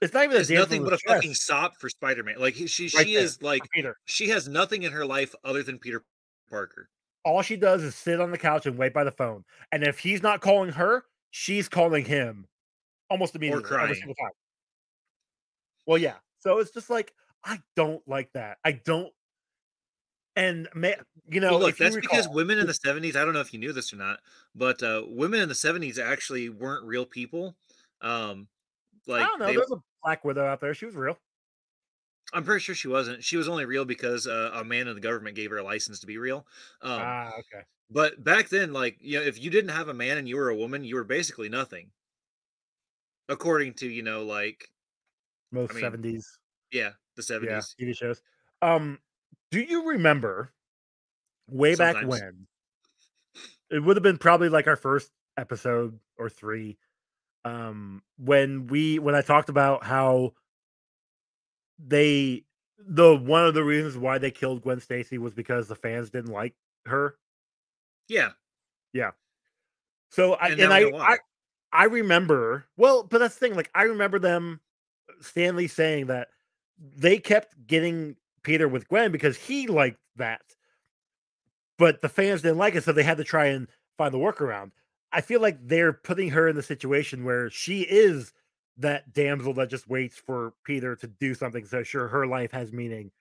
it's 0.00 0.12
not 0.12 0.24
even 0.24 0.36
a 0.36 0.58
nothing 0.58 0.84
but 0.84 0.92
a 0.92 0.98
fucking 0.98 1.34
sop 1.34 1.76
for 1.80 1.88
Spider-Man. 1.88 2.36
Like 2.38 2.54
he, 2.54 2.66
she, 2.66 2.84
Right 2.94 3.06
she 3.06 3.14
there. 3.14 3.22
is 3.24 3.42
like 3.42 3.62
Peter. 3.72 3.96
she 4.04 4.28
has 4.28 4.48
nothing 4.48 4.82
in 4.82 4.92
her 4.92 5.06
life 5.06 5.34
other 5.44 5.62
than 5.62 5.78
Peter 5.78 6.04
Parker. 6.50 6.88
All 7.24 7.40
she 7.42 7.56
does 7.56 7.82
is 7.82 7.94
sit 7.94 8.20
on 8.20 8.30
the 8.30 8.38
couch 8.38 8.66
and 8.66 8.76
wait 8.76 8.92
by 8.92 9.04
the 9.04 9.10
phone, 9.12 9.44
and 9.72 9.82
if 9.82 9.98
he's 9.98 10.22
not 10.22 10.40
calling 10.40 10.72
her, 10.72 11.04
she's 11.30 11.68
calling 11.68 12.04
him 12.04 12.46
almost 13.08 13.34
immediately 13.34 13.76
every 13.76 13.94
single 13.94 14.14
time. 14.14 14.30
Well, 15.86 15.98
yeah. 15.98 16.16
So 16.40 16.58
it's 16.58 16.70
just 16.70 16.90
like 16.90 17.12
I 17.44 17.60
don't 17.76 18.06
like 18.06 18.30
that. 18.34 18.58
I 18.64 18.72
don't. 18.72 19.12
And 20.36 20.68
may, 20.74 20.96
you 21.28 21.40
know, 21.40 21.52
Well, 21.52 21.60
look, 21.60 21.76
that's 21.76 21.94
because 21.94 22.28
women 22.28 22.58
in 22.58 22.66
the 22.66 22.72
70s, 22.72 23.14
I 23.14 23.24
don't 23.24 23.34
know 23.34 23.40
if 23.40 23.52
you 23.52 23.60
knew 23.60 23.72
this 23.72 23.92
or 23.92 23.96
not, 23.96 24.18
but 24.54 24.82
uh, 24.82 25.04
women 25.06 25.40
in 25.40 25.48
the 25.48 25.54
70s 25.54 25.98
actually 25.98 26.48
weren't 26.48 26.84
real 26.84 27.06
people. 27.06 27.56
Um, 28.00 28.48
like 29.06 29.22
I 29.22 29.26
don't 29.26 29.38
know. 29.40 29.46
they, 29.46 29.54
There's 29.56 29.70
a 29.70 29.82
Black 30.02 30.24
Widow 30.24 30.44
out 30.44 30.60
there. 30.60 30.74
She 30.74 30.86
was 30.86 30.94
real. 30.94 31.18
I'm 32.32 32.44
pretty 32.44 32.60
sure 32.60 32.74
she 32.74 32.88
wasn't. 32.88 33.22
She 33.22 33.36
was 33.36 33.48
only 33.48 33.64
real 33.64 33.84
because 33.84 34.26
uh, 34.26 34.50
a 34.54 34.64
man 34.64 34.88
in 34.88 34.94
the 34.94 35.00
government 35.00 35.36
gave 35.36 35.50
her 35.50 35.58
a 35.58 35.62
license 35.62 36.00
to 36.00 36.06
be 36.06 36.18
real. 36.18 36.46
Um, 36.82 36.98
Ah, 37.00 37.30
okay. 37.38 37.64
but 37.90 38.22
back 38.24 38.48
then, 38.48 38.72
like 38.72 38.96
you 39.00 39.18
know, 39.18 39.24
if 39.24 39.40
you 39.40 39.50
didn't 39.50 39.70
have 39.70 39.88
a 39.88 39.94
man 39.94 40.18
and 40.18 40.28
you 40.28 40.36
were 40.36 40.48
a 40.48 40.56
woman, 40.56 40.84
you 40.84 40.96
were 40.96 41.04
basically 41.04 41.48
nothing. 41.48 41.90
According 43.28 43.74
to 43.74 43.88
you 43.88 44.02
know, 44.02 44.24
like 44.24 44.68
Most 45.52 45.74
mean, 45.74 45.82
seventies, 45.82 46.38
yeah, 46.72 46.92
the 47.16 47.22
70s 47.22 47.74
yeah. 47.78 47.86
TV 47.86 47.96
shows. 47.96 48.20
Um, 48.60 48.98
do 49.50 49.60
you 49.60 49.88
remember 49.90 50.52
way 51.48 51.74
back 51.74 52.06
when? 52.06 52.46
It 53.70 53.82
would 53.82 53.96
have 53.96 54.02
been 54.02 54.18
probably 54.18 54.48
like 54.48 54.66
our 54.66 54.76
first 54.76 55.10
episode 55.36 55.98
or 56.18 56.28
three. 56.28 56.78
Um, 57.44 58.02
when 58.16 58.66
we 58.68 58.98
when 58.98 59.14
I 59.14 59.20
talked 59.20 59.48
about 59.48 59.84
how 59.84 60.32
they 61.78 62.44
the 62.78 63.16
one 63.16 63.46
of 63.46 63.54
the 63.54 63.64
reasons 63.64 63.96
why 63.96 64.18
they 64.18 64.30
killed 64.30 64.62
Gwen 64.62 64.80
Stacy 64.80 65.18
was 65.18 65.34
because 65.34 65.68
the 65.68 65.74
fans 65.74 66.10
didn't 66.10 66.32
like 66.32 66.54
her. 66.86 67.16
Yeah, 68.08 68.30
yeah. 68.92 69.10
So 70.10 70.34
I 70.34 70.48
And 70.48 70.60
and, 70.60 70.72
I. 70.72 70.90
I 70.98 71.18
I 71.74 71.84
remember 71.86 72.66
well, 72.76 73.02
but 73.02 73.18
that's 73.18 73.34
the 73.34 73.40
thing. 73.40 73.56
Like 73.56 73.70
I 73.74 73.82
remember 73.82 74.20
them 74.20 74.60
Stan 75.20 75.56
Lee 75.56 75.66
saying 75.66 76.06
that 76.06 76.28
they 76.78 77.18
kept 77.18 77.66
getting 77.66 78.14
Peter 78.44 78.68
with 78.68 78.88
Gwen 78.88 79.10
because 79.10 79.36
he 79.36 79.66
liked 79.66 79.98
that, 80.16 80.42
but 81.76 82.00
the 82.00 82.08
fans 82.08 82.42
didn't 82.42 82.58
like 82.58 82.76
it, 82.76 82.84
so 82.84 82.92
they 82.92 83.02
had 83.02 83.16
to 83.16 83.24
try 83.24 83.46
and 83.46 83.66
find 83.98 84.14
the 84.14 84.18
workaround. 84.18 84.70
I 85.14 85.20
feel 85.20 85.40
like 85.40 85.58
they're 85.66 85.92
putting 85.92 86.30
her 86.30 86.48
in 86.48 86.56
the 86.56 86.62
situation 86.62 87.24
where 87.24 87.48
she 87.48 87.82
is 87.82 88.32
that 88.78 89.12
damsel 89.12 89.54
that 89.54 89.70
just 89.70 89.88
waits 89.88 90.16
for 90.18 90.52
Peter 90.64 90.96
to 90.96 91.06
do 91.06 91.34
something 91.34 91.64
so 91.64 91.82
sure 91.84 92.08
her 92.08 92.26
life 92.26 92.50
has 92.50 92.72
meaning, 92.72 93.12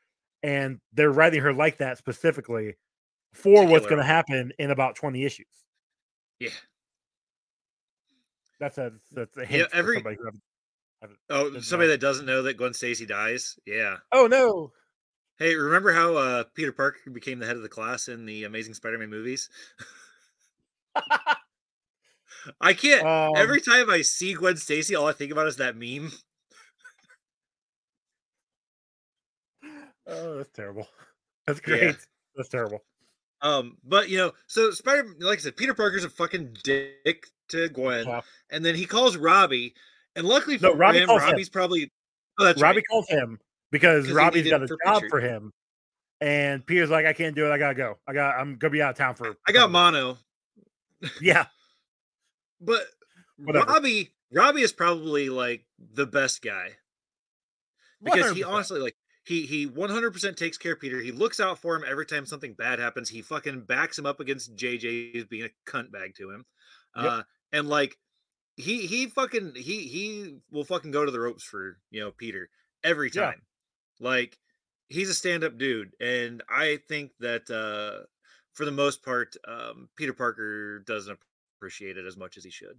and 0.42 0.80
they're 0.94 1.12
writing 1.12 1.42
her 1.42 1.54
like 1.54 1.78
that 1.78 1.98
specifically 2.00 2.76
for 3.34 3.66
what's 3.68 3.86
going 3.86 3.98
to 4.00 4.04
happen 4.04 4.52
in 4.60 4.72
about 4.72 4.96
twenty 4.96 5.24
issues. 5.26 5.48
yeah. 6.40 6.50
That's 8.60 8.78
a 8.78 8.94
that's 9.12 9.38
a 9.38 9.46
hint 9.46 9.70
for 9.70 9.76
every- 9.76 9.96
somebody 9.98 10.18
who 10.20 10.30
Oh, 11.30 11.60
somebody 11.60 11.88
know. 11.90 11.94
that 11.94 12.00
doesn't 12.00 12.26
know 12.26 12.44
that 12.44 12.56
Gwen 12.56 12.74
Stacy 12.74 13.06
dies. 13.06 13.60
Yeah. 13.66 13.98
Oh 14.14 14.26
no! 14.28 14.72
Hey, 15.38 15.54
remember 15.56 15.92
how 15.92 16.16
uh, 16.16 16.44
Peter 16.56 16.72
Parker 16.72 17.10
became 17.12 17.40
the 17.40 17.46
head 17.46 17.58
of 17.58 17.62
the 17.62 17.68
class 17.70 18.08
in 18.08 18.26
the 18.26 18.46
Amazing 18.46 18.74
Spider-Man 18.76 19.10
movies? 19.10 19.50
I 22.62 22.74
can't. 22.74 23.06
Um, 23.06 23.34
Every 23.36 23.62
time 23.62 23.90
I 23.90 24.02
see 24.02 24.34
Gwen 24.34 24.58
Stacy, 24.58 24.96
all 24.96 25.08
I 25.08 25.14
think 25.14 25.32
about 25.32 25.48
is 25.48 25.56
that 25.58 25.76
meme. 25.78 26.12
oh, 30.08 30.38
that's 30.38 30.52
terrible. 30.52 30.88
That's 31.48 31.60
Yeah. 31.68 31.78
great. 31.78 31.96
That's 32.36 32.50
terrible. 32.50 32.84
Um, 33.42 33.78
but 33.84 34.08
you 34.08 34.18
know, 34.18 34.32
so 34.48 34.72
Spider, 34.72 35.06
like 35.20 35.40
I 35.40 35.42
said, 35.42 35.58
Peter 35.58 35.74
Parker's 35.74 36.06
a 36.06 36.10
fucking 36.10 36.56
dick 36.64 37.28
to 37.50 37.68
Gwen, 37.68 38.08
Yeah. 38.08 38.22
and 38.50 38.64
then 38.64 38.76
he 38.76 38.86
calls 38.86 39.18
Robbie, 39.18 39.74
and 40.16 40.26
luckily 40.26 40.58
No, 40.58 40.72
for 40.72 40.78
Robbie 40.78 41.00
him, 41.00 41.08
calls 41.08 41.22
him. 41.24 41.30
Robbie's 41.32 41.50
probably. 41.50 41.92
Oh, 42.40 42.46
that's 42.46 42.62
Robbie 42.62 42.78
right. 42.78 42.86
calls 42.90 43.10
him 43.10 43.38
because 43.72 44.10
Robbie's 44.10 44.50
got 44.50 44.64
a 44.64 44.68
for 44.68 44.78
job 44.86 45.04
for 45.10 45.20
him, 45.20 45.52
and 46.22 46.66
Peter's 46.66 46.90
like, 46.90 47.06
"I 47.06 47.12
can't 47.12 47.36
do 47.36 47.46
it. 47.46 47.52
I 47.52 47.58
gotta 47.58 47.76
go. 47.76 47.98
I 48.08 48.14
got. 48.14 48.40
I'm 48.40 48.56
gonna 48.56 48.72
be 48.72 48.82
out 48.82 48.92
of 48.92 48.98
town 48.98 49.16
for." 49.16 49.36
I 49.46 49.52
got 49.52 49.70
mono. 49.70 50.18
Yeah, 51.20 51.46
but 52.64 52.82
Whatever. 53.38 53.66
Robbie, 53.66 54.14
Robbie 54.32 54.62
is 54.62 54.72
probably 54.74 55.30
like 55.30 55.66
the 55.80 56.06
best 56.06 56.42
guy 56.42 56.70
because 58.04 58.32
he 58.36 58.44
100%. 58.44 58.48
honestly 58.48 58.80
like 58.80 58.96
he 59.26 59.46
he 59.46 59.68
100% 59.68 60.36
takes 60.36 60.58
care 60.58 60.74
of 60.74 60.80
Peter. 60.80 61.00
He 61.00 61.12
looks 61.12 61.40
out 61.40 61.60
for 61.60 61.76
him 61.76 61.84
every 61.88 62.06
time 62.06 62.26
something 62.26 62.54
bad 62.54 62.80
happens. 62.80 63.10
He 63.10 63.22
fucking 63.22 63.62
backs 63.62 63.98
him 63.98 64.06
up 64.06 64.20
against 64.20 64.56
JJ 64.56 65.14
who's 65.14 65.26
being 65.26 65.46
a 65.46 65.70
cunt 65.72 65.92
bag 65.92 66.16
to 66.18 66.30
him. 66.30 66.46
Yep. 66.96 67.06
Uh 67.06 67.24
and 67.52 67.68
like 67.70 67.98
he 68.58 68.86
he 68.86 69.08
fucking 69.08 69.54
he 69.56 69.88
he 69.88 70.36
will 70.52 70.66
fucking 70.66 70.92
go 70.92 71.06
to 71.06 71.12
the 71.12 71.20
ropes 71.20 71.44
for, 71.44 71.78
you 71.90 72.02
know, 72.02 72.12
Peter 72.12 72.50
every 72.84 73.10
Yeah. 73.14 73.28
time. 73.32 73.42
Like 74.00 74.38
he's 74.90 75.10
a 75.10 75.14
stand-up 75.14 75.58
dude 75.58 75.94
and 76.02 76.44
I 76.50 76.80
think 76.88 77.12
that 77.20 77.50
uh 77.50 78.06
for 78.52 78.66
the 78.66 78.72
most 78.72 79.04
part 79.04 79.36
um 79.48 79.90
Peter 79.96 80.14
Parker 80.14 80.80
doesn't 80.86 81.18
appreciate 81.64 81.98
it 81.98 82.06
as 82.06 82.18
much 82.18 82.36
as 82.36 82.44
he 82.44 82.50
should. 82.50 82.78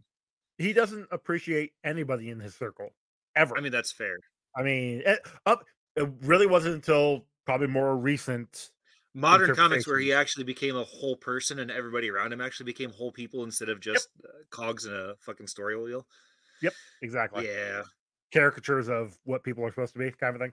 he 0.58 0.74
doesn't 0.74 1.08
appreciate 1.10 1.72
anybody 1.84 2.28
in 2.28 2.38
his 2.38 2.54
circle 2.54 2.90
ever. 3.34 3.56
I 3.56 3.62
mean, 3.62 3.72
that's 3.72 3.92
fair. 3.92 4.16
I 4.54 4.62
mean, 4.62 5.02
it, 5.06 5.20
up. 5.46 5.64
It 5.96 6.08
really 6.22 6.46
wasn't 6.46 6.74
until 6.74 7.24
probably 7.46 7.68
more 7.68 7.96
recent. 7.96 8.70
modern 9.14 9.54
comics 9.54 9.86
where 9.86 9.98
he 9.98 10.12
actually 10.12 10.44
became 10.44 10.76
a 10.76 10.84
whole 10.84 11.16
person 11.16 11.60
and 11.60 11.70
everybody 11.70 12.10
around 12.10 12.32
him 12.32 12.40
actually 12.40 12.66
became 12.66 12.90
whole 12.90 13.12
people 13.12 13.44
instead 13.44 13.68
of 13.68 13.80
just 13.80 14.08
uh, 14.24 14.28
cogs 14.50 14.86
in 14.86 14.92
a 14.92 15.14
fucking 15.20 15.46
story 15.46 15.80
wheel. 15.80 16.06
Yep, 16.62 16.74
exactly. 17.02 17.46
Yeah. 17.46 17.82
caricatures 18.32 18.88
of 18.88 19.16
what 19.24 19.44
people 19.44 19.64
are 19.64 19.70
supposed 19.70 19.92
to 19.94 19.98
be, 19.98 20.10
kind 20.10 20.34
of 20.34 20.42
thing. 20.42 20.52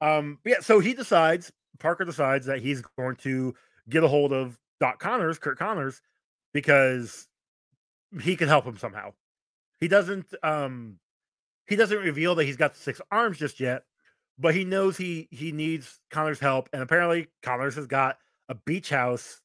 Um, 0.00 0.38
but 0.44 0.50
yeah, 0.50 0.60
so 0.60 0.78
he 0.80 0.94
decides, 0.94 1.52
Parker 1.78 2.04
decides 2.04 2.46
that 2.46 2.60
he's 2.60 2.80
going 2.96 3.16
to 3.16 3.54
get 3.88 4.04
a 4.04 4.08
hold 4.08 4.32
of 4.32 4.58
Doc 4.80 4.98
Connors, 5.00 5.38
Curt 5.38 5.58
Connors, 5.58 6.00
because 6.52 7.26
he 8.20 8.36
can 8.36 8.48
help 8.48 8.64
him 8.64 8.76
somehow. 8.78 9.12
He 9.80 9.88
doesn't 9.88 10.32
um 10.42 10.98
he 11.66 11.76
doesn't 11.76 11.98
reveal 11.98 12.34
that 12.36 12.44
he's 12.44 12.56
got 12.56 12.76
six 12.76 13.00
arms 13.10 13.38
just 13.38 13.60
yet, 13.60 13.84
but 14.38 14.54
he 14.54 14.64
knows 14.64 14.96
he 14.96 15.28
he 15.30 15.52
needs 15.52 16.00
Connors' 16.10 16.40
help, 16.40 16.68
and 16.72 16.82
apparently 16.82 17.28
Connors 17.42 17.76
has 17.76 17.86
got 17.86 18.18
a 18.48 18.54
beach 18.54 18.90
house 18.90 19.40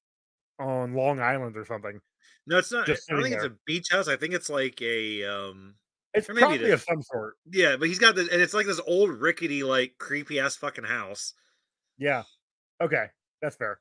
on 0.60 0.94
Long 0.94 1.20
Island 1.20 1.58
or 1.58 1.66
something. 1.66 2.02
No, 2.48 2.58
it's 2.58 2.72
not. 2.72 2.88
Just 2.88 3.10
I 3.10 3.14
don't 3.14 3.24
think 3.24 3.34
sitting 3.34 3.34
it's 3.36 3.44
a 3.46 3.58
beach 3.66 3.88
house. 3.92 4.08
I 4.08 4.18
think 4.18 4.34
it's 4.34 4.50
like 4.50 4.82
a 4.82 5.24
um 5.26 5.76
It's 6.14 6.30
maybe 6.30 6.40
it 6.40 6.40
probably 6.40 6.72
of 6.72 6.82
some 6.82 7.02
sort. 7.02 7.36
yeah, 7.52 7.78
but 7.78 7.88
he's 7.88 8.00
got 8.00 8.16
this 8.16 8.30
and 8.30 8.42
it's 8.42 8.54
like 8.54 8.66
this 8.66 8.82
old 8.88 9.12
rickety, 9.12 9.64
like 9.64 9.96
creepy 10.00 10.40
ass 10.40 10.56
fucking 10.56 10.86
house. 10.86 11.34
Yeah. 11.98 12.24
Okay, 12.82 13.08
that's 13.42 13.56
fair. 13.56 13.80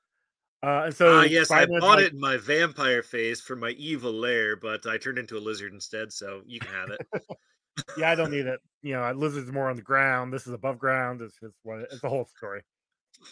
Uh, 0.62 0.82
and 0.86 0.94
so 0.94 1.18
Ah, 1.18 1.22
yes, 1.22 1.48
Spider-Man's 1.48 1.84
I 1.84 1.86
bought 1.86 1.98
like- 1.98 2.06
it 2.06 2.12
in 2.14 2.20
my 2.20 2.36
vampire 2.36 3.02
phase 3.02 3.40
for 3.40 3.54
my 3.56 3.70
evil 3.70 4.12
lair, 4.12 4.56
but 4.56 4.86
I 4.86 4.98
turned 4.98 5.18
into 5.18 5.36
a 5.36 5.40
lizard 5.40 5.72
instead, 5.72 6.12
so 6.12 6.42
you 6.46 6.58
can 6.60 6.72
have 6.72 6.90
it. 6.90 7.00
yeah, 7.98 8.10
I 8.10 8.14
don't 8.16 8.30
need 8.32 8.46
it. 8.46 8.60
You 8.82 8.94
know, 8.94 9.12
lizards 9.12 9.52
more 9.52 9.70
on 9.70 9.76
the 9.76 9.82
ground. 9.82 10.32
This 10.32 10.46
is 10.46 10.52
above 10.52 10.78
ground. 10.78 11.22
It's 11.22 11.36
it's 11.42 11.56
what 11.62 11.80
it's 11.80 12.00
the 12.00 12.08
whole 12.08 12.24
story. 12.24 12.62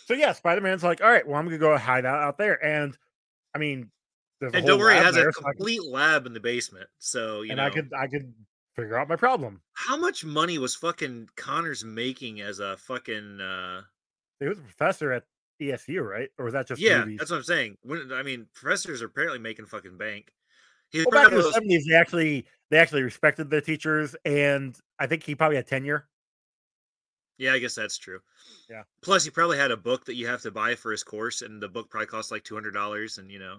So 0.06 0.14
yeah, 0.14 0.32
Spider 0.32 0.60
Man's 0.60 0.84
like, 0.84 1.00
all 1.02 1.10
right, 1.10 1.26
well, 1.26 1.36
I'm 1.38 1.44
gonna 1.46 1.58
go 1.58 1.76
hide 1.76 2.06
out 2.06 2.22
out 2.22 2.38
there, 2.38 2.64
and 2.64 2.96
I 3.54 3.58
mean, 3.58 3.90
and 4.40 4.52
don't 4.66 4.78
worry, 4.78 4.96
it 4.96 5.02
has 5.02 5.14
there, 5.16 5.28
a 5.28 5.32
so 5.32 5.40
can- 5.42 5.52
complete 5.52 5.82
lab 5.84 6.26
in 6.26 6.32
the 6.32 6.40
basement. 6.40 6.88
So 6.98 7.42
you 7.42 7.50
and 7.50 7.58
know 7.58 7.64
I 7.64 7.70
could 7.70 7.92
I 7.92 8.06
could 8.06 8.32
figure 8.76 8.98
out 8.98 9.08
my 9.08 9.16
problem. 9.16 9.60
how 9.72 9.96
much 9.96 10.24
money 10.24 10.58
was 10.58 10.76
fucking 10.76 11.28
Connors 11.36 11.82
making 11.84 12.40
as 12.40 12.58
a 12.60 12.76
fucking 12.76 13.40
uh 13.40 13.82
He 14.38 14.46
was 14.46 14.58
a 14.58 14.62
professor 14.62 15.12
at 15.12 15.24
ESU, 15.60 16.02
right? 16.02 16.28
Or 16.38 16.44
was 16.46 16.54
that 16.54 16.66
just 16.68 16.80
yeah, 16.80 17.00
movies? 17.00 17.18
that's 17.18 17.30
what 17.30 17.38
I'm 17.38 17.42
saying. 17.44 17.76
When, 17.82 18.12
I 18.12 18.22
mean, 18.22 18.46
professors 18.54 19.02
are 19.02 19.06
apparently 19.06 19.38
making 19.38 19.66
fucking 19.66 19.96
bank. 19.96 20.32
He's 20.90 21.04
well, 21.10 21.22
back 21.22 21.32
in 21.32 21.36
the 21.38 21.42
those- 21.42 21.54
seventies, 21.54 21.86
they 21.88 21.94
actually 21.96 22.46
they 22.70 22.78
actually 22.78 23.02
respected 23.02 23.50
their 23.50 23.60
teachers, 23.60 24.14
and 24.24 24.76
I 24.98 25.06
think 25.06 25.22
he 25.22 25.34
probably 25.34 25.56
had 25.56 25.66
tenure. 25.66 26.08
yeah, 27.38 27.52
I 27.52 27.58
guess 27.58 27.74
that's 27.74 27.98
true. 27.98 28.20
Yeah. 28.70 28.82
Plus, 29.02 29.24
he 29.24 29.30
probably 29.30 29.58
had 29.58 29.70
a 29.70 29.76
book 29.76 30.04
that 30.06 30.14
you 30.14 30.26
have 30.26 30.42
to 30.42 30.50
buy 30.50 30.74
for 30.74 30.90
his 30.92 31.02
course, 31.02 31.42
and 31.42 31.60
the 31.60 31.68
book 31.68 31.90
probably 31.90 32.06
costs 32.06 32.30
like 32.30 32.44
two 32.44 32.54
hundred 32.54 32.72
dollars. 32.72 33.18
And 33.18 33.30
you 33.30 33.38
know, 33.38 33.58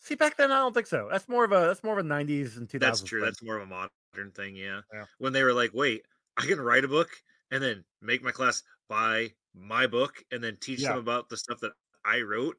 See, 0.00 0.14
back 0.14 0.36
then 0.36 0.50
I 0.52 0.58
don't 0.58 0.72
think 0.74 0.86
so. 0.86 1.08
That's 1.10 1.28
more 1.28 1.44
of 1.44 1.52
a 1.52 1.66
that's 1.66 1.82
more 1.84 1.98
of 1.98 2.04
a 2.04 2.08
'90s 2.08 2.56
and 2.56 2.68
2000s. 2.68 2.80
that's 2.80 3.02
true. 3.02 3.20
thing. 3.20 3.26
That's 3.26 3.42
more 3.42 3.56
of 3.56 3.62
a 3.62 3.66
modern 3.66 4.30
thing. 4.32 4.56
Yeah. 4.56 4.80
Yeah. 4.92 5.04
When 5.18 5.32
they 5.32 5.42
were 5.42 5.52
like, 5.52 5.72
wait, 5.74 6.02
I 6.36 6.46
can 6.46 6.60
write 6.60 6.84
a 6.84 6.88
book 6.88 7.10
and 7.50 7.62
then 7.62 7.84
make 8.02 8.22
my 8.22 8.30
class 8.32 8.62
buy 8.88 9.32
my 9.54 9.86
book 9.86 10.22
and 10.32 10.42
then 10.42 10.56
teach 10.60 10.80
Yeah. 10.80 10.90
them 10.90 10.98
about 10.98 11.28
the 11.28 11.36
stuff 11.36 11.60
that 11.60 11.72
I 12.04 12.20
wrote. 12.20 12.56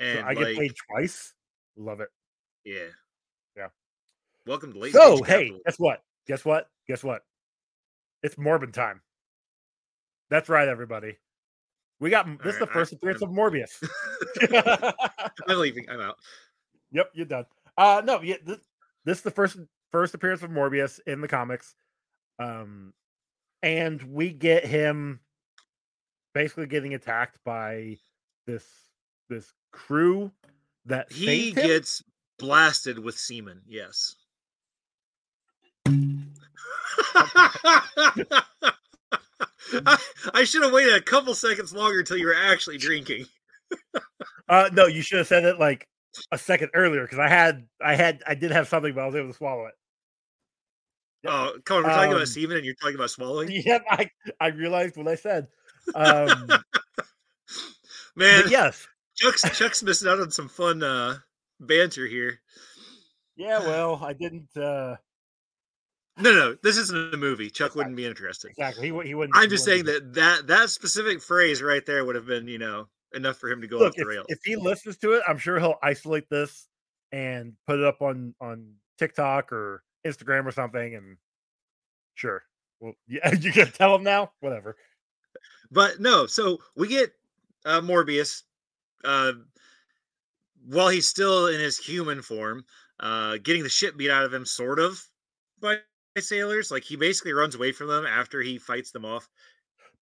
So 0.00 0.06
And 0.06 0.26
I 0.26 0.34
get 0.34 0.44
like, 0.48 0.56
paid 0.58 0.72
twice. 0.90 1.34
Love 1.76 2.00
it. 2.00 2.08
yeah. 2.64 2.86
Yeah. 3.56 3.68
Welcome 4.46 4.72
to 4.72 4.78
late. 4.78 4.92
So 4.92 5.22
hey, 5.22 5.52
guess 5.66 5.78
what? 5.78 6.02
Guess 6.26 6.44
what? 6.44 6.68
Guess 6.88 7.04
what? 7.04 7.22
It's 8.22 8.34
Morbin 8.36 8.72
time. 8.72 9.00
That's 10.30 10.48
right, 10.48 10.68
everybody. 10.68 11.16
We 12.00 12.08
got 12.10 12.26
this 12.42 12.54
is 12.54 12.58
the 12.58 12.66
Alright, 12.66 12.70
I- 12.70 12.72
first 12.74 12.92
appearance 12.94 13.22
of 13.22 13.28
I'm- 13.30 13.36
Morbius. 13.36 13.88
I'm 15.48 15.58
leaving. 15.58 15.88
I'm 15.90 16.00
out. 16.00 16.16
yep, 16.92 17.10
you're 17.14 17.26
done. 17.26 17.44
Uh 17.76 18.02
no, 18.04 18.20
yeah, 18.22 18.36
this, 18.44 18.58
this 19.04 19.18
is 19.18 19.22
the 19.24 19.30
first 19.30 19.58
first 19.92 20.14
appearance 20.14 20.42
of 20.42 20.50
Morbius 20.50 21.00
in 21.06 21.20
the 21.20 21.28
comics. 21.28 21.74
Um 22.38 22.92
and 23.62 24.02
we 24.02 24.30
get 24.32 24.64
him 24.64 25.20
basically 26.34 26.66
getting 26.66 26.94
attacked 26.94 27.38
by 27.44 27.96
this 28.46 28.64
this 29.28 29.52
crew 29.72 30.32
that 30.86 31.12
He 31.12 31.52
gets 31.52 32.02
blasted 32.38 32.98
with 32.98 33.16
semen. 33.16 33.60
Yes. 33.68 34.16
I, 35.86 38.22
I 40.34 40.44
should 40.44 40.62
have 40.62 40.72
waited 40.72 40.94
a 40.94 41.00
couple 41.00 41.34
seconds 41.34 41.72
longer 41.72 42.00
until 42.00 42.16
you 42.16 42.26
were 42.26 42.34
actually 42.34 42.78
drinking. 42.78 43.26
Uh, 44.48 44.68
no, 44.72 44.86
you 44.86 45.00
should 45.00 45.18
have 45.18 45.28
said 45.28 45.44
it 45.44 45.60
like 45.60 45.86
a 46.32 46.38
second 46.38 46.70
earlier 46.74 47.02
because 47.02 47.20
I 47.20 47.28
had, 47.28 47.68
I 47.80 47.94
had, 47.94 48.20
I 48.26 48.34
did 48.34 48.50
have 48.50 48.66
something, 48.66 48.92
but 48.92 49.02
I 49.02 49.06
was 49.06 49.14
able 49.14 49.28
to 49.28 49.34
swallow 49.34 49.66
it. 49.66 49.74
Yep. 51.22 51.32
Oh, 51.32 51.52
come 51.64 51.76
on, 51.76 51.82
we're 51.84 51.90
talking 51.90 52.10
Um, 52.10 52.16
about 52.16 52.26
semen 52.26 52.56
and 52.56 52.66
you're 52.66 52.74
talking 52.74 52.96
about 52.96 53.10
swallowing. 53.10 53.48
Yep, 53.52 53.84
I, 53.88 54.10
I 54.40 54.48
realized 54.48 54.96
what 54.96 55.06
I 55.06 55.14
said. 55.14 55.46
Um, 55.94 56.48
Man, 58.16 58.44
yes, 58.48 58.86
Chuck's 59.16 59.42
Chuck's 59.58 59.82
missing 59.82 60.08
out 60.08 60.20
on 60.20 60.30
some 60.30 60.48
fun 60.48 60.82
uh 60.82 61.16
banter 61.60 62.06
here. 62.06 62.40
yeah. 63.36 63.58
Well, 63.60 64.00
I 64.04 64.12
didn't 64.12 64.48
uh, 64.56 64.96
No, 66.18 66.32
no, 66.34 66.56
this 66.62 66.76
isn't 66.76 67.14
a 67.14 67.16
movie. 67.16 67.50
Chuck 67.50 67.74
wouldn't 67.74 67.96
be 67.96 68.04
interested. 68.06 68.50
exactly. 68.50 68.90
He, 68.90 69.08
he 69.08 69.14
wouldn't. 69.14 69.36
I'm 69.36 69.48
just 69.48 69.64
saying 69.64 69.84
that 69.84 70.12
that 70.14 70.46
that 70.48 70.70
specific 70.70 71.22
phrase 71.22 71.62
right 71.62 71.84
there 71.86 72.04
would 72.04 72.16
have 72.16 72.26
been, 72.26 72.48
you 72.48 72.58
know, 72.58 72.88
enough 73.14 73.38
for 73.38 73.48
him 73.50 73.60
to 73.60 73.66
go 73.66 73.78
Look, 73.78 73.88
off 73.90 73.94
the 73.96 74.02
if, 74.02 74.08
rails. 74.08 74.26
if 74.28 74.38
he 74.44 74.56
listens 74.56 74.98
to 74.98 75.12
it, 75.12 75.22
I'm 75.26 75.38
sure 75.38 75.58
he'll 75.58 75.78
isolate 75.82 76.28
this 76.28 76.68
and 77.12 77.54
put 77.66 77.78
it 77.78 77.84
up 77.84 78.02
on 78.02 78.34
on 78.40 78.74
TikTok 78.98 79.52
or 79.52 79.82
Instagram 80.06 80.46
or 80.46 80.52
something. 80.52 80.94
And 80.94 81.16
sure, 82.14 82.42
well, 82.80 82.92
yeah, 83.08 83.32
you 83.34 83.52
gonna 83.52 83.70
tell 83.70 83.94
him 83.94 84.02
now? 84.02 84.32
Whatever. 84.40 84.76
But 85.70 86.00
no, 86.00 86.26
so 86.26 86.58
we 86.76 86.88
get 86.88 87.12
uh, 87.64 87.80
Morbius 87.80 88.42
uh, 89.04 89.32
while 90.66 90.88
he's 90.88 91.06
still 91.08 91.46
in 91.46 91.60
his 91.60 91.78
human 91.78 92.22
form, 92.22 92.64
uh, 92.98 93.38
getting 93.42 93.62
the 93.62 93.68
shit 93.68 93.96
beat 93.96 94.10
out 94.10 94.24
of 94.24 94.34
him, 94.34 94.44
sort 94.44 94.78
of 94.78 95.02
by 95.60 95.78
sailors. 96.18 96.70
Like 96.70 96.84
he 96.84 96.96
basically 96.96 97.32
runs 97.32 97.54
away 97.54 97.72
from 97.72 97.88
them 97.88 98.04
after 98.06 98.42
he 98.42 98.58
fights 98.58 98.90
them 98.90 99.04
off. 99.04 99.28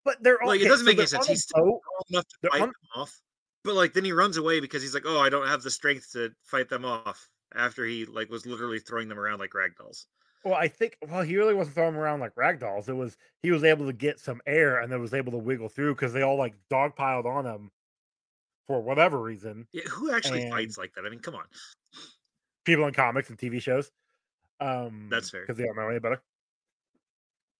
But 0.05 0.23
they're 0.23 0.41
all 0.43 0.49
Like, 0.49 0.61
it 0.61 0.69
doesn't 0.69 0.87
so 0.87 0.91
make 0.91 0.99
any 0.99 1.07
sense. 1.07 1.27
He's 1.27 1.43
still 1.43 1.65
boat. 1.65 1.81
Enough 2.11 2.25
to 2.29 2.37
They're 2.43 2.51
fight 2.51 2.63
on- 2.63 2.69
them 2.69 2.75
off, 2.97 3.21
but 3.65 3.75
like 3.75 3.93
then 3.93 4.05
he 4.05 4.13
runs 4.13 4.37
away 4.37 4.61
because 4.61 4.83
he's 4.83 4.95
like, 4.95 5.05
oh, 5.07 5.21
I 5.21 5.29
don't 5.29 5.47
have 5.47 5.63
the 5.63 5.71
strength 5.71 6.13
to 6.13 6.31
fight 6.45 6.69
them 6.69 6.85
off. 6.85 7.29
After 7.55 7.85
he 7.87 8.05
like 8.05 8.29
was 8.31 8.45
literally 8.45 8.79
throwing 8.79 9.09
them 9.09 9.19
around 9.19 9.39
like 9.39 9.55
rag 9.55 9.75
dolls. 9.77 10.07
Well, 10.45 10.55
I 10.55 10.69
think 10.69 10.97
well, 11.09 11.23
he 11.23 11.37
really 11.37 11.55
wasn't 11.55 11.75
throwing 11.75 11.95
around 11.97 12.21
like 12.21 12.33
rag 12.37 12.61
dolls. 12.61 12.89
It 12.89 12.97
was 12.97 13.17
he 13.43 13.51
was 13.51 13.65
able 13.65 13.87
to 13.87 13.93
get 13.93 14.19
some 14.21 14.41
air 14.47 14.81
and 14.81 14.91
then 14.91 15.01
was 15.01 15.15
able 15.15 15.33
to 15.33 15.39
wiggle 15.39 15.69
through 15.69 15.95
because 15.95 16.13
they 16.13 16.23
all 16.23 16.37
like 16.37 16.55
dogpiled 16.71 17.27
on 17.27 17.45
him 17.45 17.71
for 18.67 18.81
whatever 18.81 19.21
reason. 19.21 19.67
Yeah, 19.73 19.83
who 19.91 20.13
actually 20.13 20.43
And- 20.43 20.51
fights 20.53 20.79
like 20.79 20.95
that? 20.95 21.05
I 21.05 21.11
mean, 21.11 21.21
come 21.21 21.35
on. 21.35 21.45
People 22.65 22.87
in 22.87 22.95
comics 22.95 23.31
and 23.31 23.39
TV 23.39 23.61
shows. 23.61 23.91
Um, 24.61 25.09
That's 25.11 25.31
fair. 25.31 25.41
because 25.43 25.57
they 25.57 25.65
don't 25.65 25.77
know 25.77 25.89
any 25.89 25.99
better. 26.01 26.21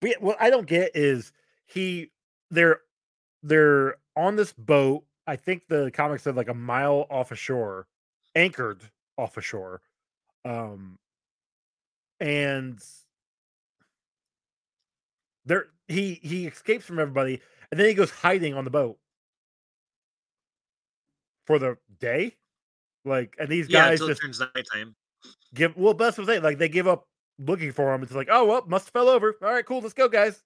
But 0.01 0.09
yeah, 0.11 0.15
what 0.19 0.37
I 0.39 0.49
don't 0.49 0.67
get 0.67 0.91
is 0.95 1.31
he 1.65 2.11
they're 2.51 2.81
they're 3.43 3.95
on 4.15 4.35
this 4.35 4.53
boat. 4.53 5.03
I 5.27 5.35
think 5.35 5.67
the 5.67 5.91
comic 5.93 6.19
said 6.21 6.35
like 6.35 6.49
a 6.49 6.53
mile 6.53 7.05
off 7.09 7.31
a 7.31 7.35
shore, 7.35 7.87
anchored 8.35 8.81
off 9.17 9.35
ashore. 9.37 9.81
Um 10.45 10.97
and 12.19 12.79
there 15.45 15.67
he 15.87 16.19
he 16.21 16.45
escapes 16.47 16.85
from 16.85 16.99
everybody 16.99 17.41
and 17.71 17.79
then 17.79 17.87
he 17.87 17.93
goes 17.93 18.11
hiding 18.11 18.53
on 18.53 18.65
the 18.65 18.69
boat 18.71 18.97
for 21.45 21.59
the 21.59 21.77
day. 21.99 22.35
Like 23.05 23.35
and 23.39 23.49
these 23.49 23.67
Yeah, 23.67 23.89
guys 23.89 23.99
just 23.99 24.21
turns 24.21 24.39
nighttime. 24.39 24.95
give 25.53 25.75
well 25.75 25.93
that's 25.93 26.17
what 26.17 26.29
I'm. 26.29 26.43
Like 26.43 26.57
they 26.57 26.69
give 26.69 26.87
up 26.87 27.07
looking 27.39 27.71
for 27.71 27.93
him. 27.93 28.03
It's 28.03 28.11
like, 28.11 28.27
oh 28.29 28.45
well, 28.45 28.65
must 28.67 28.87
have 28.87 28.93
fell 28.93 29.09
over. 29.09 29.35
All 29.41 29.51
right, 29.51 29.65
cool, 29.65 29.79
let's 29.79 29.93
go, 29.93 30.07
guys. 30.07 30.43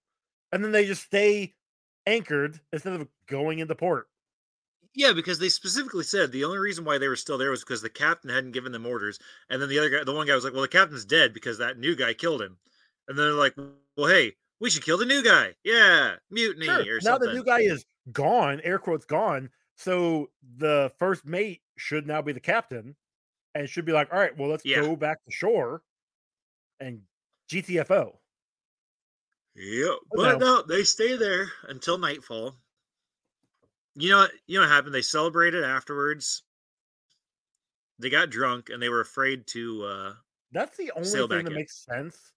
And 0.52 0.64
then 0.64 0.72
they 0.72 0.86
just 0.86 1.04
stay 1.04 1.56
anchored 2.06 2.60
instead 2.72 2.94
of 2.94 3.08
going 3.28 3.60
into 3.60 3.76
port. 3.76 4.08
Yeah, 4.96 5.12
because 5.14 5.40
they 5.40 5.50
specifically 5.50 6.04
said 6.04 6.32
the 6.32 6.44
only 6.46 6.60
reason 6.60 6.86
why 6.86 6.98
they 7.00 7.08
were 7.08 7.16
still 7.16 7.38
there 7.38 7.50
was 7.50 7.62
because 7.64 7.82
the 7.82 7.90
captain 7.90 8.30
hadn't 8.30 8.52
given 8.52 8.72
them 8.72 8.86
orders, 8.86 9.20
and 9.50 9.60
then 9.62 9.70
the 9.70 9.80
other 9.80 9.90
guy, 9.90 10.04
the 10.04 10.14
one 10.14 10.28
guy 10.28 10.36
was 10.36 10.44
like, 10.44 10.54
"Well, 10.54 10.62
the 10.62 10.68
captain's 10.68 11.06
dead 11.06 11.34
because 11.34 11.58
that 11.58 11.78
new 11.80 11.96
guy 11.96 12.14
killed 12.14 12.42
him," 12.42 12.60
and 13.08 13.18
then 13.18 13.26
they're 13.26 13.34
like, 13.34 13.56
"Well, 13.98 14.08
hey, 14.08 14.36
we 14.60 14.70
should 14.70 14.84
kill 14.84 14.98
the 15.00 15.06
new 15.06 15.24
guy." 15.24 15.56
Yeah, 15.64 16.18
mutiny 16.30 16.66
Sure. 16.68 16.82
or 16.90 17.02
Now 17.02 17.18
something. 17.18 17.30
the 17.30 17.34
new 17.34 17.44
guy 17.44 17.62
is 17.62 17.86
gone, 18.12 18.62
air 18.62 18.78
quotes 18.80 19.06
gone. 19.06 19.50
So 19.76 20.32
the 20.44 20.92
first 21.00 21.26
mate 21.26 21.64
should 21.78 22.06
now 22.06 22.22
be 22.22 22.32
the 22.34 22.40
captain 22.40 22.96
and 23.56 23.70
should 23.70 23.86
be 23.86 23.94
like, 23.94 24.12
all 24.14 24.20
right, 24.20 24.36
well, 24.38 24.50
let's 24.50 24.66
Yeah. 24.66 24.82
go 24.82 24.96
back 24.96 25.24
to 25.26 25.32
shore 25.32 25.84
and 26.80 27.04
GTFO. 27.50 28.20
Yep, 29.56 29.98
but 30.12 30.40
no, 30.40 30.64
they 30.64 30.84
stay 30.84 31.16
there 31.16 31.52
until 31.64 31.98
nightfall. 32.00 32.58
You 33.96 34.10
know, 34.10 34.18
what- 34.20 34.32
you 34.48 34.56
know 34.58 34.62
what 34.66 34.72
happened? 34.72 34.94
They 34.96 35.02
celebrated 35.02 35.64
afterwards. 35.64 36.44
They 38.00 38.10
got 38.10 38.30
drunk 38.30 38.70
and 38.70 38.82
they 38.82 38.90
were 38.90 39.02
afraid 39.02 39.48
to. 39.48 39.84
uh 39.84 40.16
That's 40.52 40.78
the 40.78 40.92
only 40.92 41.10
thing 41.10 41.28
that 41.28 41.52
in. 41.52 41.56
makes 41.56 41.86
sense 41.86 42.34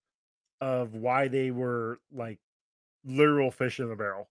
of 0.60 0.94
why 0.94 1.28
they 1.28 1.50
were 1.50 2.00
like 2.10 2.40
literal 3.04 3.50
fish 3.50 3.80
in 3.80 3.88
the 3.88 3.96
barrel. 3.96 4.28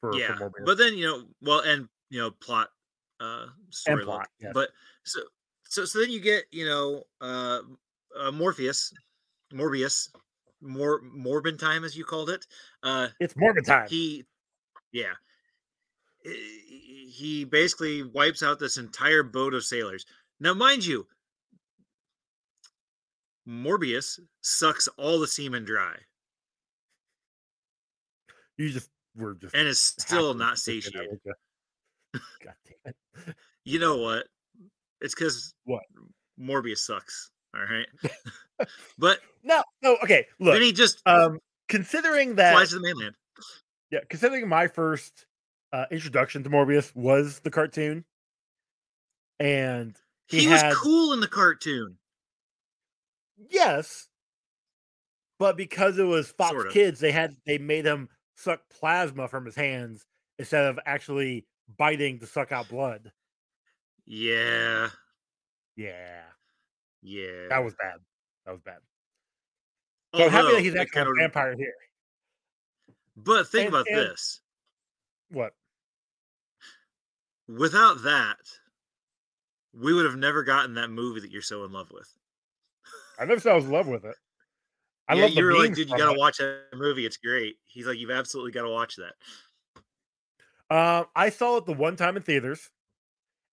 For, 0.00 0.12
for 0.12 0.18
yeah 0.18 0.34
more 0.38 0.52
but 0.64 0.78
then 0.78 0.96
you 0.96 1.06
know 1.06 1.26
well 1.42 1.60
and 1.60 1.88
you 2.08 2.20
know 2.20 2.30
plot 2.30 2.70
uh 3.20 3.46
story 3.70 4.04
plot, 4.04 4.28
yes. 4.38 4.52
but 4.54 4.70
so 5.04 5.20
so 5.64 5.84
so 5.84 5.98
then 6.00 6.10
you 6.10 6.20
get 6.20 6.44
you 6.52 6.64
know 6.64 7.02
uh, 7.20 7.62
uh 8.16 8.30
morpheus 8.30 8.92
morbius 9.52 10.08
more 10.60 11.00
morbin 11.02 11.58
time 11.58 11.84
as 11.84 11.96
you 11.96 12.04
called 12.04 12.30
it 12.30 12.46
uh 12.84 13.08
it's 13.18 13.34
Morbin 13.34 13.64
time. 13.64 13.88
he 13.88 14.24
yeah 14.92 15.14
he 16.24 17.10
he 17.12 17.44
basically 17.44 18.02
wipes 18.02 18.42
out 18.42 18.58
this 18.58 18.76
entire 18.76 19.22
boat 19.22 19.54
of 19.54 19.64
sailors 19.64 20.04
now 20.40 20.54
mind 20.54 20.84
you 20.84 21.06
morbius 23.48 24.18
sucks 24.40 24.88
all 24.98 25.18
the 25.18 25.26
semen 25.26 25.64
dry 25.64 25.94
you 28.58 28.70
just 28.70 28.90
were 29.16 29.34
just 29.34 29.54
and 29.54 29.68
is 29.68 29.80
still 29.80 30.34
not 30.34 30.56
to 30.56 30.60
say 30.60 30.80
that, 30.80 30.84
satiated? 30.84 31.18
God 32.12 32.54
damn 32.66 32.92
it. 33.26 33.36
You 33.64 33.78
know 33.78 33.98
what? 33.98 34.26
It's 35.00 35.14
because 35.14 35.54
What? 35.64 35.82
Morbius 36.40 36.78
sucks. 36.78 37.30
All 37.54 37.62
right. 37.62 37.86
but 38.98 39.20
No, 39.42 39.62
no, 39.82 39.96
okay. 40.02 40.26
Look, 40.38 40.54
then 40.54 40.62
he 40.62 40.72
just 40.72 41.00
um, 41.06 41.38
considering 41.68 42.36
that, 42.36 42.52
flies 42.52 42.70
to 42.70 42.76
the 42.76 42.80
mainland. 42.80 43.14
yeah, 43.90 44.00
considering 44.08 44.48
my 44.48 44.66
first 44.68 45.26
uh, 45.72 45.84
introduction 45.90 46.42
to 46.44 46.50
Morbius 46.50 46.94
was 46.94 47.40
the 47.40 47.50
cartoon, 47.50 48.04
and 49.38 49.96
He, 50.26 50.40
he 50.40 50.48
was 50.48 50.62
cool 50.76 51.12
in 51.12 51.20
the 51.20 51.28
cartoon. 51.28 51.96
yes, 53.50 54.08
but 55.38 55.56
because 55.56 55.98
it 55.98 56.04
was 56.04 56.30
Fox 56.30 56.50
Sort 56.52 56.66
of. 56.68 56.72
Kids, 56.72 57.00
they 57.00 57.12
had 57.12 57.34
they 57.46 57.58
made 57.58 57.84
him 57.84 58.08
suck 58.34 58.60
plasma 58.70 59.28
from 59.28 59.44
his 59.44 59.54
hands 59.54 60.04
instead 60.38 60.64
of 60.66 60.78
actually 60.86 61.46
biting 61.76 62.18
to 62.20 62.26
suck 62.26 62.52
out 62.52 62.68
blood. 62.68 63.12
Yeah. 64.06 64.88
Yeah, 65.76 66.22
Yeah. 67.02 67.48
that 67.50 67.62
was 67.64 67.74
bad. 67.74 67.98
That 68.46 68.52
was 68.52 68.60
bad. 68.62 68.78
So 70.14 70.24
I'm 70.24 70.30
happy 70.30 70.52
that 70.54 70.62
he's 70.62 70.74
actually 70.74 71.02
a 71.02 71.14
vampire 71.20 71.54
here. 71.56 71.74
But 73.16 73.46
think 73.48 73.66
and- 73.66 73.74
about 73.74 73.86
and- 73.88 73.96
this. 73.98 74.40
What? 75.30 75.52
Without 77.48 78.02
that, 78.02 78.36
we 79.72 79.94
would 79.94 80.04
have 80.04 80.16
never 80.16 80.42
gotten 80.42 80.74
that 80.74 80.90
movie 80.90 81.20
that 81.20 81.30
you're 81.30 81.42
so 81.42 81.64
in 81.64 81.72
love 81.72 81.90
with. 81.92 82.08
I 83.18 83.24
never 83.24 83.40
said 83.40 83.52
I 83.52 83.56
was 83.56 83.64
in 83.64 83.72
love 83.72 83.86
with 83.86 84.04
it. 84.04 84.16
I 85.08 85.14
yeah, 85.14 85.22
love 85.22 85.30
the 85.30 85.40
you 85.40 85.46
were 85.46 85.54
like, 85.54 85.74
dude, 85.74 85.88
you 85.88 85.96
gotta 85.96 86.12
it. 86.12 86.18
watch 86.18 86.38
that 86.38 86.64
movie. 86.74 87.06
It's 87.06 87.16
great. 87.16 87.56
He's 87.66 87.86
like, 87.86 87.98
you've 87.98 88.10
absolutely 88.10 88.52
got 88.52 88.62
to 88.62 88.70
watch 88.70 88.96
that. 88.96 89.14
Uh, 90.70 91.04
I 91.16 91.30
saw 91.30 91.56
it 91.56 91.66
the 91.66 91.72
one 91.72 91.96
time 91.96 92.16
in 92.16 92.22
theaters, 92.22 92.70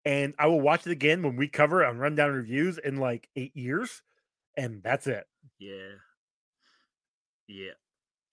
and 0.04 0.34
I 0.38 0.48
will 0.48 0.60
watch 0.60 0.86
it 0.86 0.92
again 0.92 1.24
when 1.24 1.38
we 1.38 1.48
cover 1.48 1.82
it 1.82 1.88
on 1.88 1.98
rundown 1.98 2.34
reviews 2.34 2.78
in 2.78 2.98
like 2.98 3.30
eight 3.38 3.56
years, 3.56 4.02
and 4.58 4.84
that's 4.84 5.08
it. 5.08 5.26
Yeah. 5.58 5.96
Yeah. 7.48 7.72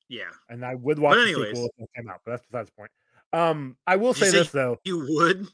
Yeah. 0.08 0.30
And 0.48 0.64
I 0.64 0.74
would 0.74 0.98
watch 0.98 1.14
the 1.14 1.22
anyways. 1.22 1.50
sequel 1.50 1.70
if 1.78 1.84
it 1.84 1.90
came 1.94 2.08
out, 2.08 2.22
but 2.24 2.32
that's 2.32 2.46
besides 2.46 2.70
the 2.70 2.76
point. 2.76 2.90
Um, 3.32 3.76
I 3.86 3.96
will 3.96 4.14
say 4.14 4.26
say- 4.26 4.38
this 4.38 4.50
though: 4.50 4.78
You 4.84 5.06
would? 5.08 5.48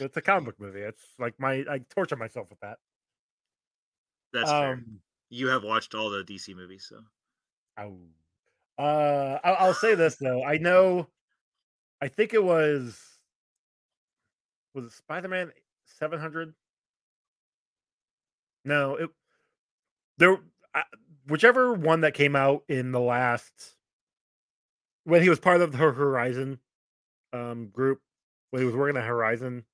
it's 0.00 0.16
a 0.16 0.22
comic 0.22 0.44
book 0.46 0.60
movie. 0.60 0.80
It's 0.80 1.02
like 1.18 1.34
my 1.38 1.64
I 1.70 1.80
torture 1.94 2.16
myself 2.16 2.48
with 2.50 2.60
that. 2.60 2.78
That's 4.32 4.50
fair. 4.50 4.72
um, 4.74 5.00
You 5.28 5.48
have 5.48 5.64
watched 5.64 5.94
all 5.94 6.10
the 6.10 6.22
DC 6.24 6.54
movies, 6.56 6.86
so 6.88 7.00
uh, 8.78 9.38
I'll, 9.44 9.56
I'll 9.58 9.74
say 9.74 9.94
this 9.94 10.16
though: 10.16 10.44
I 10.44 10.58
know, 10.58 11.08
I 12.00 12.08
think 12.08 12.32
it 12.34 12.42
was 12.42 12.98
was 14.74 14.86
it 14.86 14.92
Spider 14.92 15.28
Man 15.28 15.52
seven 15.84 16.18
hundred. 16.20 16.54
No, 18.64 18.94
it 18.96 19.10
there 20.18 20.38
I, 20.74 20.84
whichever 21.26 21.74
one 21.74 22.02
that 22.02 22.14
came 22.14 22.36
out 22.36 22.62
in 22.68 22.92
the 22.92 23.00
last 23.00 23.76
when 25.04 25.22
he 25.22 25.28
was 25.28 25.40
part 25.40 25.60
of 25.60 25.72
the 25.72 25.78
Horizon 25.78 26.60
um 27.32 27.68
group 27.68 28.00
when 28.50 28.62
he 28.62 28.66
was 28.66 28.74
working 28.74 28.96
at 28.96 29.04
Horizon. 29.04 29.64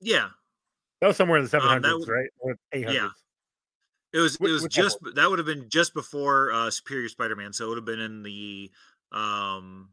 Yeah, 0.00 0.30
That 1.00 1.08
was 1.08 1.16
somewhere 1.16 1.38
in 1.38 1.44
the 1.44 1.58
Um, 1.58 1.82
that 1.82 1.92
700s, 1.98 2.08
right? 2.08 2.30
Or 2.38 2.56
800s. 2.72 3.10
it 4.12 4.18
was. 4.18 4.34
It 4.36 4.50
was 4.50 4.66
just 4.68 4.98
that 5.14 5.28
would 5.30 5.38
have 5.38 5.46
been 5.46 5.68
just 5.68 5.94
before 5.94 6.52
uh, 6.52 6.70
Superior 6.70 7.08
Spider-Man, 7.08 7.52
so 7.52 7.66
it 7.66 7.68
would 7.68 7.78
have 7.78 7.84
been 7.84 8.00
in 8.00 8.22
the 8.22 8.70
um, 9.12 9.90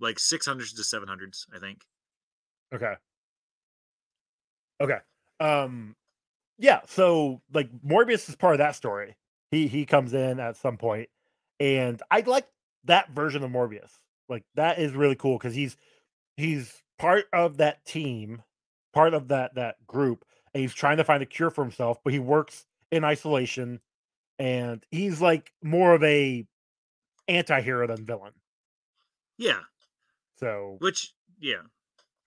like 0.00 0.18
six 0.18 0.46
hundreds 0.46 0.72
to 0.74 0.84
seven 0.84 1.08
hundreds, 1.08 1.46
I 1.54 1.58
think. 1.58 1.82
Okay. 2.72 2.94
Okay. 4.80 4.98
Um 5.40 5.94
yeah, 6.58 6.80
so 6.86 7.42
like 7.52 7.70
Morbius 7.82 8.28
is 8.28 8.36
part 8.36 8.54
of 8.54 8.58
that 8.58 8.76
story. 8.76 9.16
He 9.50 9.68
he 9.68 9.86
comes 9.86 10.14
in 10.14 10.40
at 10.40 10.56
some 10.56 10.76
point 10.76 11.08
and 11.60 12.02
I 12.10 12.20
like 12.20 12.48
that 12.84 13.10
version 13.10 13.42
of 13.42 13.50
Morbius. 13.50 13.92
Like 14.28 14.44
that 14.54 14.78
is 14.78 14.92
really 14.92 15.16
cool 15.16 15.38
cuz 15.38 15.54
he's 15.54 15.76
he's 16.36 16.82
part 16.98 17.26
of 17.32 17.58
that 17.58 17.84
team, 17.84 18.42
part 18.92 19.14
of 19.14 19.28
that 19.28 19.54
that 19.54 19.86
group 19.86 20.24
and 20.54 20.62
he's 20.62 20.74
trying 20.74 20.96
to 20.98 21.04
find 21.04 21.22
a 21.22 21.26
cure 21.26 21.50
for 21.50 21.62
himself, 21.64 21.98
but 22.04 22.12
he 22.12 22.18
works 22.18 22.66
in 22.90 23.04
isolation 23.04 23.80
and 24.38 24.84
he's 24.90 25.20
like 25.20 25.52
more 25.62 25.94
of 25.94 26.02
a 26.04 26.46
anti-hero 27.28 27.86
than 27.88 28.06
villain. 28.06 28.34
Yeah, 29.38 29.64
So 30.36 30.78
which 30.78 31.14
yeah, 31.38 31.62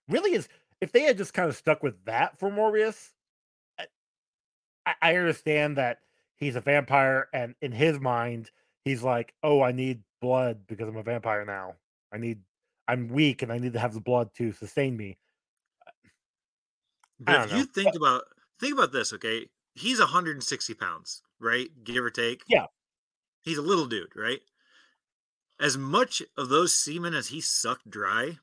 really 0.07 0.33
is 0.33 0.47
if 0.81 0.91
they 0.91 1.01
had 1.01 1.17
just 1.17 1.33
kind 1.33 1.49
of 1.49 1.55
stuck 1.55 1.83
with 1.83 2.03
that 2.05 2.39
for 2.39 2.49
Morbius, 2.49 3.11
I- 3.79 3.87
I, 4.85 4.95
I 5.01 5.15
understand 5.17 5.77
that 5.77 6.01
he's 6.35 6.55
a 6.55 6.61
vampire, 6.61 7.29
and 7.33 7.55
in 7.61 7.71
his 7.71 7.99
mind, 7.99 8.51
he's 8.85 9.03
like, 9.03 9.35
"Oh, 9.43 9.61
I 9.61 9.71
need 9.71 10.03
blood 10.21 10.67
because 10.67 10.87
I'm 10.89 10.97
a 10.97 11.03
vampire 11.03 11.45
now. 11.45 11.77
I 12.11 12.17
need, 12.17 12.43
I'm 12.89 13.07
weak, 13.09 13.41
and 13.41 13.51
I 13.51 13.59
need 13.59 13.73
to 13.73 13.79
have 13.79 13.93
the 13.93 14.01
blood 14.01 14.29
to 14.37 14.51
sustain 14.51 14.97
me." 14.97 15.17
Uh, 15.87 15.91
but 17.19 17.31
don't 17.33 17.45
if 17.45 17.51
you 17.51 17.57
know. 17.59 17.65
think 17.73 17.95
about 17.95 18.23
think 18.59 18.73
about 18.73 18.91
this, 18.91 19.13
okay, 19.13 19.47
he's 19.75 19.99
160 19.99 20.73
pounds, 20.73 21.21
right, 21.39 21.69
give 21.83 22.03
or 22.03 22.09
take. 22.09 22.43
Yeah. 22.47 22.65
he's 23.43 23.57
a 23.57 23.61
little 23.61 23.85
dude, 23.85 24.15
right? 24.15 24.41
As 25.59 25.77
much 25.77 26.21
of 26.37 26.49
those 26.49 26.75
semen 26.75 27.13
as 27.13 27.27
he 27.27 27.41
sucked 27.41 27.89
dry, 27.89 28.37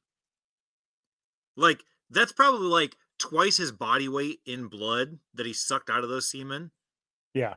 like 1.56 1.84
that's 2.10 2.32
probably 2.32 2.68
like 2.68 2.96
twice 3.18 3.56
his 3.56 3.72
body 3.72 4.08
weight 4.08 4.40
in 4.46 4.68
blood 4.68 5.18
that 5.34 5.46
he 5.46 5.52
sucked 5.52 5.90
out 5.90 6.04
of 6.04 6.10
those 6.10 6.30
semen. 6.30 6.70
Yeah. 7.34 7.54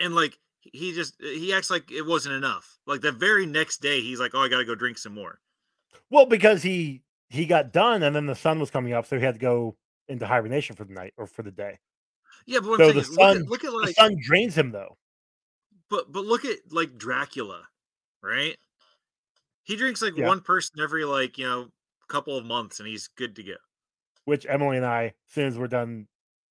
and 0.00 0.14
like 0.14 0.38
he 0.72 0.92
just 0.92 1.14
he 1.20 1.52
acts 1.52 1.70
like 1.70 1.90
it 1.90 2.02
wasn't 2.06 2.34
enough. 2.34 2.78
Like 2.86 3.00
the 3.00 3.12
very 3.12 3.46
next 3.46 3.80
day, 3.80 4.00
he's 4.00 4.20
like, 4.20 4.32
"Oh, 4.34 4.40
I 4.40 4.48
gotta 4.48 4.64
go 4.64 4.74
drink 4.74 4.98
some 4.98 5.14
more." 5.14 5.40
Well, 6.10 6.26
because 6.26 6.62
he 6.62 7.02
he 7.28 7.46
got 7.46 7.72
done, 7.72 8.02
and 8.02 8.14
then 8.14 8.26
the 8.26 8.34
sun 8.34 8.58
was 8.60 8.70
coming 8.70 8.92
up, 8.92 9.06
so 9.06 9.18
he 9.18 9.24
had 9.24 9.34
to 9.34 9.40
go 9.40 9.76
into 10.08 10.26
hibernation 10.26 10.76
for 10.76 10.84
the 10.84 10.94
night 10.94 11.12
or 11.16 11.26
for 11.26 11.42
the 11.42 11.50
day. 11.50 11.78
Yeah, 12.46 12.60
but 12.60 12.78
So 12.78 12.92
the 12.92 13.00
is, 13.00 13.10
look 13.10 13.36
at, 13.36 13.46
look 13.46 13.64
at 13.64 13.72
The 13.72 13.92
sun 13.92 14.16
drains 14.22 14.56
him, 14.56 14.72
though. 14.72 14.96
but 15.90 16.10
but 16.10 16.24
look 16.24 16.44
at 16.44 16.58
like 16.70 16.96
Dracula, 16.96 17.62
right? 18.22 18.56
He 19.64 19.76
drinks 19.76 20.00
like 20.00 20.16
Yeah. 20.16 20.26
one 20.26 20.40
person 20.40 20.80
every 20.80 21.04
like 21.04 21.38
you 21.38 21.46
know 21.46 21.68
couple 22.08 22.36
of 22.36 22.44
months, 22.46 22.80
and 22.80 22.88
he's 22.88 23.08
good 23.08 23.36
to 23.36 23.42
go. 23.42 23.56
Which 24.24 24.46
Emily 24.48 24.78
and 24.78 24.86
I, 24.86 25.04
as 25.04 25.12
soon 25.34 25.46
as 25.46 25.58
we're 25.58 25.68
done 25.68 26.08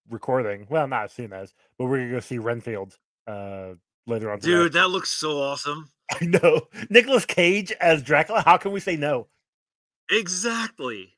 recording, 0.10 0.68
well, 0.70 0.88
not 0.88 1.06
as 1.06 1.14
soon 1.14 1.34
as, 1.34 1.54
but 1.78 1.86
we're 1.86 1.98
gonna 1.98 2.12
go 2.12 2.20
see 2.20 2.38
Renfield 2.38 2.96
uh 3.26 3.74
later 4.08 4.32
on. 4.32 4.40
Dude, 4.40 4.74
that 4.74 4.90
looks 4.90 5.12
so 5.12 5.40
awesome. 5.40 5.90
I 6.22 6.26
know. 6.26 6.68
Nicolas 6.90 7.26
Cage 7.26 7.72
as 7.80 8.02
Dracula. 8.02 8.42
How 8.46 8.58
can 8.58 8.72
we 8.72 8.80
say 8.80 8.96
no? 8.96 9.28
Exactly. 10.10 11.14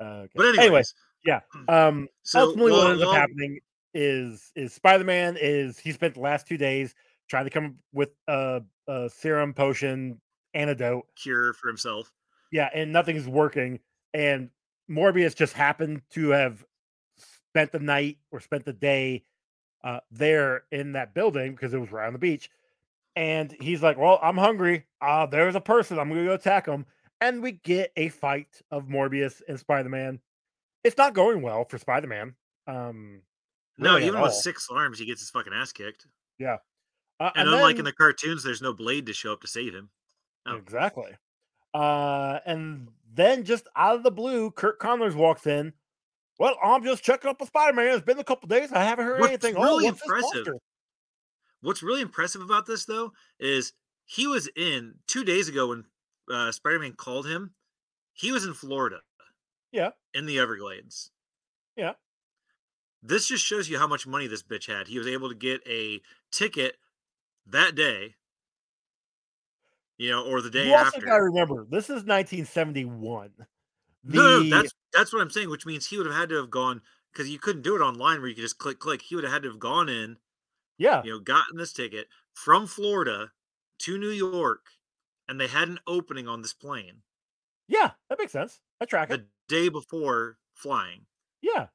Uh, 0.00 0.04
okay. 0.04 0.32
But 0.34 0.58
anyways, 0.58 0.94
anyway, 1.26 1.40
um, 1.68 2.08
so 2.22 2.40
ultimately, 2.40 2.72
what 2.72 2.78
while- 2.78 2.90
ends 2.92 3.02
up 3.02 3.14
happening 3.14 3.60
is 3.94 4.52
is 4.54 4.72
Spider 4.72 5.04
Man 5.04 5.36
is 5.40 5.78
he 5.78 5.92
spent 5.92 6.14
the 6.14 6.20
last 6.20 6.46
two 6.46 6.56
days 6.56 6.94
trying 7.28 7.44
to 7.44 7.50
come 7.50 7.64
up 7.66 7.72
with 7.92 8.10
a, 8.26 8.62
a 8.86 9.10
serum 9.10 9.52
potion 9.52 10.20
antidote. 10.54 11.04
cure 11.16 11.52
for 11.52 11.68
himself. 11.68 12.12
Yeah, 12.50 12.70
and 12.74 12.92
nothing's 12.92 13.28
working. 13.28 13.80
And 14.14 14.50
Morbius 14.90 15.34
just 15.34 15.52
happened 15.52 16.02
to 16.12 16.30
have 16.30 16.64
spent 17.50 17.72
the 17.72 17.80
night 17.80 18.18
or 18.30 18.40
spent 18.40 18.64
the 18.64 18.72
day 18.72 19.24
uh, 19.84 20.00
there 20.10 20.64
in 20.72 20.92
that 20.92 21.14
building 21.14 21.52
because 21.52 21.74
it 21.74 21.78
was 21.80 21.92
right 21.92 22.06
on 22.06 22.12
the 22.12 22.18
beach. 22.18 22.50
And 23.16 23.54
he's 23.60 23.82
like, 23.82 23.98
"Well, 23.98 24.18
I'm 24.22 24.36
hungry. 24.36 24.86
Uh, 25.00 25.26
there's 25.26 25.54
a 25.56 25.60
person. 25.60 25.98
I'm 25.98 26.08
gonna 26.08 26.24
go 26.24 26.34
attack 26.34 26.66
him." 26.66 26.86
And 27.20 27.42
we 27.42 27.52
get 27.52 27.92
a 27.96 28.10
fight 28.10 28.60
of 28.70 28.84
Morbius 28.86 29.42
and 29.48 29.58
Spider 29.58 29.88
Man. 29.88 30.20
It's 30.84 30.96
not 30.96 31.14
going 31.14 31.42
well 31.42 31.64
for 31.64 31.78
Spider 31.78 32.06
Man. 32.06 32.34
Um, 32.68 33.22
No, 33.76 33.94
really 33.94 34.06
even 34.06 34.20
with 34.20 34.34
six 34.34 34.68
arms, 34.70 34.98
he 35.00 35.06
gets 35.06 35.20
his 35.20 35.30
fucking 35.30 35.52
ass 35.52 35.72
kicked. 35.72 36.06
uh, 37.20 37.30
And, 37.34 37.48
unlike 37.48 37.74
then- 37.74 37.80
in 37.80 37.84
the 37.86 37.92
cartoons, 37.92 38.44
there's 38.44 38.62
no 38.62 38.72
blade 38.72 39.06
to 39.06 39.12
show 39.12 39.32
up 39.32 39.40
to 39.40 39.48
save 39.48 39.74
him. 39.74 39.90
Oh. 40.46 40.54
Exactly. 40.56 41.16
Uh, 41.74 42.38
and 42.46 42.88
then 43.12 43.44
just 43.44 43.66
out 43.76 43.96
of 43.96 44.02
the 44.04 44.10
blue, 44.10 44.50
Curt 44.52 44.78
Connors 44.78 45.14
walks 45.16 45.46
in. 45.46 45.72
Well, 46.38 46.56
I'm 46.62 46.84
just 46.84 47.02
checking 47.02 47.28
up 47.28 47.40
with 47.40 47.48
Spider 47.48 47.72
Man. 47.74 47.94
It's 47.94 48.04
been 48.04 48.18
a 48.18 48.24
couple 48.24 48.48
days. 48.48 48.72
I 48.72 48.84
haven't 48.84 49.06
heard 49.06 49.20
What's 49.20 49.30
anything. 49.32 49.54
really 49.56 49.84
oh, 49.86 49.88
what's 49.88 50.00
this 50.00 50.02
impressive- 50.08 50.34
monster?" 50.46 50.54
What's 51.60 51.82
really 51.82 52.02
impressive 52.02 52.40
about 52.40 52.66
this, 52.66 52.84
though, 52.84 53.12
is 53.40 53.72
he 54.04 54.28
was 54.28 54.48
in 54.54 54.94
two 55.08 55.24
days 55.24 55.48
ago 55.48 55.68
when 55.70 55.84
uh, 56.30 56.52
Spider 56.52 56.78
Man 56.78 56.92
called 56.92 57.26
him. 57.26 57.54
He 58.12 58.30
was 58.30 58.44
in 58.44 58.54
Florida. 58.54 59.00
Yeah. 59.72 59.90
In 60.14 60.26
the 60.26 60.38
Everglades. 60.38 61.10
Yeah. 61.76 61.94
This 63.02 63.26
just 63.26 63.44
shows 63.44 63.68
you 63.68 63.76
how 63.78 63.88
much 63.88 64.06
money 64.06 64.28
this 64.28 64.42
bitch 64.44 64.66
had. 64.68 64.86
He 64.86 64.98
was 64.98 65.08
able 65.08 65.28
to 65.30 65.34
get 65.34 65.60
a 65.68 66.00
ticket 66.30 66.76
that 67.46 67.74
day, 67.74 68.14
you 69.96 70.10
know, 70.10 70.24
or 70.24 70.40
the 70.40 70.50
day 70.50 70.66
You 70.68 70.74
also 70.74 70.86
after. 70.96 71.00
got 71.06 71.16
to 71.16 71.22
remember, 71.24 71.64
this 71.68 71.84
is 71.86 72.04
1971. 72.04 73.30
The, 74.04 74.16
No, 74.16 74.40
no, 74.42 74.50
that's 74.50 74.72
that's 74.92 75.12
what 75.12 75.22
I'm 75.22 75.30
saying, 75.30 75.50
which 75.50 75.66
means 75.66 75.86
he 75.86 75.96
would 75.96 76.06
have 76.06 76.14
had 76.14 76.28
to 76.30 76.36
have 76.36 76.50
gone 76.50 76.82
because 77.12 77.28
you 77.28 77.38
couldn't 77.38 77.62
do 77.62 77.76
it 77.76 77.80
online 77.80 78.20
where 78.20 78.28
you 78.28 78.34
could 78.34 78.42
just 78.42 78.58
click 78.58 78.78
click. 78.78 79.02
He 79.02 79.14
would 79.14 79.24
have 79.24 79.32
had 79.32 79.42
to 79.42 79.48
have 79.50 79.58
gone 79.58 79.88
in, 79.88 80.18
yeah, 80.78 81.02
you 81.02 81.10
know, 81.12 81.20
gotten 81.20 81.56
this 81.58 81.72
ticket 81.72 82.08
from 82.34 82.66
Florida 82.66 83.32
to 83.80 83.98
New 83.98 84.10
York, 84.10 84.66
and 85.28 85.40
they 85.40 85.46
had 85.48 85.68
an 85.68 85.78
opening 85.86 86.28
on 86.28 86.42
this 86.42 86.52
plane 86.54 87.02
yeah, 87.68 87.90
that 88.08 88.18
makes 88.18 88.32
sense. 88.32 88.60
I 88.80 88.86
track 88.86 89.10
it. 89.10 89.18
the 89.18 89.26
day 89.54 89.68
before 89.68 90.38
flying. 90.54 91.06
Yeah, 91.42 91.66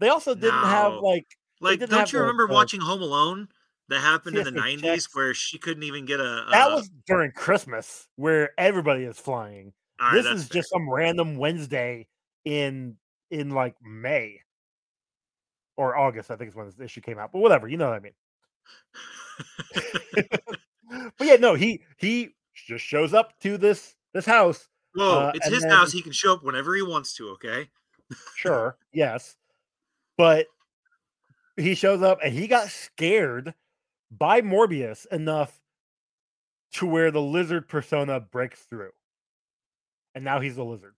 they 0.00 0.08
also 0.08 0.34
didn't 0.34 0.64
have 0.64 0.94
like 0.94 1.26
Like, 1.60 1.78
don't 1.80 2.12
you 2.12 2.20
remember 2.20 2.48
the- 2.48 2.54
watching 2.54 2.80
Home 2.80 3.02
Alone? 3.02 3.48
That 3.88 4.00
happened 4.00 4.36
in 4.36 4.44
the 4.44 4.50
'90s, 4.60 5.08
where 5.14 5.34
she 5.34 5.58
couldn't 5.58 5.82
even 5.82 6.04
get 6.04 6.20
a. 6.20 6.46
that 6.50 6.70
uh, 6.70 6.76
was 6.76 6.90
during 7.06 7.32
Christmas 7.32 8.08
where 8.16 8.50
everybody 8.58 9.04
is 9.04 9.18
flying. 9.18 9.72
All 10.00 10.12
this 10.12 10.26
is 10.26 10.48
fair. 10.48 10.60
just 10.60 10.70
some 10.70 10.88
random 10.88 11.36
Wednesday 11.36 12.06
in 12.44 12.96
in 13.30 13.50
like 13.50 13.74
May 13.82 14.40
or 15.76 15.96
August. 15.96 16.30
I 16.30 16.36
think 16.36 16.50
is 16.50 16.56
when 16.56 16.66
this 16.66 16.80
issue 16.80 17.00
came 17.00 17.18
out. 17.18 17.32
But 17.32 17.40
whatever, 17.40 17.68
you 17.68 17.76
know 17.76 17.90
what 17.90 17.96
I 17.96 18.00
mean. 18.00 18.12
but 21.18 21.26
yeah, 21.26 21.36
no, 21.36 21.54
he 21.54 21.82
he 21.98 22.34
just 22.54 22.84
shows 22.84 23.14
up 23.14 23.38
to 23.40 23.58
this 23.58 23.94
this 24.14 24.26
house. 24.26 24.68
Whoa, 24.94 25.20
uh, 25.20 25.32
it's 25.34 25.48
his 25.48 25.62
then- 25.62 25.70
house. 25.70 25.92
He 25.92 26.02
can 26.02 26.12
show 26.12 26.34
up 26.34 26.44
whenever 26.44 26.74
he 26.74 26.82
wants 26.82 27.14
to. 27.16 27.30
Okay. 27.30 27.68
Sure, 28.34 28.76
yes, 28.92 29.36
but 30.18 30.46
he 31.56 31.74
shows 31.74 32.02
up 32.02 32.18
and 32.24 32.34
he 32.34 32.48
got 32.48 32.68
scared 32.68 33.54
by 34.10 34.40
Morbius 34.40 35.06
enough 35.12 35.60
to 36.72 36.86
where 36.86 37.10
the 37.10 37.20
lizard 37.22 37.68
persona 37.68 38.18
breaks 38.18 38.60
through, 38.62 38.90
and 40.14 40.24
now 40.24 40.40
he's 40.40 40.56
a 40.56 40.62
lizard. 40.64 40.94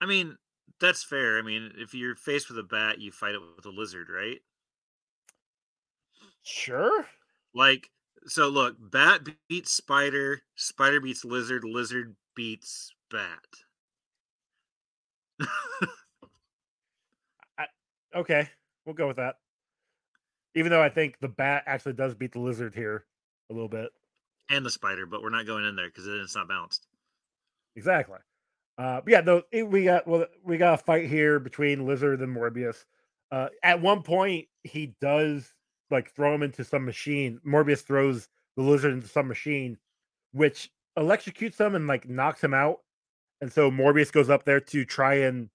I 0.00 0.06
mean, 0.06 0.36
that's 0.80 1.02
fair. 1.04 1.38
I 1.38 1.42
mean, 1.42 1.72
if 1.76 1.94
you're 1.94 2.14
faced 2.16 2.48
with 2.48 2.58
a 2.58 2.62
bat, 2.62 3.00
you 3.00 3.10
fight 3.12 3.34
it 3.34 3.40
with 3.56 3.64
a 3.66 3.70
lizard, 3.70 4.08
right? 4.10 4.40
Sure. 6.44 7.08
Like, 7.54 7.90
so 8.26 8.48
look, 8.48 8.76
bat 8.78 9.22
beats 9.48 9.70
spider, 9.70 10.42
spider 10.54 11.00
beats 11.00 11.24
lizard, 11.24 11.64
lizard 11.64 12.16
beats 12.34 12.94
bat. 13.10 13.46
Okay, 18.14 18.48
we'll 18.84 18.94
go 18.94 19.06
with 19.06 19.16
that. 19.16 19.36
Even 20.54 20.70
though 20.70 20.82
I 20.82 20.88
think 20.88 21.18
the 21.20 21.28
bat 21.28 21.64
actually 21.66 21.92
does 21.94 22.14
beat 22.14 22.32
the 22.32 22.40
lizard 22.40 22.74
here 22.74 23.06
a 23.50 23.52
little 23.52 23.68
bit. 23.68 23.92
and 24.48 24.64
the 24.64 24.70
spider, 24.70 25.04
but 25.06 25.22
we're 25.22 25.30
not 25.30 25.46
going 25.46 25.64
in 25.64 25.74
there 25.76 25.88
because 25.88 26.04
then 26.06 26.20
it's 26.20 26.34
not 26.36 26.48
balanced. 26.48 26.86
Exactly. 27.76 28.18
Uh, 28.78 29.00
but 29.02 29.10
yeah, 29.10 29.20
though 29.20 29.42
it- 29.52 29.68
we 29.68 29.84
got 29.84 30.06
well, 30.06 30.26
we 30.44 30.56
got 30.58 30.74
a 30.80 30.84
fight 30.84 31.08
here 31.08 31.38
between 31.40 31.86
Lizard 31.86 32.20
and 32.22 32.34
Morbius. 32.36 32.84
Uh, 33.30 33.48
at 33.62 33.80
one 33.80 34.02
point, 34.02 34.48
he 34.64 34.94
does 35.00 35.54
like 35.90 36.10
throw 36.14 36.34
him 36.34 36.42
into 36.42 36.64
some 36.64 36.84
machine. 36.84 37.40
Morbius 37.46 37.82
throws 37.82 38.28
the 38.56 38.62
lizard 38.62 38.92
into 38.94 39.08
some 39.08 39.28
machine, 39.28 39.78
which 40.32 40.70
electrocutes 40.98 41.60
him 41.60 41.74
and 41.74 41.86
like 41.86 42.08
knocks 42.08 42.42
him 42.44 42.54
out. 42.54 42.80
And 43.40 43.52
so 43.52 43.70
Morbius 43.70 44.12
goes 44.12 44.30
up 44.30 44.44
there 44.44 44.60
to 44.60 44.84
try 44.84 45.16
and 45.16 45.50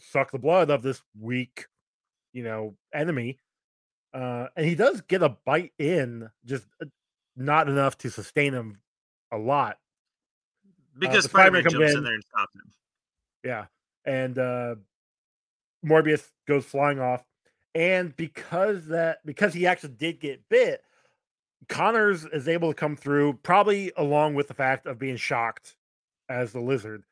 suck 0.00 0.30
the 0.32 0.38
blood 0.38 0.70
of 0.70 0.82
this 0.82 1.02
weak, 1.20 1.66
you 2.32 2.44
know, 2.44 2.76
enemy. 2.94 3.40
Uh, 4.14 4.48
and 4.56 4.66
he 4.66 4.74
does 4.74 5.00
get 5.02 5.22
a 5.22 5.30
bite 5.46 5.72
in, 5.78 6.30
just 6.44 6.66
uh, 6.82 6.86
not 7.36 7.68
enough 7.68 7.98
to 7.98 8.10
sustain 8.10 8.54
him 8.54 8.80
a 9.32 9.38
lot. 9.38 9.78
Because 10.98 11.24
the 11.24 11.28
Spider-Man 11.28 11.62
Spider-Man 11.62 11.88
jumps 11.88 11.92
in 11.92 11.98
in. 11.98 12.04
there 12.04 12.14
and 12.14 12.24
stops 12.24 12.54
him. 12.54 12.72
Yeah. 13.44 13.66
And 14.04 14.38
uh 14.38 14.74
Morbius 15.84 16.30
goes 16.46 16.64
flying 16.64 17.00
off. 17.00 17.24
And 17.74 18.14
because 18.16 18.86
that 18.86 19.24
because 19.24 19.54
he 19.54 19.66
actually 19.66 19.94
did 19.94 20.20
get 20.20 20.48
bit, 20.48 20.82
Connors 21.68 22.24
is 22.26 22.48
able 22.48 22.70
to 22.70 22.74
come 22.74 22.96
through, 22.96 23.34
probably 23.42 23.92
along 23.96 24.34
with 24.34 24.48
the 24.48 24.54
fact 24.54 24.86
of 24.86 24.98
being 24.98 25.16
shocked 25.16 25.76
as 26.28 26.52
the 26.52 26.60
lizard. 26.60 27.04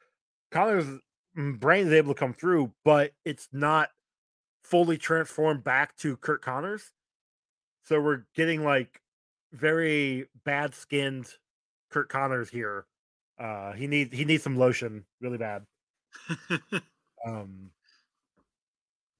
Connors' 0.51 1.01
brain 1.35 1.87
is 1.87 1.93
able 1.93 2.13
to 2.15 2.19
come 2.19 2.35
through, 2.35 2.73
but 2.85 3.13
it's 3.25 3.49
not 3.53 3.91
fully 4.63 4.99
transformed 4.99 5.65
back 5.65 5.97
to 5.97 6.17
Curt 6.17 6.43
Connors. 6.43 6.93
So 7.83 8.01
we're 8.01 8.25
getting 8.35 8.65
like 8.65 9.01
very 9.53 10.27
bad 10.45 10.75
skinned 10.75 11.29
Curt 11.91 12.09
Connors 12.09 12.51
here. 12.51 12.87
Uh 13.41 13.73
he 13.73 13.87
needs 13.87 14.17
he 14.17 14.25
needs 14.25 14.45
some 14.45 14.57
lotion 14.57 15.05
really 15.21 15.39
bad. 15.39 15.67
Um, 17.27 17.71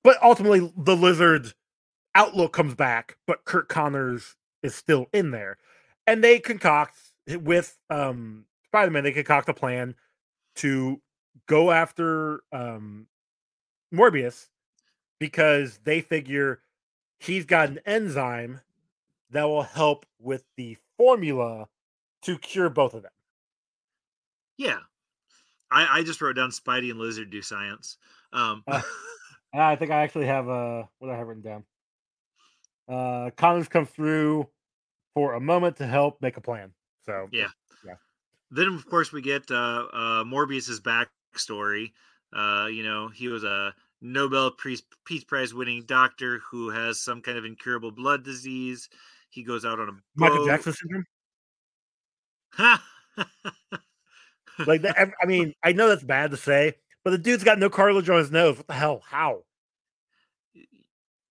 but 0.03 0.17
ultimately, 0.23 0.73
the 0.77 0.97
lizard 0.97 1.53
outlook 2.15 2.53
comes 2.53 2.75
back, 2.75 3.17
but 3.27 3.45
Curt 3.45 3.69
Connors 3.69 4.37
is 4.63 4.75
still 4.75 5.07
in 5.13 5.31
there, 5.31 5.59
and 6.07 6.25
they 6.25 6.39
concoct 6.39 6.97
with 7.29 7.79
um, 7.91 8.47
Spider-Man. 8.67 9.05
They 9.05 9.13
concoct 9.13 9.49
a 9.49 9.55
plan 9.55 9.95
to 10.57 11.01
go 11.47 11.71
after 11.71 12.43
um, 12.53 13.07
Morbius 13.93 14.49
because 15.19 15.79
they 15.85 16.01
figure 16.01 16.61
he's 17.19 17.45
got 17.45 17.69
an 17.69 17.81
enzyme 17.85 18.61
that 19.31 19.45
will 19.45 19.63
help 19.63 20.07
with 20.19 20.45
the 20.57 20.77
formula 20.97 21.69
to 22.23 22.39
cure 22.39 22.71
both 22.71 22.95
of 22.95 23.03
them. 23.03 23.13
Yeah. 24.61 24.81
I, 25.71 26.01
I 26.01 26.03
just 26.03 26.21
wrote 26.21 26.35
down 26.35 26.51
Spidey 26.51 26.91
and 26.91 26.99
Lizard 26.99 27.31
do 27.31 27.41
science. 27.41 27.97
Um, 28.33 28.63
Uh, 28.67 28.83
I 29.55 29.75
think 29.77 29.91
I 29.91 30.03
actually 30.03 30.27
have 30.27 30.49
uh 30.49 30.85
what 30.99 31.11
I 31.11 31.17
have 31.17 31.27
written 31.27 31.43
down. 31.43 31.65
Uh 32.89 33.31
Connors 33.37 33.69
come 33.69 33.87
through 33.87 34.49
for 35.15 35.35
a 35.35 35.41
moment 35.41 35.77
to 35.79 35.87
help 35.87 36.21
make 36.21 36.37
a 36.37 36.41
plan. 36.41 36.73
So 37.07 37.29
Yeah. 37.33 37.49
yeah. 37.85 37.95
then 38.51 38.69
of 38.69 38.87
course 38.87 39.13
we 39.13 39.23
get 39.23 39.51
uh, 39.51 39.87
uh, 39.93 40.25
Morbius's 40.25 40.81
backstory. 40.81 41.93
Uh, 42.33 42.69
you 42.71 42.85
know, 42.85 43.09
he 43.09 43.29
was 43.29 43.43
a 43.43 43.75
Nobel 44.01 44.53
Peace 44.53 45.25
Prize 45.25 45.53
winning 45.55 45.85
doctor 45.85 46.41
who 46.51 46.71
has 46.71 47.01
some 47.01 47.23
kind 47.23 47.39
of 47.39 47.45
incurable 47.45 47.91
blood 47.91 48.25
disease. 48.25 48.89
He 49.31 49.43
goes 49.43 49.65
out 49.65 49.81
on 49.81 49.89
a 49.89 49.93
Michael. 50.15 50.47
Jackson 50.47 50.75
syndrome. 50.75 51.07
Like 54.67 54.83
that, 54.83 54.97
I 55.23 55.27
mean, 55.27 55.55
I 55.63 55.73
know 55.73 55.89
that's 55.89 56.05
bad 56.05 56.31
to 56.33 56.37
say, 56.37 56.75
but 57.05 57.11
the 57.11 57.19
dude's 57.19 57.45
got 57.45 57.59
no 57.59 57.71
cartilage 57.71 58.09
on 58.11 58.19
his 58.19 58.31
nose. 58.31 58.57
What 58.57 58.67
the 58.67 58.75
hell? 58.75 59.03
How? 59.09 59.45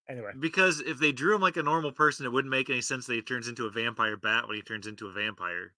Anyway, 0.09 0.31
because 0.39 0.79
if 0.81 0.97
they 0.97 1.11
drew 1.11 1.35
him 1.35 1.41
like 1.41 1.57
a 1.57 1.63
normal 1.63 1.91
person, 1.91 2.25
it 2.25 2.31
wouldn't 2.31 2.49
make 2.51 2.69
any 2.69 2.81
sense 2.81 3.05
that 3.05 3.13
he 3.13 3.21
turns 3.21 3.47
into 3.47 3.65
a 3.67 3.71
vampire 3.71 4.17
bat 4.17 4.47
when 4.47 4.55
he 4.55 4.63
turns 4.63 4.87
into 4.87 5.07
a 5.07 5.11
vampire. 5.11 5.73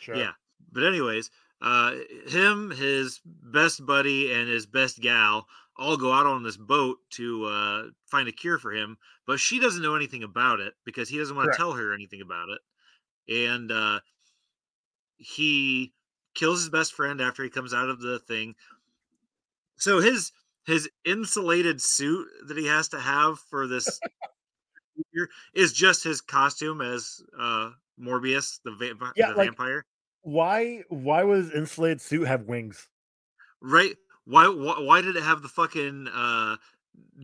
sure. 0.00 0.16
Yeah. 0.16 0.32
But 0.72 0.84
anyways, 0.84 1.30
uh 1.60 1.96
him, 2.26 2.70
his 2.70 3.20
best 3.24 3.84
buddy, 3.86 4.32
and 4.32 4.48
his 4.48 4.66
best 4.66 5.00
gal 5.00 5.46
all 5.76 5.96
go 5.96 6.12
out 6.12 6.26
on 6.26 6.42
this 6.42 6.56
boat 6.56 6.98
to 7.10 7.44
uh 7.46 7.82
find 8.10 8.28
a 8.28 8.32
cure 8.32 8.58
for 8.58 8.72
him, 8.72 8.98
but 9.26 9.40
she 9.40 9.58
doesn't 9.58 9.82
know 9.82 9.94
anything 9.96 10.22
about 10.22 10.60
it 10.60 10.74
because 10.84 11.08
he 11.08 11.18
doesn't 11.18 11.36
want 11.36 11.50
to 11.50 11.56
tell 11.56 11.72
her 11.72 11.94
anything 11.94 12.20
about 12.20 12.48
it. 12.50 12.60
And 13.48 13.72
uh 13.72 14.00
he 15.16 15.92
kills 16.34 16.60
his 16.60 16.68
best 16.70 16.92
friend 16.92 17.20
after 17.20 17.42
he 17.42 17.50
comes 17.50 17.72
out 17.74 17.88
of 17.88 18.00
the 18.00 18.18
thing. 18.18 18.54
So 19.76 20.00
his 20.00 20.32
his 20.66 20.88
insulated 21.04 21.80
suit 21.80 22.26
that 22.46 22.56
he 22.56 22.66
has 22.66 22.88
to 22.88 23.00
have 23.00 23.38
for 23.38 23.66
this 23.66 24.00
is 25.54 25.72
just 25.72 26.02
his 26.04 26.20
costume 26.20 26.80
as 26.80 27.22
uh 27.38 27.70
Morbius, 28.00 28.60
the, 28.64 28.72
vamp- 28.72 29.12
Yeah, 29.16 29.30
the 29.30 29.36
like- 29.36 29.46
vampire. 29.48 29.84
Why? 30.22 30.82
Why 30.88 31.22
was 31.22 31.52
insulated 31.52 32.00
suit 32.00 32.26
have 32.26 32.42
wings? 32.46 32.88
Right? 33.62 33.94
Why, 34.24 34.48
why 34.48 34.80
why 34.80 35.00
did 35.00 35.14
it 35.16 35.22
have 35.22 35.40
the 35.42 35.48
fucking 35.48 36.08
uh 36.12 36.56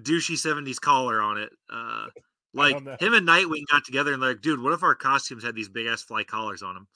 douchey 0.03 0.35
70s 0.37 0.81
collar 0.81 1.21
on 1.21 1.37
it? 1.39 1.51
Uh 1.69 2.07
like 2.55 2.77
him 3.01 3.15
and 3.15 3.27
Nightwing 3.27 3.65
got 3.71 3.85
together 3.85 4.13
and 4.13 4.23
like, 4.23 4.41
dude, 4.41 4.63
what 4.63 4.73
if 4.73 4.83
our 4.83 4.95
costumes 4.95 5.43
had 5.43 5.55
these 5.55 5.69
big 5.71 5.87
ass 5.87 6.03
fly 6.03 6.23
collars 6.23 6.63
on 6.63 6.75
them? 6.75 6.87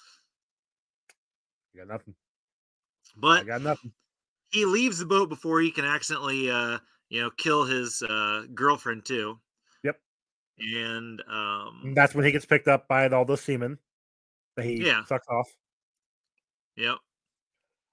I 1.77 1.79
got 1.85 1.89
nothing. 1.89 2.15
I 3.15 3.21
But 3.21 3.47
got 3.47 3.63
nothing. 3.63 3.93
he 4.51 4.65
leaves 4.65 4.99
the 4.99 5.07
boat 5.07 5.29
before 5.29 5.61
he 5.61 5.71
can 5.71 5.85
accidentally 5.85 6.51
uh 6.51 6.79
you 7.11 7.21
know 7.21 7.31
kill 7.31 7.65
his 7.65 8.03
uh 8.03 8.47
girlfriend 8.55 9.05
too. 9.05 9.39
Yep. 9.83 10.01
And 10.59 11.23
um 11.29 11.81
And 11.85 11.97
that's 11.97 12.15
when 12.15 12.25
he 12.25 12.33
gets 12.33 12.47
picked 12.47 12.69
up 12.69 12.89
by 12.89 13.09
all 13.09 13.25
the 13.25 13.37
semen 13.37 13.79
that 14.57 14.65
he 14.65 14.83
Yeah. 14.85 15.05
sucks 15.05 15.29
off. 15.29 15.55
Yep. 16.77 16.97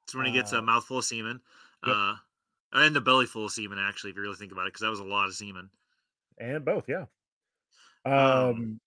It's 0.05 0.15
when 0.15 0.25
he 0.25 0.31
gets 0.31 0.53
a 0.53 0.59
Uh, 0.59 0.61
mouthful 0.61 0.99
of 0.99 1.05
semen. 1.05 1.41
yep. 1.85 1.95
Uh 1.95 2.15
and 2.75 2.97
a 2.97 3.01
belly 3.01 3.27
full 3.27 3.45
of 3.45 3.51
semen, 3.51 3.77
actually, 3.77 4.09
if 4.09 4.15
you 4.15 4.23
really 4.23 4.35
think 4.35 4.51
about 4.51 4.63
it, 4.63 4.69
because 4.73 4.81
that 4.81 4.89
was 4.89 4.99
a 4.99 5.03
lot 5.03 5.27
of 5.27 5.35
semen. 5.35 5.69
and 6.39 6.65
both 6.65 6.89
yeah 6.89 7.05
um, 8.05 8.13
Um, 8.13 8.79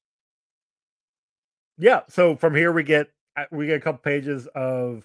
yeah 1.78 2.02
so 2.08 2.34
from 2.36 2.54
here 2.54 2.72
we 2.72 2.82
get 2.82 3.08
we 3.50 3.66
get 3.66 3.76
a 3.76 3.80
couple 3.80 3.98
pages 3.98 4.46
of 4.54 5.04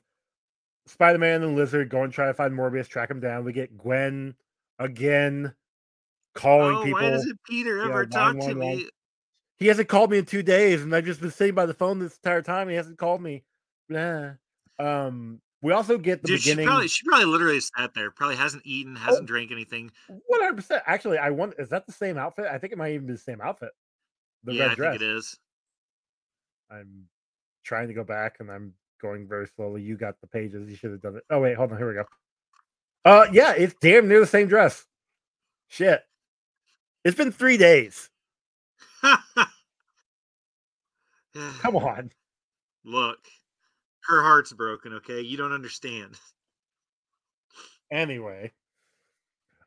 spider-man 0.87 1.43
and 1.43 1.55
lizard 1.55 1.89
going 1.89 2.09
to 2.09 2.15
try 2.15 2.27
to 2.27 2.33
find 2.33 2.53
morbius 2.53 2.87
track 2.87 3.09
him 3.11 3.19
down 3.19 3.45
we 3.45 3.53
get 3.53 3.77
gwen 3.77 4.35
again 4.79 5.53
calling 6.33 6.75
oh, 6.75 6.83
people 6.83 7.01
why 7.01 7.09
doesn't 7.09 7.39
Peter 7.45 7.81
ever 7.81 8.05
talk 8.05 8.37
to 8.39 8.55
me? 8.55 8.89
he 9.57 9.67
hasn't 9.67 9.89
called 9.89 10.09
me 10.09 10.17
in 10.17 10.25
two 10.25 10.43
days 10.43 10.81
and 10.81 10.95
i've 10.95 11.05
just 11.05 11.21
been 11.21 11.31
sitting 11.31 11.55
by 11.55 11.65
the 11.65 11.73
phone 11.73 11.99
this 11.99 12.15
entire 12.15 12.41
time 12.41 12.67
he 12.67 12.75
hasn't 12.75 12.97
called 12.97 13.21
me 13.21 13.43
Blah. 13.89 14.31
um 14.79 15.39
we 15.61 15.73
also 15.73 15.99
get 15.99 16.23
the 16.23 16.29
Dude, 16.29 16.41
she 16.41 16.49
beginning 16.49 16.67
probably 16.67 16.87
she 16.87 17.05
probably 17.05 17.25
literally 17.25 17.59
sat 17.59 17.93
there, 17.93 18.09
probably 18.09 18.35
hasn't 18.35 18.63
eaten, 18.65 18.95
hasn't 18.95 19.27
drank 19.27 19.51
anything. 19.51 19.91
100% 20.09 20.81
actually 20.87 21.19
i 21.19 21.29
want. 21.29 21.53
is 21.59 21.69
that 21.69 21.85
the 21.85 21.91
same 21.91 22.17
outfit 22.17 22.47
i 22.51 22.57
think 22.57 22.73
it 22.73 22.79
might 22.79 22.93
even 22.93 23.05
be 23.05 23.13
the 23.13 23.19
same 23.19 23.41
outfit 23.41 23.69
the 24.43 24.53
yeah, 24.53 24.63
red 24.63 24.71
I 24.71 24.75
dress 24.75 24.91
think 24.93 25.01
it 25.01 25.05
is. 25.05 25.37
I'm 26.71 27.07
trying 27.63 27.87
to 27.87 27.93
go 27.93 28.03
back 28.03 28.37
and 28.39 28.51
I'm 28.51 28.73
going 29.01 29.27
very 29.27 29.47
slowly. 29.55 29.81
You 29.81 29.97
got 29.97 30.19
the 30.21 30.27
pages. 30.27 30.69
You 30.69 30.75
should 30.75 30.91
have 30.91 31.01
done 31.01 31.17
it. 31.17 31.23
Oh 31.29 31.39
wait, 31.39 31.55
hold 31.55 31.71
on. 31.71 31.77
Here 31.77 31.87
we 31.87 31.93
go. 31.93 32.05
Uh 33.03 33.25
yeah, 33.31 33.53
it's 33.53 33.75
damn 33.81 34.07
near 34.07 34.19
the 34.19 34.27
same 34.27 34.47
dress. 34.47 34.85
Shit. 35.67 36.03
It's 37.03 37.17
been 37.17 37.31
three 37.31 37.57
days. 37.57 38.09
Come 39.01 39.17
on. 41.75 42.11
Look, 42.83 43.19
her 44.05 44.21
heart's 44.21 44.53
broken. 44.53 44.93
Okay, 44.93 45.21
you 45.21 45.37
don't 45.37 45.53
understand. 45.53 46.15
Anyway. 47.91 48.51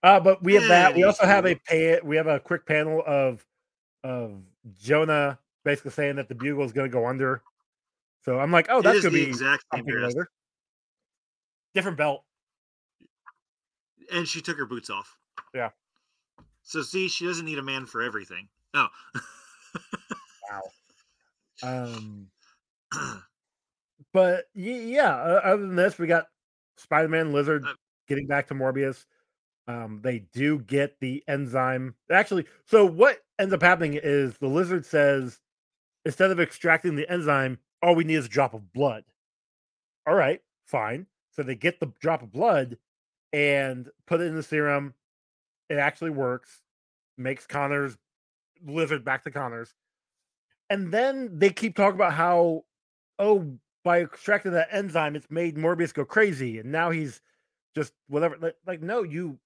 Uh, 0.03 0.21
but 0.21 0.43
we 0.43 0.55
have 0.55 0.69
that. 0.69 0.95
We 0.95 1.05
also 1.05 1.25
have 1.25 1.47
a 1.47 1.55
pay 1.55 1.99
we 2.05 2.17
have 2.17 2.27
a 2.27 2.39
quick 2.39 2.67
panel 2.67 3.03
of 3.07 3.45
of 4.03 4.43
Jonah 4.79 5.39
basically 5.65 5.93
saying 5.93 6.17
that 6.17 6.29
the 6.29 6.35
bugle 6.35 6.65
is 6.65 6.73
gonna 6.73 6.89
go 6.89 7.07
under. 7.07 7.43
So 8.25 8.39
I'm 8.41 8.51
like, 8.51 8.67
oh, 8.71 8.79
It 8.81 8.83
that's 8.85 9.01
gonna 9.03 9.11
the 9.11 9.25
be 9.25 9.29
exact 9.29 9.65
same 9.73 9.81
something 9.81 9.95
dress. 9.95 10.15
later. 10.15 10.29
Different 11.75 11.99
belt. 11.99 12.25
and 14.13 14.27
she 14.29 14.41
took 14.41 14.57
her 14.59 14.67
boots 14.67 14.91
off. 14.91 15.17
Yeah. 15.55 15.71
So 16.63 16.83
see, 16.83 17.09
she 17.09 17.27
doesn't 17.27 17.45
need 17.45 17.59
a 17.59 17.63
man 17.63 17.87
for 17.87 18.03
everything. 18.03 18.49
Oh, 18.75 18.89
Wow. 20.51 20.63
Um 21.63 22.29
but 24.13 24.45
yeah, 24.55 25.15
uh, 25.15 25.41
other 25.45 25.63
than 25.67 25.77
this, 25.77 25.99
we 25.99 26.07
got 26.07 26.27
Spider-Man, 26.77 27.33
Lizard 27.33 27.65
Uh, 27.65 27.73
getting 28.09 28.27
back 28.27 28.49
to 28.49 28.55
Morbius. 28.55 29.05
Um, 29.67 30.01
they 30.03 30.19
do 30.33 30.59
get 30.59 31.01
the 31.01 31.25
enzyme. 31.27 31.95
Actually, 32.11 32.47
so 32.67 32.85
what 32.85 33.21
ends 33.39 33.55
up 33.55 33.63
happening 33.63 33.99
is 34.03 34.37
the 34.39 34.47
Lizard 34.49 34.85
says 34.85 35.41
instead 36.05 36.31
of 36.31 36.39
extracting 36.39 36.97
the 36.97 37.11
enzyme, 37.11 37.59
all 37.85 37.95
we 37.95 38.05
need 38.05 38.15
is 38.15 38.27
a 38.27 38.31
drop 38.31 38.55
of 38.55 38.73
blood. 38.73 39.05
All 40.07 40.15
right, 40.15 40.41
fine. 40.67 41.07
So 41.33 41.43
they 41.43 41.55
get 41.55 41.81
the 41.81 41.93
drop 42.01 42.23
of 42.23 42.33
blood 42.33 42.79
and 43.33 43.91
put 44.07 44.21
it 44.21 44.25
in 44.25 44.35
the 44.35 44.43
serum. 44.43 44.95
It 45.69 45.77
actually 45.77 46.11
works. 46.11 46.63
Makes 47.19 47.47
Connors 47.47 47.97
Lizard 48.67 49.05
back 49.05 49.25
to 49.25 49.31
Connors. 49.31 49.75
And 50.71 50.93
then 50.93 51.39
they 51.39 51.51
keep 51.51 51.77
talking 51.77 51.97
about 51.97 52.15
how, 52.15 52.65
oh, 53.19 53.53
by 53.85 54.01
extracting 54.01 54.53
that 54.53 54.69
enzyme, 54.71 55.15
it's 55.15 55.31
made 55.31 55.57
Morbius 55.57 55.93
go 55.93 56.07
crazy, 56.07 56.59
and 56.59 56.73
now 56.73 56.91
he's 56.91 57.21
just 57.75 57.93
whatever. 58.09 58.39
Like, 58.41 58.57
like 58.67 58.83
no, 58.83 59.03
you 59.03 59.39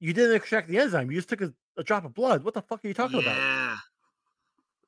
you 0.00 0.12
didn't 0.12 0.36
extract 0.36 0.68
the 0.68 0.78
enzyme. 0.78 1.10
You 1.10 1.16
just 1.16 1.30
took 1.30 1.40
a, 1.40 1.52
a 1.78 1.82
drop 1.82 2.04
of 2.04 2.12
blood. 2.12 2.44
What 2.44 2.52
the 2.52 2.60
fuck 2.60 2.84
are 2.84 2.88
you 2.88 2.94
talking 2.94 3.20
about? 3.20 3.78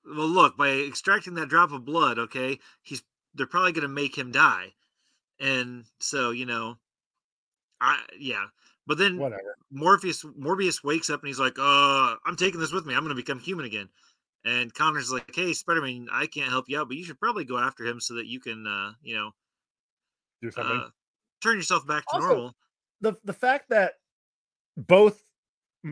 Well, 0.06 0.28
look, 0.28 0.56
by 0.56 0.70
extracting 0.70 1.34
that 1.34 1.48
drop 1.48 1.72
of 1.72 1.84
blood, 1.84 2.18
okay, 2.18 2.58
he's 2.82 3.02
they're 3.34 3.46
probably 3.46 3.72
going 3.72 3.82
to 3.82 3.88
make 3.88 4.16
him 4.16 4.30
die, 4.32 4.72
and 5.40 5.84
so 6.00 6.30
you 6.30 6.46
know, 6.46 6.78
I 7.80 7.98
yeah. 8.18 8.46
But 8.86 8.98
then 8.98 9.18
Whatever. 9.18 9.56
Morpheus 9.72 10.22
Morbius 10.24 10.84
wakes 10.84 11.10
up 11.10 11.20
and 11.20 11.26
he's 11.26 11.40
like, 11.40 11.58
"Uh, 11.58 12.14
I'm 12.24 12.36
taking 12.36 12.60
this 12.60 12.70
with 12.72 12.86
me. 12.86 12.94
I'm 12.94 13.00
going 13.00 13.08
to 13.16 13.20
become 13.20 13.40
human 13.40 13.66
again." 13.66 13.88
And 14.44 14.72
Connor's 14.72 15.10
like, 15.10 15.34
"Hey, 15.34 15.52
Spider-Man, 15.54 16.06
I 16.12 16.26
can't 16.26 16.50
help 16.50 16.66
you 16.68 16.78
out, 16.78 16.86
but 16.86 16.96
you 16.96 17.04
should 17.04 17.18
probably 17.18 17.44
go 17.44 17.58
after 17.58 17.84
him 17.84 17.98
so 18.00 18.14
that 18.14 18.26
you 18.26 18.38
can, 18.38 18.64
uh, 18.64 18.92
you 19.02 19.16
know, 19.16 19.32
Do 20.40 20.52
something. 20.52 20.76
uh, 20.76 20.88
turn 21.42 21.56
yourself 21.56 21.84
back 21.86 22.04
to 22.04 22.14
Also- 22.14 22.26
normal." 22.28 22.56
the 23.00 23.14
the 23.24 23.32
fact 23.32 23.68
that 23.70 23.94
both 24.76 25.20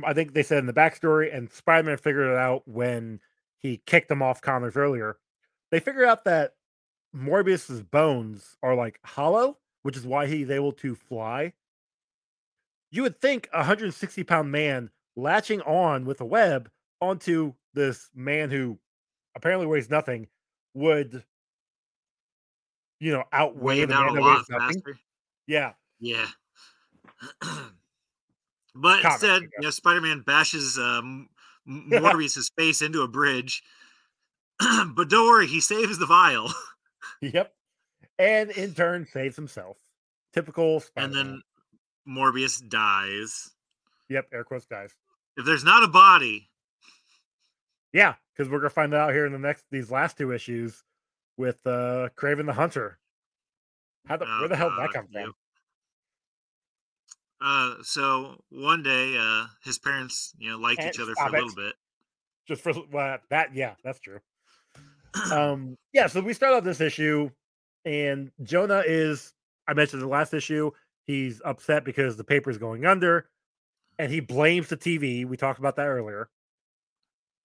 I 0.04 0.14
think 0.14 0.32
they 0.32 0.42
said 0.44 0.58
in 0.58 0.66
the 0.66 0.72
backstory 0.72 1.34
and 1.36 1.50
Spider-Man 1.52 1.96
figured 1.98 2.30
it 2.30 2.36
out 2.36 2.62
when 2.66 3.20
he 3.64 3.80
kicked 3.86 4.10
him 4.10 4.22
off 4.22 4.42
Connors 4.42 4.76
earlier. 4.76 5.16
They 5.70 5.80
figure 5.80 6.04
out 6.04 6.24
that 6.26 6.52
Morbius's 7.14 7.82
bones 7.82 8.58
are 8.62 8.74
like 8.74 9.00
hollow, 9.02 9.56
which 9.82 9.96
is 9.96 10.06
why 10.06 10.26
he's 10.26 10.50
able 10.50 10.72
to 10.72 10.94
fly. 10.94 11.54
You 12.90 13.02
would 13.02 13.20
think 13.22 13.48
a 13.54 13.58
160 13.58 14.22
pound 14.24 14.52
man 14.52 14.90
latching 15.16 15.62
on 15.62 16.04
with 16.04 16.20
a 16.20 16.26
web 16.26 16.70
onto 17.00 17.54
this 17.72 18.10
man 18.14 18.50
who 18.50 18.78
apparently 19.34 19.66
weighs 19.66 19.88
nothing 19.88 20.28
would, 20.74 21.24
you 23.00 23.12
know, 23.12 23.24
outweigh 23.32 23.78
Weigh 23.78 23.80
the 23.86 23.94
man 23.94 24.08
a 24.10 24.12
that 24.12 24.20
lot 24.20 24.36
weighs 24.36 24.50
nothing. 24.50 24.82
faster. 24.82 24.98
Yeah. 25.46 25.72
Yeah. 26.00 26.26
but 28.74 29.02
instead, 29.02 29.42
you 29.42 29.48
know, 29.62 29.70
Spider-Man 29.70 30.20
bashes 30.26 30.76
um, 30.76 31.30
Morbius's 31.90 32.50
face 32.56 32.82
into 32.82 33.02
a 33.02 33.08
bridge. 33.08 33.62
but 34.94 35.08
don't 35.08 35.26
worry, 35.26 35.46
he 35.46 35.60
saves 35.60 35.98
the 35.98 36.06
vial. 36.06 36.52
Yep. 37.20 37.52
And 38.18 38.50
in 38.50 38.74
turn 38.74 39.06
saves 39.06 39.36
himself. 39.36 39.76
Typical 40.34 40.74
and 40.74 41.12
Spider-Man. 41.12 41.12
then 41.14 41.42
Morbius 42.16 42.66
dies. 42.68 43.50
Yep, 44.10 44.28
air 44.32 44.44
quotes 44.44 44.66
guys. 44.66 44.92
If 45.36 45.44
there's 45.46 45.64
not 45.64 45.82
a 45.82 45.88
body, 45.88 46.50
Yeah, 47.92 48.14
because 48.34 48.50
we're 48.50 48.58
gonna 48.58 48.70
find 48.70 48.92
out 48.94 49.12
here 49.12 49.24
in 49.26 49.32
the 49.32 49.38
next 49.38 49.64
these 49.70 49.90
last 49.90 50.18
two 50.18 50.32
issues 50.32 50.82
with 51.36 51.58
uh 51.66 52.08
Kraven 52.16 52.46
the 52.46 52.52
Hunter. 52.52 52.98
How 54.06 54.16
the 54.18 54.26
Oh, 54.28 54.40
where 54.40 54.48
the 54.48 54.56
hell 54.56 54.70
did 54.70 54.78
that 54.80 54.92
come 54.92 55.06
from? 55.12 55.34
Uh, 57.44 57.74
so 57.82 58.36
one 58.50 58.82
day, 58.82 59.16
uh, 59.18 59.46
his 59.62 59.78
parents, 59.78 60.32
you 60.38 60.50
know, 60.50 60.56
liked 60.58 60.80
And 60.80 60.88
each 60.94 61.00
other 61.00 61.14
for 61.14 61.24
a 61.24 61.28
it. 61.28 61.32
little 61.32 61.54
bit. 61.54 61.74
Just 62.46 62.62
for 62.62 62.72
well, 62.90 63.18
that 63.30 63.54
yeah, 63.54 63.74
that's 63.84 64.00
true. 64.00 64.20
um 65.32 65.76
yeah, 65.92 66.06
so 66.06 66.20
we 66.20 66.32
start 66.32 66.54
off 66.54 66.64
this 66.64 66.80
issue 66.80 67.30
and 67.84 68.30
Jonah 68.42 68.82
is 68.86 69.32
I 69.68 69.74
mentioned 69.74 70.02
the 70.02 70.08
last 70.08 70.34
issue, 70.34 70.70
he's 71.04 71.40
upset 71.44 71.84
because 71.84 72.16
the 72.16 72.24
paper 72.24 72.50
is 72.50 72.58
going 72.58 72.84
under 72.84 73.28
and 73.98 74.10
he 74.10 74.20
blames 74.20 74.68
the 74.68 74.76
TV. 74.76 75.24
We 75.26 75.36
talked 75.36 75.58
about 75.58 75.76
that 75.76 75.86
earlier. 75.86 76.28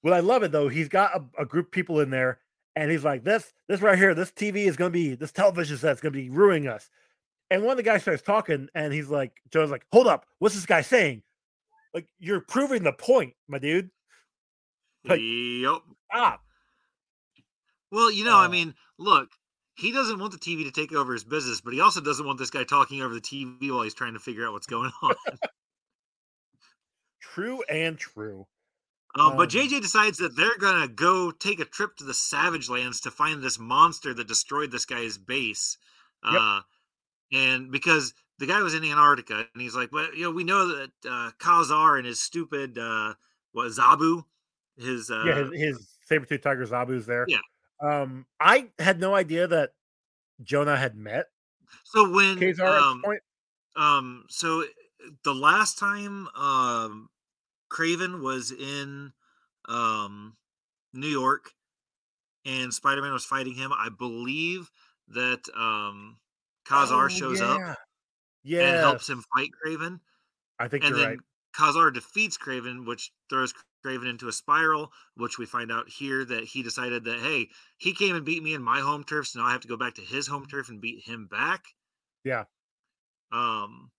Well, 0.03 0.13
I 0.13 0.19
love 0.21 0.43
it 0.43 0.51
though, 0.51 0.69
he's 0.69 0.89
got 0.89 1.15
a, 1.15 1.41
a 1.41 1.45
group 1.45 1.67
of 1.67 1.71
people 1.71 1.99
in 1.99 2.09
there 2.09 2.39
and 2.75 2.89
he's 2.89 3.03
like, 3.03 3.23
This 3.23 3.53
this 3.67 3.81
right 3.81 3.97
here, 3.97 4.15
this 4.15 4.31
TV 4.31 4.65
is 4.67 4.75
gonna 4.75 4.89
be 4.89 5.15
this 5.15 5.31
television 5.31 5.77
set's 5.77 6.01
gonna 6.01 6.11
be 6.11 6.29
ruining 6.29 6.67
us. 6.67 6.89
And 7.51 7.63
one 7.63 7.71
of 7.71 7.77
the 7.77 7.83
guys 7.83 8.01
starts 8.03 8.21
talking 8.21 8.67
and 8.75 8.93
he's 8.93 9.09
like, 9.09 9.31
Jonah's 9.51 9.71
like, 9.71 9.85
hold 9.91 10.07
up, 10.07 10.25
what's 10.39 10.55
this 10.55 10.65
guy 10.65 10.81
saying? 10.81 11.23
Like, 11.93 12.07
you're 12.19 12.41
proving 12.41 12.83
the 12.83 12.93
point, 12.93 13.33
my 13.47 13.57
dude. 13.59 13.89
Like- 15.05 15.19
yep. 15.21 15.81
Stop. 16.11 16.41
Well, 17.91 18.11
you 18.11 18.23
know, 18.23 18.37
I 18.37 18.45
Uh, 18.45 18.49
mean, 18.49 18.75
look, 18.99 19.29
he 19.75 19.91
doesn't 19.91 20.19
want 20.19 20.31
the 20.31 20.37
TV 20.37 20.63
to 20.65 20.71
take 20.71 20.91
over 20.93 21.13
his 21.13 21.23
business, 21.23 21.61
but 21.61 21.73
he 21.73 21.79
also 21.81 22.01
doesn't 22.01 22.25
want 22.25 22.37
this 22.37 22.51
guy 22.51 22.63
talking 22.63 23.01
over 23.01 23.13
the 23.15 23.21
TV 23.21 23.71
while 23.71 23.81
he's 23.81 23.93
trying 23.95 24.13
to 24.13 24.19
figure 24.19 24.45
out 24.45 24.53
what's 24.53 24.67
going 24.67 24.91
on. 25.01 25.15
True 27.21 27.63
and 27.63 27.97
true. 27.97 28.45
Um, 29.15 29.37
but 29.37 29.43
Um, 29.55 29.61
JJ 29.61 29.81
decides 29.81 30.17
that 30.19 30.35
they're 30.35 30.57
gonna 30.57 30.87
go 30.87 31.31
take 31.31 31.59
a 31.59 31.65
trip 31.65 31.95
to 31.97 32.03
the 32.03 32.13
Savage 32.13 32.69
Lands 32.69 33.01
to 33.01 33.11
find 33.11 33.41
this 33.41 33.57
monster 33.57 34.13
that 34.13 34.27
destroyed 34.27 34.69
this 34.71 34.85
guy's 34.85 35.17
base. 35.17 35.77
Yep. 36.23 36.33
Uh, 36.39 36.61
and 37.32 37.71
because 37.71 38.13
the 38.39 38.45
guy 38.45 38.61
was 38.61 38.73
in 38.73 38.84
Antarctica, 38.84 39.45
and 39.53 39.61
he's 39.61 39.75
like, 39.75 39.91
"Well, 39.91 40.13
you 40.15 40.23
know, 40.23 40.32
we 40.32 40.43
know 40.43 40.67
that 40.67 40.91
uh, 41.09 41.32
Ka-Zar 41.39 41.97
and 41.97 42.05
his 42.05 42.21
stupid 42.21 42.77
uh, 42.77 43.13
what 43.51 43.67
Zabu, 43.67 44.23
his 44.77 45.11
uh, 45.11 45.23
yeah, 45.25 45.43
his, 45.43 45.61
his 45.61 45.97
saber-tooth 46.05 46.41
tiger 46.41 46.65
Zabu's 46.65 47.05
there. 47.05 47.25
Yeah. 47.27 47.39
Um, 47.82 48.25
I 48.39 48.69
had 48.80 48.99
no 48.99 49.15
idea 49.15 49.47
that 49.47 49.71
Jonah 50.41 50.77
had 50.77 50.95
met 50.95 51.27
so 51.84 52.09
when 52.09 52.39
Ka-Zar 52.39 52.67
at 52.67 52.82
um, 52.82 53.01
point. 53.03 53.21
Um, 53.75 54.25
so 54.30 54.63
the 55.23 55.34
last 55.34 55.77
time 55.77 56.27
um 56.36 57.09
Kraven 57.71 58.21
was 58.21 58.51
in 58.51 59.13
um 59.67 60.36
New 60.93 61.07
York 61.07 61.53
and 62.45 62.73
Spider-Man 62.73 63.13
was 63.13 63.25
fighting 63.25 63.53
him, 63.53 63.71
I 63.71 63.89
believe 63.89 64.71
that 65.09 65.43
um 65.55 66.17
Ka-Zar 66.66 67.05
Oh, 67.05 67.07
shows 67.10 67.41
up 67.41 67.60
yeah. 68.43 68.70
and 68.70 68.78
helps 68.78 69.10
him 69.10 69.24
fight 69.36 69.49
Kraven. 69.66 69.99
I 70.60 70.68
think 70.68 70.84
And 70.84 70.95
you're 70.95 70.99
then 70.99 71.10
right. 71.10 71.20
Ka-Zar 71.53 71.91
defeats 71.91 72.38
Kraven, 72.38 72.86
which 72.86 73.12
throws 73.30 73.53
Kraven 73.86 74.10
into 74.10 74.28
a 74.28 74.32
spiral, 74.34 74.91
which 75.16 75.38
we 75.38 75.45
find 75.45 75.72
out 75.72 75.89
here 75.89 76.26
that 76.26 76.43
he 76.45 76.62
decided 76.64 77.03
that 77.05 77.20
hey, 77.20 77.49
he 77.78 77.93
came 77.93 78.16
and 78.16 78.26
beat 78.26 78.43
me 78.43 78.53
in 78.53 78.62
my 78.64 78.80
home 78.82 79.03
turf, 79.03 79.28
so 79.28 79.39
now 79.39 79.45
I 79.45 79.51
have 79.51 79.62
to 79.62 79.68
go 79.68 79.78
back 79.78 79.95
to 79.95 80.01
his 80.01 80.28
home 80.28 80.45
turf 80.47 80.70
and 80.70 80.82
beat 80.82 81.03
him 81.05 81.28
back. 81.28 81.66
Yeah. 82.24 82.45
Um 83.32 83.91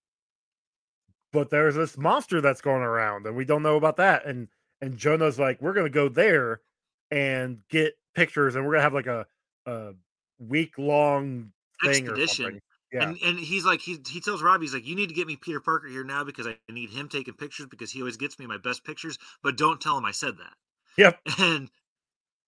But 1.33 1.51
there's 1.51 1.75
this 1.77 1.97
monster 1.97 2.41
that's 2.41 2.61
going 2.61 2.83
around, 2.83 3.27
and 3.27 3.37
we 3.37 3.45
don't 3.45 3.63
know 3.63 3.77
about 3.77 3.97
that. 3.97 4.27
And 4.27 4.49
and 4.81 4.97
Jonah's 4.97 5.39
like, 5.39 5.61
we're 5.61 5.73
gonna 5.75 5.89
go 5.91 6.09
there 6.09 6.63
and 7.11 7.63
get 7.69 7.95
pictures, 8.15 8.55
and 8.57 8.65
we're 8.67 8.73
gonna 8.73 8.83
have 8.83 8.95
like 8.95 9.07
a 9.07 9.27
a 9.67 9.95
week 10.39 10.79
long 10.79 11.53
expedition. 11.85 12.61
Yeah. 12.93 13.05
And 13.05 13.18
and 13.24 13.39
he's 13.39 13.64
like 13.64 13.81
he 13.81 13.99
he 14.09 14.20
tells 14.20 14.43
Robbie 14.43 14.64
he's 14.64 14.74
like 14.74 14.87
you 14.87 14.97
need 14.97 15.09
to 15.09 15.14
get 15.14 15.26
me 15.26 15.37
Peter 15.37 15.61
Parker 15.61 15.87
here 15.87 16.03
now 16.03 16.24
because 16.24 16.47
I 16.47 16.57
need 16.68 16.91
him 16.91 17.09
taking 17.09 17.35
pictures 17.35 17.66
because 17.66 17.93
he 17.93 18.01
always 18.01 18.16
gets 18.16 18.39
me 18.39 18.47
my 18.47 18.59
best 18.59 18.85
pictures, 18.85 19.18
but 19.43 19.57
don't 19.57 19.81
tell 19.81 19.97
him 19.97 20.05
I 20.05 20.11
said 20.11 20.37
that. 20.39 20.55
Yep. 20.97 21.20
And 21.39 21.70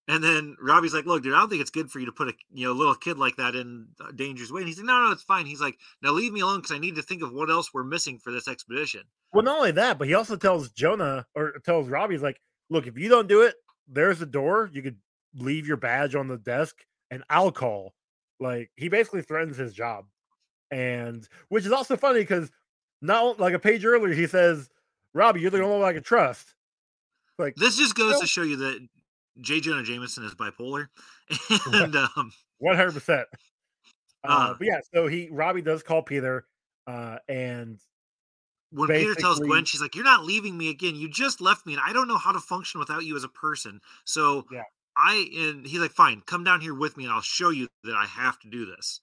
and 0.09 0.23
then 0.23 0.57
Robbie's 0.61 0.93
like, 0.93 1.07
look, 1.07 1.23
dude, 1.23 1.33
I 1.33 1.39
don't 1.39 1.49
think 1.49 1.61
it's 1.61 1.71
good 1.71 1.91
for 1.91 2.01
you 2.01 2.07
to 2.07 2.13
put 2.13 2.29
a 2.29 2.35
you 2.53 2.67
know 2.67 2.73
little 2.73 2.95
kid 2.95 3.19
like 3.19 3.37
that 3.37 3.55
in 3.55 3.87
a 4.07 4.13
dangerous 4.13 4.51
way. 4.51 4.63
And 4.63 4.69
he's 4.69 4.79
like, 4.79 4.87
no, 4.87 5.07
no, 5.07 5.13
it's 5.13 5.23
fine. 5.23 5.47
He's 5.47 5.61
like, 5.61 5.79
now 6.03 6.11
leave 6.11 6.33
me 6.33 6.41
alone 6.41 6.59
because 6.59 6.73
I 6.73 6.79
need 6.79 6.97
to 6.97 7.03
think 7.03 7.23
of 7.23 7.33
what 7.33 7.51
else 7.51 7.73
we're 7.73 7.85
missing 7.85 8.19
for 8.19 8.33
this 8.33 8.49
expedition. 8.49 9.03
Well, 9.33 9.45
not 9.45 9.59
only 9.59 9.71
that, 9.73 9.99
but 9.99 10.09
he 10.09 10.15
also 10.15 10.37
tells 10.37 10.71
Jonah 10.73 11.25
or 11.37 11.53
tells 11.65 11.89
Robbie, 11.89 12.15
he's 12.15 12.23
like, 12.23 12.41
look, 12.69 12.89
if 12.89 12.99
you 12.99 13.09
don't 13.09 13.29
do 13.29 13.43
it, 13.43 13.55
there's 13.87 14.21
a 14.21 14.27
door. 14.27 14.69
You 14.73 14.83
could 14.83 14.99
leave 15.37 15.69
your 15.69 15.77
badge 15.77 16.17
on 16.17 16.27
the 16.27 16.37
desk 16.37 16.75
and 17.11 17.23
I'll 17.31 17.53
call. 17.53 17.95
Like 18.43 18.71
he 18.77 18.89
basically 18.89 19.23
threatens 19.23 19.57
his 19.57 19.73
job. 19.73 20.07
And 20.71 21.27
which 21.49 21.65
is 21.65 21.73
also 21.73 21.97
funny 21.97 22.21
because 22.21 22.51
not 23.01 23.39
like 23.39 23.55
a 23.55 23.59
page 23.59 23.85
earlier, 23.85 24.13
he 24.15 24.27
says, 24.27 24.69
Robbie, 25.15 25.41
you're 25.41 25.51
the 25.51 25.63
only 25.63 25.79
one 25.79 25.89
I 25.89 25.93
can 25.93 26.03
trust. 26.03 26.55
Like 27.39 27.55
This 27.57 27.77
just 27.77 27.95
goes 27.95 28.13
Well- 28.13 28.21
to 28.21 28.27
show 28.27 28.43
you 28.43 28.57
that 28.57 28.87
J. 29.41 29.61
Jonah 29.61 29.83
Jameson 29.83 30.25
is 30.25 30.35
bipolar, 30.35 30.89
and 31.73 31.97
um, 31.97 32.33
one 32.59 32.77
hundred 32.77 32.93
percent. 32.93 33.27
Uh, 34.23 34.29
Uh. 34.29 34.55
But 34.59 34.67
yeah, 34.67 34.81
so 34.93 35.07
he 35.07 35.29
Robbie 35.33 35.63
does 35.63 35.83
call 35.83 36.03
Peter, 36.03 36.47
uh, 36.87 37.17
and 37.29 37.79
when 38.73 38.89
Peter 38.89 39.15
tells 39.15 39.41
Gwen, 39.41 39.65
she's 39.65 39.81
like, 39.81 39.95
"You're 39.95 40.05
not 40.05 40.25
leaving 40.25 40.59
me 40.59 40.69
again. 40.69 40.97
You 40.97 41.09
just 41.09 41.41
left 41.41 41.65
me, 41.65 41.73
and 41.73 41.83
I 41.85 41.95
don't 41.95 42.09
know 42.09 42.19
how 42.19 42.33
to 42.33 42.41
function 42.41 42.79
without 42.79 43.05
you 43.07 43.17
as 43.17 43.25
a 43.25 43.29
person." 43.29 43.81
So 44.05 44.45
Yeah. 44.53 44.63
I 45.03 45.29
and 45.35 45.67
he's 45.67 45.81
like, 45.81 45.93
"Fine, 45.93 46.23
come 46.27 46.45
down 46.45 46.61
here 46.61 46.75
with 46.75 46.97
me, 46.97 47.05
and 47.05 47.13
I'll 47.13 47.21
show 47.21 47.51
you 47.51 47.69
that 47.85 47.95
I 47.95 48.07
have 48.07 48.39
to 48.41 48.51
do 48.51 48.67
this." 48.67 49.01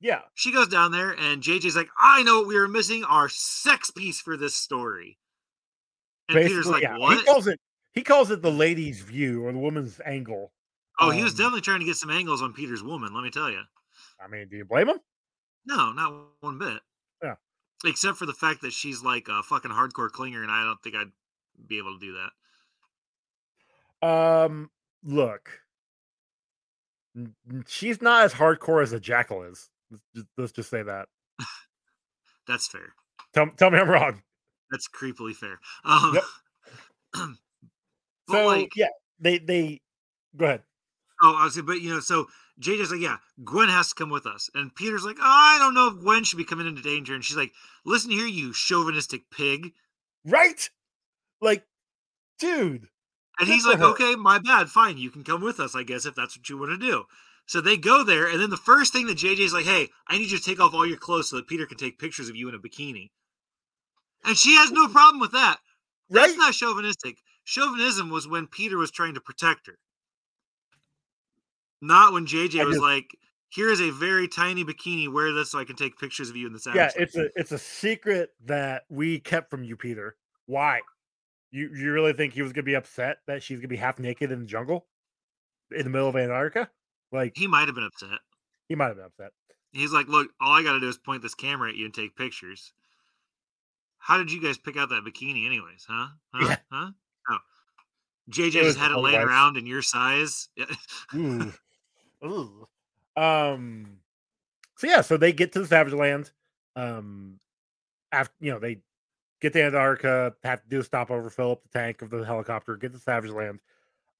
yeah, 0.00 0.20
She 0.34 0.52
goes 0.52 0.68
down 0.68 0.92
there, 0.92 1.10
and 1.10 1.42
JJ's 1.42 1.76
like, 1.76 1.88
"I 1.98 2.22
know 2.22 2.40
what 2.40 2.48
we 2.48 2.58
were 2.58 2.68
missing: 2.68 3.04
our 3.04 3.28
sex 3.28 3.90
piece 3.90 4.20
for 4.20 4.36
this 4.36 4.54
story." 4.54 5.18
And 6.28 6.36
basically, 6.36 6.54
Peter's 6.54 6.66
like, 6.68 6.82
yeah. 6.82 6.94
He 6.94 7.00
"What?" 7.00 7.26
calls 7.26 7.46
it 7.46 7.60
he 7.92 8.02
calls 8.02 8.30
it 8.30 8.42
the 8.42 8.50
lady's 8.50 9.00
view 9.00 9.44
or 9.44 9.52
the 9.52 9.58
woman's 9.58 10.00
angle. 10.04 10.52
oh, 11.00 11.10
he 11.10 11.22
was 11.22 11.32
um, 11.32 11.38
definitely 11.38 11.62
trying 11.62 11.80
to 11.80 11.86
get 11.86 11.96
some 11.96 12.10
angles 12.10 12.42
on 12.42 12.52
Peter's 12.52 12.82
woman. 12.82 13.12
Let 13.12 13.24
me 13.24 13.30
tell 13.30 13.50
you. 13.50 13.62
I 14.22 14.28
mean, 14.28 14.48
do 14.48 14.56
you 14.56 14.64
blame 14.64 14.88
him? 14.88 15.00
No, 15.66 15.92
not 15.92 16.14
one 16.40 16.58
bit. 16.58 16.80
Yeah. 17.22 17.34
Except 17.84 18.16
for 18.16 18.26
the 18.26 18.32
fact 18.32 18.62
that 18.62 18.72
she's 18.72 19.02
like 19.02 19.28
a 19.28 19.42
fucking 19.42 19.70
hardcore 19.70 20.10
clinger, 20.10 20.42
and 20.42 20.50
I 20.50 20.64
don't 20.64 20.80
think 20.82 20.94
I'd 20.94 21.10
be 21.66 21.78
able 21.78 21.98
to 21.98 22.06
do 22.06 22.16
that. 24.00 24.06
Um, 24.06 24.70
look, 25.04 25.50
She's 27.66 28.00
not 28.00 28.24
as 28.24 28.34
hardcore 28.34 28.82
as 28.82 28.92
a 28.92 29.00
jackal 29.00 29.42
is. 29.42 29.68
Let's 29.90 30.02
just, 30.14 30.26
let's 30.36 30.52
just 30.52 30.70
say 30.70 30.82
that. 30.82 31.08
That's 32.46 32.68
fair. 32.68 32.94
Tell, 33.34 33.48
tell 33.56 33.70
me 33.70 33.78
I'm 33.78 33.88
wrong. 33.88 34.22
That's 34.70 34.88
creepily 34.88 35.34
fair. 35.34 35.58
Um, 35.84 36.14
Yep. 36.14 36.24
So 38.30 38.46
like, 38.46 38.76
yeah, 38.76 38.88
they 39.18 39.38
they 39.38 39.80
go 40.36 40.44
ahead. 40.44 40.62
oh, 41.22 41.34
I 41.40 41.44
was 41.44 41.54
saying, 41.54 41.64
but 41.64 41.80
you 41.80 41.88
know, 41.88 42.00
so 42.00 42.26
JJ's 42.60 42.90
like, 42.90 43.00
yeah, 43.00 43.16
Gwen 43.42 43.70
has 43.70 43.88
to 43.88 43.94
come 43.94 44.10
with 44.10 44.26
us, 44.26 44.50
and 44.54 44.74
Peter's 44.74 45.02
like, 45.02 45.16
oh, 45.18 45.22
I 45.24 45.56
don't 45.58 45.72
know 45.72 45.88
if 45.88 46.02
Gwen 46.04 46.24
should 46.24 46.36
be 46.36 46.44
coming 46.44 46.66
into 46.66 46.82
danger, 46.82 47.14
and 47.14 47.24
she's 47.24 47.38
like, 47.38 47.52
listen 47.86 48.10
here, 48.10 48.26
you 48.26 48.52
chauvinistic 48.52 49.22
pig, 49.30 49.72
Right? 50.26 50.68
Like, 51.40 51.64
dude. 52.38 52.88
And 53.38 53.48
he's 53.48 53.66
like, 53.66 53.80
okay, 53.82 54.14
my 54.16 54.38
bad, 54.38 54.68
fine, 54.68 54.98
you 54.98 55.10
can 55.10 55.24
come 55.24 55.42
with 55.42 55.60
us, 55.60 55.74
I 55.74 55.82
guess, 55.82 56.06
if 56.06 56.14
that's 56.14 56.36
what 56.36 56.48
you 56.48 56.58
want 56.58 56.72
to 56.72 56.86
do. 56.86 57.04
So 57.46 57.60
they 57.60 57.76
go 57.78 58.04
there, 58.04 58.28
and 58.28 58.40
then 58.40 58.50
the 58.50 58.56
first 58.58 58.92
thing 58.92 59.06
that 59.06 59.16
JJ's 59.16 59.54
like, 59.54 59.64
hey, 59.64 59.88
I 60.06 60.18
need 60.18 60.30
you 60.30 60.38
to 60.38 60.44
take 60.44 60.60
off 60.60 60.74
all 60.74 60.86
your 60.86 60.98
clothes 60.98 61.30
so 61.30 61.36
that 61.36 61.46
Peter 61.48 61.64
can 61.66 61.78
take 61.78 61.98
pictures 61.98 62.28
of 62.28 62.36
you 62.36 62.48
in 62.48 62.54
a 62.54 62.58
bikini. 62.58 63.10
And 64.24 64.36
she 64.36 64.54
has 64.56 64.70
no 64.70 64.88
problem 64.88 65.20
with 65.20 65.32
that. 65.32 65.58
That's 66.10 66.32
Right? 66.32 66.38
not 66.38 66.54
chauvinistic. 66.54 67.16
Chauvinism 67.44 68.10
was 68.10 68.28
when 68.28 68.46
Peter 68.46 68.76
was 68.76 68.90
trying 68.90 69.14
to 69.14 69.20
protect 69.20 69.66
her. 69.66 69.78
Not 71.80 72.12
when 72.12 72.26
JJ 72.26 72.66
was 72.66 72.78
like, 72.78 73.16
here 73.48 73.70
is 73.70 73.80
a 73.80 73.90
very 73.90 74.28
tiny 74.28 74.64
bikini, 74.64 75.10
wear 75.10 75.32
this 75.32 75.52
so 75.52 75.58
I 75.58 75.64
can 75.64 75.76
take 75.76 75.98
pictures 75.98 76.28
of 76.28 76.36
you 76.36 76.46
in 76.46 76.52
the 76.52 76.60
yeah, 76.66 76.82
Land." 76.82 76.92
it's 76.96 77.16
a 77.16 77.30
it's 77.34 77.52
a 77.52 77.58
secret 77.58 78.30
that 78.44 78.84
we 78.90 79.20
kept 79.20 79.50
from 79.50 79.64
you, 79.64 79.76
Peter. 79.76 80.16
Why? 80.46 80.80
You 81.50 81.70
you 81.74 81.92
really 81.92 82.12
think 82.12 82.34
he 82.34 82.42
was 82.42 82.52
gonna 82.52 82.64
be 82.64 82.74
upset 82.74 83.18
that 83.26 83.42
she's 83.42 83.58
gonna 83.58 83.68
be 83.68 83.76
half 83.76 83.98
naked 83.98 84.30
in 84.30 84.40
the 84.40 84.46
jungle 84.46 84.86
in 85.70 85.84
the 85.84 85.90
middle 85.90 86.08
of 86.08 86.16
Antarctica? 86.16 86.70
Like 87.12 87.36
he 87.36 87.46
might 87.46 87.66
have 87.66 87.74
been 87.74 87.84
upset. 87.84 88.18
he 88.68 88.74
might 88.74 88.88
have 88.88 88.96
been 88.96 89.06
upset. 89.06 89.32
He's 89.72 89.92
like, 89.92 90.08
look, 90.08 90.28
all 90.40 90.52
I 90.52 90.62
gotta 90.62 90.80
do 90.80 90.88
is 90.88 90.98
point 90.98 91.22
this 91.22 91.34
camera 91.34 91.70
at 91.70 91.76
you 91.76 91.84
and 91.84 91.94
take 91.94 92.16
pictures. 92.16 92.72
How 93.98 94.16
did 94.16 94.32
you 94.32 94.42
guys 94.42 94.58
pick 94.58 94.76
out 94.76 94.90
that 94.90 95.04
bikini 95.04 95.46
anyways, 95.46 95.86
huh? 95.88 96.08
Huh? 96.32 96.48
Yeah. 96.48 96.56
Huh? 96.70 96.90
Oh. 97.30 97.38
JJ 98.30 98.52
just 98.52 98.78
had 98.78 98.90
it 98.90 98.94
right. 98.94 99.22
around 99.22 99.56
in 99.56 99.66
your 99.66 99.82
size. 99.82 100.48
Ooh. 101.14 101.52
Ooh. 102.24 102.68
Um. 103.16 103.98
So 104.76 104.86
yeah, 104.86 105.00
so 105.00 105.16
they 105.16 105.32
get 105.32 105.52
to 105.52 105.60
the 105.60 105.66
Savage 105.66 105.94
Land. 105.94 106.30
Um. 106.76 107.40
After 108.12 108.34
you 108.40 108.52
know 108.52 108.58
they 108.58 108.78
get 109.40 109.52
to 109.52 109.62
Antarctica, 109.62 110.34
have 110.44 110.62
to 110.62 110.68
do 110.68 110.80
a 110.80 110.84
stopover, 110.84 111.30
fill 111.30 111.52
up 111.52 111.62
the 111.62 111.78
tank 111.78 112.02
of 112.02 112.10
the 112.10 112.24
helicopter, 112.24 112.76
get 112.76 112.92
to 112.92 112.98
Savage 112.98 113.30
Land. 113.30 113.60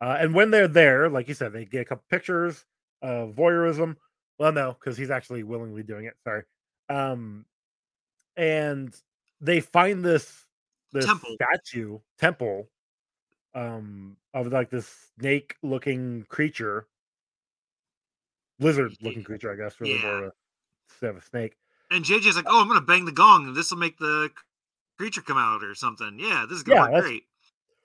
Uh, 0.01 0.17
and 0.21 0.35
when 0.35 0.51
they're 0.51 0.69
there, 0.69 1.09
like 1.09 1.29
you 1.29 1.35
said, 1.35 1.53
they 1.53 1.65
get 1.65 1.83
a 1.83 1.85
couple 1.85 2.05
pictures 2.09 2.65
of 3.03 3.35
voyeurism. 3.35 3.97
Well, 4.39 4.53
no, 4.53 4.77
because 4.79 4.97
he's 4.97 5.11
actually 5.11 5.43
willingly 5.43 5.83
doing 5.83 6.05
it. 6.07 6.15
Sorry. 6.25 6.43
Um. 6.89 7.45
And 8.37 8.95
they 9.41 9.61
find 9.61 10.05
this 10.05 10.45
this 10.93 11.05
Temple. 11.05 11.35
statue 11.35 11.99
temple 12.19 12.67
um 13.55 14.17
of 14.33 14.47
like 14.47 14.71
this 14.71 15.11
snake 15.19 15.55
looking 15.63 16.25
creature 16.29 16.87
lizard 18.59 18.93
looking 19.03 19.23
creature 19.23 19.53
i 19.53 19.57
guess 19.57 19.81
really 19.81 20.01
more 20.01 20.19
of 20.19 20.25
a, 20.25 20.33
instead 20.89 21.11
of 21.11 21.17
a 21.17 21.23
snake 21.23 21.57
and 21.91 22.05
JJ's 22.05 22.37
like, 22.37 22.45
oh, 22.49 22.61
I'm 22.61 22.69
gonna 22.69 22.81
bang 22.81 23.05
the 23.05 23.13
gong 23.13 23.47
and 23.47 23.57
this 23.57 23.71
will 23.71 23.79
make 23.79 23.99
the 23.99 24.31
creature 24.99 25.23
come 25.23 25.39
out 25.39 25.63
or 25.63 25.75
something. 25.75 26.19
Yeah, 26.19 26.45
this 26.49 26.59
is 26.59 26.63
gonna 26.65 26.81
Yeah, 26.81 26.91
work 26.91 27.05
great. 27.05 27.25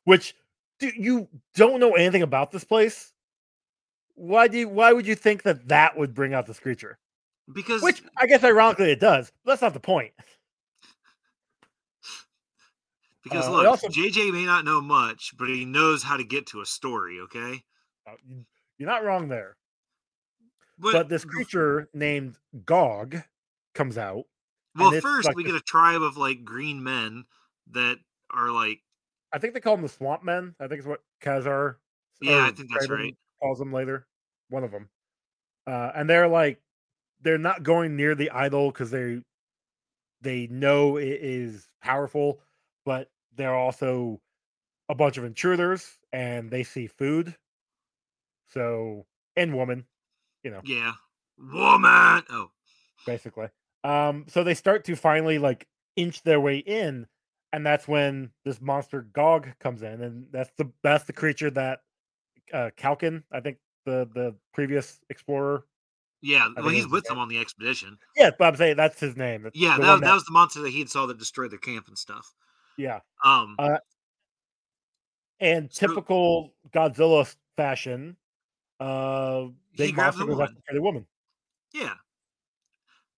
which 0.05 0.35
do 0.79 0.91
you 0.95 1.29
don't 1.55 1.79
know 1.79 1.93
anything 1.95 2.23
about 2.23 2.51
this 2.51 2.63
place 2.63 3.13
why 4.15 4.47
do 4.47 4.57
you, 4.59 4.67
why 4.69 4.91
would 4.93 5.07
you 5.07 5.15
think 5.15 5.41
that 5.43 5.67
that 5.69 5.97
would 5.97 6.13
bring 6.13 6.33
out 6.33 6.45
this 6.45 6.59
creature 6.59 6.97
Because 7.53 7.81
which 7.81 8.01
i 8.17 8.25
guess 8.25 8.43
ironically 8.43 8.91
it 8.91 8.99
does 8.99 9.31
but 9.45 9.51
that's 9.51 9.61
not 9.61 9.73
the 9.73 9.79
point 9.79 10.11
because 13.23 13.47
uh, 13.47 13.51
look, 13.51 13.67
also- 13.67 13.87
JJ 13.87 14.33
may 14.33 14.45
not 14.45 14.65
know 14.65 14.81
much, 14.81 15.33
but 15.37 15.47
he 15.47 15.63
knows 15.63 16.03
how 16.03 16.17
to 16.17 16.25
get 16.25 16.45
to 16.47 16.59
a 16.61 16.65
story, 16.65 17.19
okay? 17.21 17.63
Uh, 18.05 18.11
you- 18.27 18.45
you're 18.77 18.89
not 18.89 19.03
wrong 19.05 19.29
there 19.29 19.55
But, 20.77 20.91
but 20.91 21.09
this 21.09 21.23
creature 21.23 21.87
named 21.93 22.37
gog 22.65 23.21
comes 23.73 23.97
out 23.97 24.25
well, 24.75 24.91
first 24.91 25.27
like 25.27 25.35
we 25.35 25.43
get 25.43 25.55
a 25.55 25.61
tribe 25.61 26.01
of 26.01 26.17
like 26.17 26.43
green 26.43 26.83
men 26.83 27.25
that 27.71 27.97
are 28.31 28.51
like 28.51 28.79
i 29.31 29.37
think 29.37 29.53
they 29.53 29.59
call 29.59 29.75
them 29.75 29.83
the 29.83 29.89
swamp 29.89 30.23
men 30.23 30.55
i 30.59 30.67
think 30.67 30.79
it's 30.79 30.87
what 30.87 31.01
ka-zar 31.21 31.79
Yeah, 32.21 32.45
I 32.47 32.51
think 32.51 32.69
that's 32.69 32.89
right. 32.89 33.15
calls 33.41 33.59
them 33.59 33.73
later 33.73 34.07
one 34.49 34.63
of 34.63 34.71
them 34.71 34.89
uh 35.67 35.91
and 35.95 36.09
they're 36.09 36.27
like 36.27 36.61
they're 37.21 37.37
not 37.37 37.63
going 37.63 37.95
near 37.95 38.15
the 38.15 38.29
idol 38.31 38.71
because 38.71 38.91
they 38.91 39.21
they 40.21 40.47
know 40.47 40.97
it 40.97 41.19
is 41.21 41.67
powerful 41.81 42.39
but 42.85 43.09
they're 43.35 43.55
also 43.55 44.21
a 44.89 44.95
bunch 44.95 45.17
of 45.17 45.23
intruders 45.23 45.97
and 46.11 46.51
they 46.51 46.63
see 46.63 46.87
food. 46.87 47.35
So 48.47 49.05
and 49.35 49.55
woman 49.55 49.87
you 50.43 50.51
know. 50.51 50.63
Yeah, 50.63 50.93
woman. 51.37 52.23
Oh, 52.29 52.51
basically 53.05 53.49
um 53.83 54.25
so 54.27 54.43
they 54.43 54.53
start 54.53 54.83
to 54.85 54.95
finally 54.95 55.37
like 55.39 55.67
inch 55.95 56.23
their 56.23 56.39
way 56.39 56.57
in 56.57 57.05
and 57.51 57.65
that's 57.65 57.87
when 57.87 58.31
this 58.45 58.59
monster 58.61 59.01
gog 59.13 59.47
comes 59.59 59.81
in 59.83 60.01
and 60.01 60.25
that's 60.31 60.51
the 60.57 60.71
that's 60.83 61.03
the 61.05 61.13
creature 61.13 61.49
that 61.51 61.79
uh 62.53 62.69
kalkin 62.77 63.23
i 63.31 63.39
think 63.39 63.57
the 63.85 64.07
the 64.13 64.33
previous 64.53 64.99
explorer 65.09 65.65
yeah. 66.25 66.47
Well, 66.55 66.69
he's 66.69 66.87
with 66.87 67.03
the 67.03 67.09
them 67.09 67.19
on 67.19 67.27
the 67.27 67.37
expedition. 67.37 67.97
yeah 68.15 68.31
but 68.39 68.45
i'm 68.45 68.55
saying 68.55 68.77
that's 68.77 68.99
his 68.99 69.17
name 69.17 69.43
That's 69.43 69.57
Yeah, 69.57 69.77
that, 69.77 69.99
that 70.01 70.13
was 70.13 70.23
the 70.23 70.31
monster 70.31 70.61
that 70.61 70.69
he 70.69 70.85
saw 70.85 71.05
that 71.07 71.17
destroyed 71.19 71.51
their 71.51 71.59
camp 71.59 71.89
and 71.89 71.97
stuff. 71.97 72.33
yeah 72.77 72.99
Um, 73.25 73.55
Uh, 73.59 73.77
and 75.41 75.69
So- 75.71 75.87
typical 75.87 76.53
godzilla 76.73 77.35
fashion 77.57 78.15
uh 78.79 79.47
he 79.71 79.77
big 79.87 79.95
grabs 79.95 80.15
monster 80.17 80.31
the 80.31 80.37
goes 80.37 80.41
after 80.49 80.53
woman. 80.53 80.75
the 80.75 80.81
woman 80.81 81.05
Yeah. 81.73 81.93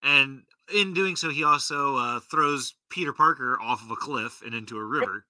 And 0.02 0.42
in 0.74 0.94
doing 0.94 1.16
so, 1.16 1.30
he 1.30 1.44
also 1.44 1.96
uh, 1.96 2.20
throws 2.20 2.74
Peter 2.90 3.12
Parker 3.12 3.58
off 3.60 3.82
of 3.82 3.90
a 3.90 3.96
cliff 3.96 4.42
and 4.42 4.54
into 4.54 4.78
a 4.78 4.84
river. 4.84 5.26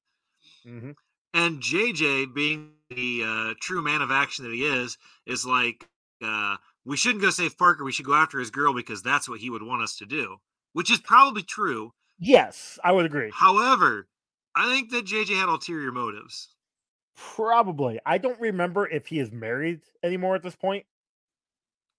hmm 0.64 0.92
And 1.34 1.60
JJ, 1.60 2.34
being 2.34 2.72
the 2.90 3.22
uh, 3.24 3.54
true 3.60 3.82
man 3.82 4.02
of 4.02 4.10
action 4.10 4.44
that 4.44 4.52
he 4.54 4.64
is, 4.64 4.96
is 5.26 5.44
like, 5.44 5.88
uh, 6.22 6.56
we 6.84 6.96
shouldn't 6.96 7.22
go 7.22 7.30
save 7.30 7.58
Parker. 7.58 7.84
We 7.84 7.92
should 7.92 8.06
go 8.06 8.14
after 8.14 8.38
his 8.38 8.50
girl 8.50 8.72
because 8.74 9.02
that's 9.02 9.28
what 9.28 9.40
he 9.40 9.50
would 9.50 9.62
want 9.62 9.82
us 9.82 9.96
to 9.98 10.06
do, 10.06 10.38
which 10.72 10.90
is 10.90 10.98
probably 11.00 11.42
true. 11.42 11.92
yes 12.18 12.78
i 12.84 12.92
would 12.92 13.06
agree 13.06 13.34
However, 13.34 14.08
I 14.54 14.72
think 14.74 14.90
that 14.90 15.04
JJ 15.04 15.38
had 15.38 15.48
ulterior 15.48 15.92
motives. 15.92 16.54
Probably. 17.16 17.98
I 18.06 18.18
don't 18.18 18.40
remember 18.40 18.86
if 18.88 19.06
he 19.08 19.18
is 19.18 19.32
married 19.32 19.80
anymore 20.04 20.36
at 20.36 20.42
this 20.42 20.54
point. 20.56 20.86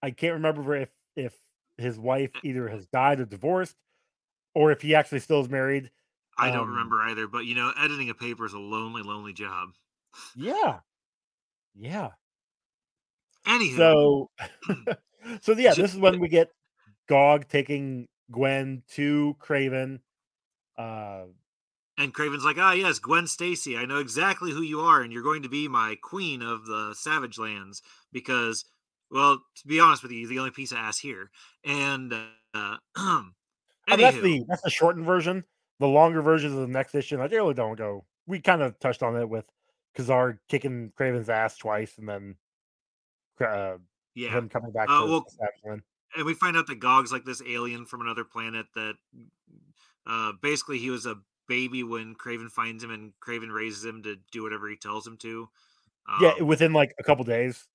I 0.01 0.11
can't 0.11 0.33
remember 0.33 0.75
if 0.75 0.89
if 1.15 1.37
his 1.77 1.99
wife 1.99 2.31
either 2.43 2.67
has 2.69 2.87
died 2.87 3.19
or 3.19 3.25
divorced, 3.25 3.75
or 4.55 4.71
if 4.71 4.81
he 4.81 4.95
actually 4.95 5.19
still 5.19 5.41
is 5.41 5.49
married. 5.49 5.91
I 6.37 6.51
don't 6.51 6.63
Um, 6.63 6.69
remember 6.69 7.01
either, 7.01 7.27
but 7.27 7.45
you 7.45 7.55
know, 7.55 7.73
editing 7.77 8.09
a 8.09 8.15
paper 8.15 8.45
is 8.45 8.53
a 8.53 8.59
lonely, 8.59 9.01
lonely 9.03 9.33
job. 9.33 9.69
Yeah, 10.35 10.81
yeah. 11.75 12.15
Anywho, 13.45 13.77
So, 13.77 14.31
so 15.41 15.53
yeah, 15.53 15.73
this 15.73 15.93
is 15.93 15.99
when 15.99 16.19
we 16.19 16.27
get 16.27 16.49
Gog 17.07 17.47
taking 17.47 18.07
Gwen 18.31 18.83
to 18.89 19.35
Kraven. 19.39 20.01
Uh, 20.77 21.25
And 21.97 22.13
Kraven's 22.13 22.45
like, 22.45 22.57
ah, 22.59 22.73
yes, 22.73 22.99
Gwen 22.99 23.25
Stacy. 23.27 23.75
I 23.77 23.85
know 23.85 23.97
exactly 23.97 24.51
who 24.51 24.61
you 24.61 24.81
are, 24.81 25.01
and 25.01 25.11
you're 25.11 25.23
going 25.23 25.43
to 25.43 25.49
be 25.49 25.67
my 25.67 25.95
queen 26.01 26.41
of 26.41 26.65
the 26.65 26.93
Savage 26.93 27.37
Lands 27.39 27.81
because, 28.11 28.65
well, 29.11 29.41
to 29.55 29.67
be 29.67 29.79
honest 29.79 30.03
with 30.03 30.11
you, 30.11 30.27
the 30.27 30.39
only 30.39 30.51
piece 30.51 30.71
of 30.71 30.77
ass 30.77 30.97
here. 30.97 31.29
And 31.65 32.13
uh, 32.53 32.77
that's 33.87 34.19
the 34.19 34.43
that's 34.47 34.61
the 34.61 34.69
shortened 34.69 35.05
version. 35.05 35.43
The 35.79 35.87
longer 35.87 36.21
version 36.21 36.51
of 36.51 36.59
the 36.59 36.67
next 36.67 36.95
issue, 36.95 37.19
I 37.19 37.25
really 37.25 37.53
don't 37.53 37.77
go. 37.77 38.05
We 38.25 38.39
kind 38.39 38.61
of 38.61 38.79
touched 38.79 39.03
on 39.03 39.15
it 39.15 39.29
with 39.29 39.45
Ka-Zar 39.95 40.39
kicking 40.49 40.91
Kraven's 40.99 41.29
ass 41.29 41.55
twice, 41.57 41.97
and 41.97 42.09
then 42.09 42.35
uh, 43.39 43.77
yeah. 44.15 44.29
him 44.29 44.49
coming 44.49 44.71
back 44.71 44.89
Uh, 44.89 45.05
well, 45.05 45.25
And 46.15 46.25
we 46.25 46.33
find 46.33 46.57
out 46.57 46.67
that 46.67 46.79
Gog's 46.79 47.11
like 47.11 47.25
this 47.25 47.41
alien 47.47 47.85
from 47.85 48.01
another 48.01 48.23
planet 48.23 48.65
that 48.75 48.95
uh, 50.07 50.31
basically 50.41 50.79
he 50.79 50.89
was 50.89 51.05
a 51.05 51.15
baby 51.47 51.83
when 51.83 52.15
Kraven 52.15 52.49
finds 52.49 52.83
him, 52.83 52.91
and 52.91 53.13
Kraven 53.25 53.53
raises 53.53 53.85
him 53.85 54.03
to 54.03 54.17
do 54.31 54.43
whatever 54.43 54.67
he 54.67 54.75
tells 54.75 55.05
him 55.05 55.17
to. 55.17 55.47
yeah, 56.21 56.33
Um, 56.39 56.47
within 56.47 56.73
like 56.73 56.93
a 56.99 57.03
couple 57.03 57.23
days. 57.23 57.67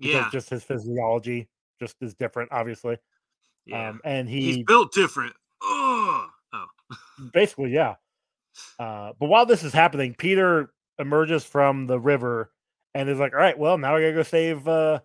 Because 0.00 0.14
yeah, 0.14 0.28
just 0.32 0.50
his 0.50 0.64
physiology 0.64 1.48
just 1.78 1.96
is 2.00 2.14
different, 2.14 2.50
obviously. 2.52 2.96
yeah. 3.66 3.90
Um, 3.90 4.00
and 4.04 4.28
He's 4.28 4.64
built 4.64 4.92
different. 4.92 5.34
Oh, 5.62 6.26
oh, 6.54 6.66
basically, 7.32 7.72
yeah. 7.72 7.96
Uh, 8.78 9.12
but 9.18 9.26
while 9.26 9.46
this 9.46 9.62
is 9.62 9.72
happening, 9.72 10.14
Peter 10.14 10.72
emerges 10.98 11.44
from 11.44 11.86
the 11.86 11.98
river 11.98 12.50
and 12.94 13.08
is 13.08 13.18
like, 13.18 13.32
"All 13.32 13.38
right, 13.38 13.58
well, 13.58 13.78
now 13.78 13.96
I 13.96 14.00
gotta 14.00 14.12
go 14.14 14.22
save 14.22 14.66
uh, 14.66 15.00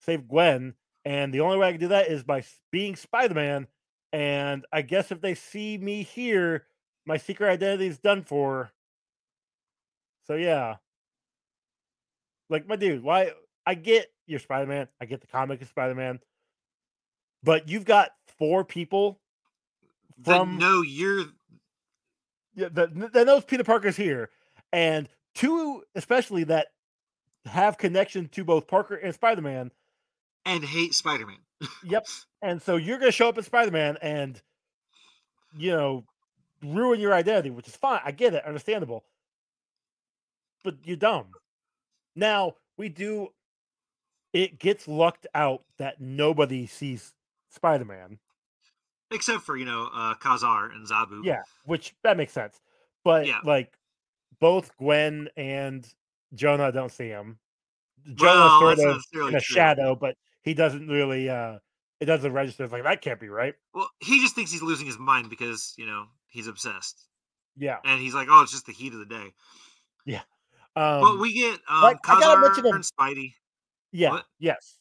save 0.00 0.28
Gwen, 0.28 0.74
and 1.04 1.32
the 1.32 1.40
only 1.40 1.58
way 1.58 1.68
I 1.68 1.72
can 1.72 1.80
do 1.80 1.88
that 1.88 2.08
is 2.08 2.22
by 2.22 2.44
being 2.70 2.96
Spider 2.96 3.34
Man. 3.34 3.66
And 4.12 4.64
I 4.72 4.82
guess 4.82 5.10
if 5.10 5.20
they 5.20 5.34
see 5.34 5.76
me 5.78 6.02
here, 6.02 6.66
my 7.06 7.16
secret 7.16 7.50
identity 7.50 7.86
is 7.86 7.98
done 7.98 8.22
for. 8.22 8.70
So 10.26 10.34
yeah, 10.34 10.76
like 12.50 12.66
my 12.66 12.76
dude, 12.76 13.02
why? 13.02 13.32
I 13.66 13.74
get 13.74 14.06
you're 14.26 14.38
Spider 14.40 14.66
Man. 14.66 14.88
I 15.00 15.06
get 15.06 15.20
the 15.20 15.26
comic 15.26 15.60
of 15.62 15.68
Spider 15.68 15.94
Man, 15.94 16.20
but 17.42 17.68
you've 17.68 17.84
got 17.84 18.10
four 18.38 18.64
people 18.64 19.20
from 20.24 20.58
no, 20.58 20.82
you're 20.82 21.24
yeah, 22.54 22.68
that, 22.72 23.12
that 23.12 23.26
knows 23.26 23.44
Peter 23.44 23.64
Parker's 23.64 23.96
here, 23.96 24.30
and 24.72 25.08
two 25.34 25.82
especially 25.94 26.44
that 26.44 26.68
have 27.44 27.78
connection 27.78 28.28
to 28.28 28.44
both 28.44 28.66
Parker 28.66 28.94
and 28.94 29.14
Spider 29.14 29.42
Man. 29.42 29.70
and 30.44 30.64
hate 30.64 30.94
Spider-Man. 30.94 31.38
Yep. 31.84 32.06
And 32.42 32.62
so 32.62 32.76
you're 32.76 32.98
going 32.98 33.10
to 33.10 33.16
show 33.16 33.28
up 33.28 33.38
as 33.38 33.46
Spider 33.46 33.72
Man 33.72 33.96
and, 34.00 34.40
you 35.58 35.72
know, 35.72 36.04
ruin 36.62 37.00
your 37.00 37.12
identity, 37.12 37.50
which 37.50 37.66
is 37.66 37.74
fine. 37.74 37.98
I 38.04 38.12
get 38.12 38.34
it, 38.34 38.44
understandable. 38.44 39.04
But 40.62 40.76
you're 40.84 40.96
dumb. 40.98 41.28
Now 42.14 42.52
we 42.76 42.88
do. 42.88 43.28
It 44.32 44.58
gets 44.58 44.86
lucked 44.88 45.26
out 45.34 45.62
that 45.78 46.00
nobody 46.00 46.66
sees 46.66 47.14
Spider 47.50 47.84
Man. 47.84 48.18
Except 49.10 49.42
for, 49.42 49.56
you 49.56 49.64
know, 49.64 49.88
uh 49.94 50.14
Ka-Zar 50.14 50.70
and 50.70 50.86
Zabu. 50.86 51.24
Yeah, 51.24 51.42
which 51.64 51.94
that 52.02 52.16
makes 52.16 52.32
sense. 52.32 52.60
But 53.04 53.26
Yeah. 53.26 53.38
like 53.44 53.78
both 54.40 54.76
Gwen 54.76 55.28
and 55.36 55.86
Jonah 56.34 56.72
don't 56.72 56.90
see 56.90 57.08
him. 57.08 57.38
Jonah's 58.14 58.20
Well, 58.20 58.60
sort 58.76 58.78
of 58.80 59.02
in 59.30 59.34
a 59.36 59.40
true. 59.40 59.40
shadow, 59.40 59.94
but 59.94 60.16
he 60.42 60.54
doesn't 60.54 60.88
really 60.88 61.28
uh 61.30 61.58
it 62.00 62.04
doesn't 62.06 62.32
register. 62.32 62.64
It's 62.64 62.72
like 62.72 62.82
that 62.82 63.00
can't 63.00 63.20
be 63.20 63.28
right. 63.28 63.54
Well, 63.72 63.88
he 64.00 64.20
just 64.20 64.34
thinks 64.34 64.50
he's 64.52 64.60
losing 64.62 64.86
his 64.86 64.98
mind 64.98 65.30
because, 65.30 65.72
you 65.78 65.86
know, 65.86 66.06
he's 66.28 66.46
obsessed. 66.46 67.06
Yeah. 67.56 67.78
And 67.84 68.00
he's 68.00 68.12
like, 68.12 68.28
oh, 68.30 68.42
it's 68.42 68.52
just 68.52 68.66
the 68.66 68.72
heat 68.72 68.92
of 68.92 68.98
the 68.98 69.06
day. 69.06 69.32
Yeah. 70.04 70.22
Um 70.74 71.00
but 71.00 71.18
we 71.20 71.32
get 71.32 71.60
um 71.68 71.82
like, 71.82 71.98
I 72.08 72.20
gotta 72.20 72.24
Ka-Zar 72.24 72.40
mention 72.40 72.66
him- 72.66 72.74
and 72.74 72.84
Spidey. 72.84 73.34
Yeah, 73.92 74.10
what? 74.10 74.24
yes. 74.38 74.76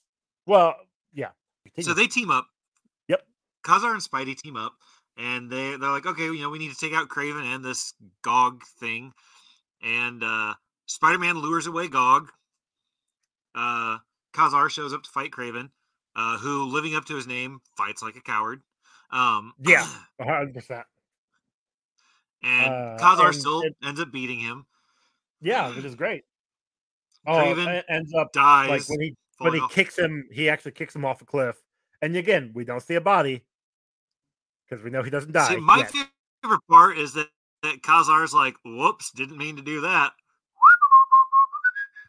Well, 0.46 0.76
yeah. 1.14 1.30
So 1.82 1.94
they 1.94 2.08
team 2.08 2.30
up. 2.30 2.48
Yep. 3.08 3.22
Ka-Zar 3.64 3.94
and 3.94 4.02
Spidey 4.02 4.38
team 4.38 4.56
up, 4.58 4.74
and 5.18 5.50
they 5.50 5.78
they're 5.78 5.90
like, 5.92 6.06
okay, 6.06 6.26
you 6.26 6.42
know, 6.42 6.50
we 6.50 6.60
need 6.60 6.72
to 6.72 6.78
take 6.78 6.94
out 6.94 7.10
Kraven 7.10 7.44
and 7.54 7.64
this 7.64 7.94
Gog 8.22 8.64
thing, 8.80 9.14
and 9.82 10.24
uh, 10.24 10.54
Spider 10.86 11.18
Man 11.20 11.40
lures 11.40 11.68
away 11.68 11.88
Gog. 11.88 12.30
Uh, 13.56 13.98
Ka-Zar 14.34 14.70
shows 14.70 14.94
up 14.94 15.04
to 15.04 15.10
fight 15.10 15.32
Kraven, 15.32 15.70
uh, 16.16 16.38
who, 16.38 16.66
living 16.66 16.96
up 16.96 17.06
to 17.06 17.16
his 17.16 17.26
name, 17.26 17.60
fights 17.78 18.04
like 18.04 18.18
a 18.18 18.22
coward. 18.22 18.62
Um, 19.12 19.54
Yeah. 19.60 19.88
Hundred 20.22 20.54
percent. 20.54 20.86
and 22.44 22.74
Uh, 22.74 22.98
Ka-Zar 23.00 23.28
and 23.28 23.36
still 23.36 23.64
ends 23.82 24.02
up 24.02 24.12
beating 24.12 24.40
him. 24.40 24.66
Yeah, 25.42 25.74
which 25.74 25.86
is 25.86 25.96
great. 25.96 26.24
Oh, 27.28 27.34
Kraven 27.34 27.84
ends 27.90 28.14
up 28.14 28.32
Dies. 28.34 28.70
like 28.70 28.90
when 28.90 29.02
he 29.02 29.16
when 29.40 29.54
he 29.54 29.60
off- 29.60 29.72
kicks 29.72 29.98
him, 29.98 30.28
he 30.32 30.50
actually 30.50 30.72
kicks 30.72 30.96
him 30.96 31.06
off 31.06 31.22
a 31.22 31.26
cliff. 31.26 31.58
And 32.02 32.16
again, 32.16 32.52
we 32.54 32.66
don't 32.66 32.82
see 32.82 32.96
a 32.96 33.02
body 33.02 33.44
because 34.70 34.84
we 34.84 34.90
know 34.90 35.02
he 35.04 35.10
doesn't 35.10 35.32
die. 35.32 35.50
See, 35.50 35.58
my 35.58 35.78
yet. 35.80 35.92
favorite 36.44 36.62
part 36.70 36.98
is 36.98 37.14
that 37.14 37.28
that 37.64 37.82
Ka-Zar's 37.82 38.34
like, 38.34 38.56
"Whoops, 38.64 39.12
didn't 39.12 39.38
mean 39.38 39.56
to 39.56 39.62
do 39.62 39.82
that." 39.82 40.14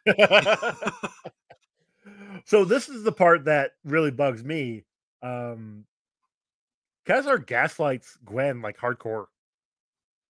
so 2.45 2.63
this 2.63 2.87
is 2.89 3.03
the 3.03 3.11
part 3.11 3.45
that 3.45 3.71
really 3.83 4.11
bugs 4.11 4.43
me. 4.43 4.83
Um 5.21 5.85
Ka-Zar 7.05 7.37
gaslights 7.39 8.17
Gwen 8.23 8.61
like 8.61 8.77
hardcore 8.77 9.25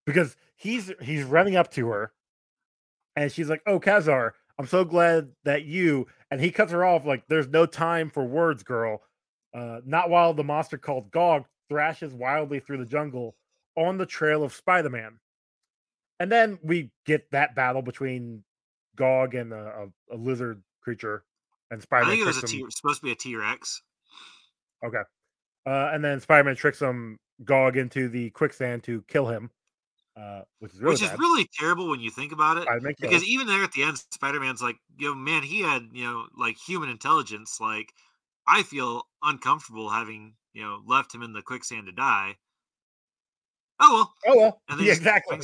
because 0.06 0.36
he's 0.56 0.92
he's 1.02 1.24
running 1.24 1.56
up 1.56 1.72
to 1.72 1.88
her 1.90 2.12
and 3.16 3.32
she's 3.32 3.50
like, 3.50 3.62
"Oh, 3.66 3.80
Ka-Zar, 3.80 4.36
I'm 4.60 4.68
so 4.68 4.84
glad 4.86 5.32
that 5.44 5.66
you." 5.66 6.08
And 6.32 6.42
he 6.42 6.52
cuts 6.52 6.72
her 6.72 6.84
off 6.84 7.06
like, 7.06 7.28
"There's 7.28 7.48
no 7.48 7.66
time 7.66 8.10
for 8.10 8.26
words, 8.26 8.64
girl." 8.64 9.02
Uh, 9.54 9.82
not 9.86 10.10
while 10.10 10.34
the 10.34 10.44
monster 10.44 10.78
called 10.78 11.12
Gog 11.12 11.46
thrashes 11.70 12.14
wildly 12.14 12.60
through 12.60 12.78
the 12.78 12.86
jungle 12.86 13.36
on 13.76 13.98
the 13.98 14.06
trail 14.06 14.44
of 14.44 14.54
Spider-Man. 14.54 15.20
And 16.20 16.32
then 16.32 16.60
we 16.64 16.92
get 17.06 17.30
that 17.32 17.56
battle 17.56 17.82
between 17.82 18.44
Gog 18.96 19.36
and 19.36 19.54
a, 19.54 19.88
a, 20.12 20.16
a 20.16 20.18
lizard 20.18 20.62
creature, 20.82 21.24
and 21.72 21.82
Spider-Man 21.82 22.12
I 22.12 22.16
think 22.16 22.24
it 22.24 22.28
was 22.28 22.44
a. 22.44 22.48
T- 22.48 22.66
supposed 22.70 23.02
to 23.02 23.06
be 23.06 23.12
a 23.12 23.16
T 23.16 23.36
Rex. 23.36 23.82
Okay. 24.84 25.02
Uh, 25.66 25.92
and 25.94 26.04
then 26.04 26.20
Spider-Man 26.20 26.56
tricks 26.56 26.82
him 26.82 27.20
Gog 27.44 27.78
into 27.78 28.10
the 28.10 28.32
quicksand 28.32 28.84
to 28.84 29.04
kill 29.08 29.28
him, 29.28 29.52
uh, 30.18 30.42
which 30.60 30.74
is 30.74 30.80
really 30.80 30.94
which 30.94 31.04
is 31.04 31.20
really 31.20 31.50
terrible 31.54 31.90
when 31.90 32.00
you 32.00 32.10
think 32.10 32.32
about 32.32 32.58
it. 32.58 32.96
Because 33.00 33.24
even 33.24 33.46
there 33.46 33.64
at 33.64 33.72
the 33.72 33.84
end, 33.84 33.98
Spider 34.12 34.40
Man's 34.40 34.62
like, 34.62 34.78
"Yo, 34.98 35.14
man, 35.14 35.44
he 35.44 35.62
had 35.62 35.84
you 35.92 36.04
know 36.04 36.26
like 36.38 36.58
human 36.58 36.90
intelligence. 36.90 37.60
Like, 37.62 37.94
I 38.48 38.64
feel 38.64 39.04
uncomfortable 39.22 39.90
having 39.90 40.34
you 40.54 40.64
know 40.64 40.82
left 40.86 41.14
him 41.14 41.22
in 41.22 41.34
the 41.34 41.44
quicksand 41.44 41.86
to 41.86 41.92
die." 41.92 42.36
Oh 43.80 43.94
well, 43.94 44.34
oh 44.34 44.38
well, 44.38 44.62
and 44.70 44.80
then 44.80 44.88
yeah, 44.88 44.94
exactly. 44.94 45.38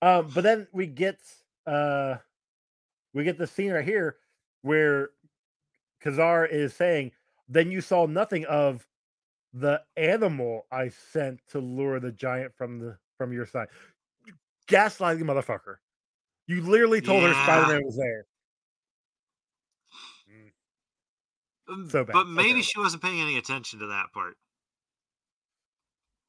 Um, 0.00 0.30
but 0.32 0.44
then 0.44 0.68
we 0.72 0.86
get 0.86 1.18
uh, 1.66 2.16
we 3.12 3.24
get 3.24 3.38
the 3.38 3.46
scene 3.46 3.72
right 3.72 3.84
here 3.84 4.16
where 4.62 5.10
Ka-Zar 6.00 6.46
is 6.46 6.74
saying, 6.74 7.10
"Then 7.48 7.72
you 7.72 7.80
saw 7.80 8.06
nothing 8.06 8.44
of 8.44 8.86
the 9.52 9.82
animal 9.96 10.66
I 10.70 10.88
sent 10.88 11.40
to 11.48 11.58
lure 11.58 11.98
the 11.98 12.12
giant 12.12 12.54
from 12.54 12.78
the 12.78 12.98
from 13.18 13.32
your 13.32 13.46
side." 13.46 13.68
Gaslighting 14.68 15.22
motherfucker! 15.22 15.76
You 16.46 16.62
literally 16.62 17.00
told 17.00 17.22
her 17.22 17.32
Spider-Man 17.32 17.82
was 17.84 17.96
there. 17.96 18.26
Um, 21.68 21.88
So 21.88 22.04
bad, 22.04 22.12
But 22.12 22.28
maybe 22.28 22.48
terrible. 22.48 22.62
she 22.62 22.78
wasn't 22.78 23.02
paying 23.02 23.20
any 23.20 23.38
attention 23.38 23.78
to 23.80 23.86
that 23.86 24.12
part. 24.12 24.36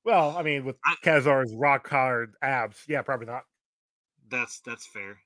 Well, 0.03 0.37
I 0.37 0.43
mean, 0.43 0.65
with 0.65 0.77
I- 0.85 0.95
Ka-Zar's 1.01 1.53
rock 1.55 1.89
hard 1.89 2.35
abs, 2.41 2.83
yeah, 2.87 3.01
probably 3.01 3.25
not. 3.25 3.43
That's 4.27 4.59
that's 4.61 4.85
fair. 4.87 5.19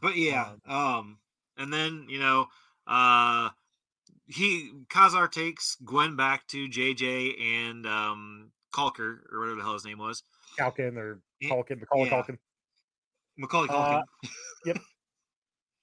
But 0.00 0.16
yeah, 0.16 0.56
um, 0.66 1.18
and 1.56 1.72
then 1.72 2.06
you 2.08 2.18
know, 2.18 2.46
uh, 2.86 3.50
he 4.26 4.72
Ka-Zar 4.88 5.28
takes 5.28 5.76
Gwen 5.76 6.16
back 6.16 6.46
to 6.48 6.68
JJ 6.68 7.40
and 7.40 7.86
um 7.86 8.52
Calker 8.76 9.20
or 9.32 9.40
whatever 9.40 9.56
the 9.56 9.62
hell 9.62 9.72
his 9.72 9.84
name 9.84 9.98
was, 9.98 10.22
Calkin 10.58 10.98
or 10.98 11.20
Calkin, 11.42 11.80
Macaulay 11.80 12.04
yeah. 12.04 12.10
Calkin. 12.10 12.38
Macaulay 13.38 13.68
Uh, 13.70 14.02
Culkin. 14.64 14.80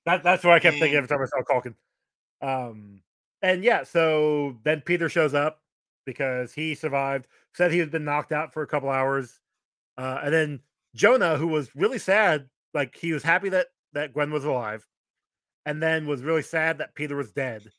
That, 0.06 0.22
that's 0.22 0.44
what 0.44 0.54
I 0.54 0.60
kept 0.60 0.78
thinking 0.78 0.98
every 0.98 1.08
time 1.08 1.22
I 1.22 1.26
saw 1.26 1.44
Calkin. 1.44 1.76
Um, 2.42 3.02
and 3.42 3.64
yeah, 3.64 3.84
so 3.84 4.58
then 4.64 4.82
Peter 4.82 5.08
shows 5.08 5.34
up 5.34 5.62
because 6.06 6.54
he 6.54 6.76
survived. 6.76 7.28
Said 7.54 7.72
he 7.72 7.80
had 7.80 7.92
been 7.92 8.04
knocked 8.04 8.32
out 8.32 8.54
for 8.54 8.64
a 8.64 8.68
couple 8.68 8.90
hours, 8.90 9.40
uh, 9.98 10.20
and 10.24 10.34
then 10.34 10.60
Jonah, 10.96 11.38
who 11.38 11.48
was 11.48 11.76
really 11.76 12.00
sad, 12.00 12.50
like 12.74 12.96
he 12.96 13.14
was 13.14 13.24
happy 13.24 13.50
that 13.50 13.68
that 13.94 14.14
Gwen 14.14 14.32
was 14.32 14.44
alive, 14.44 14.88
and 15.66 15.82
then 15.82 16.08
was 16.08 16.24
really 16.24 16.42
sad 16.42 16.80
that 16.80 16.96
Peter 16.96 17.16
was 17.16 17.32
dead. 17.32 17.72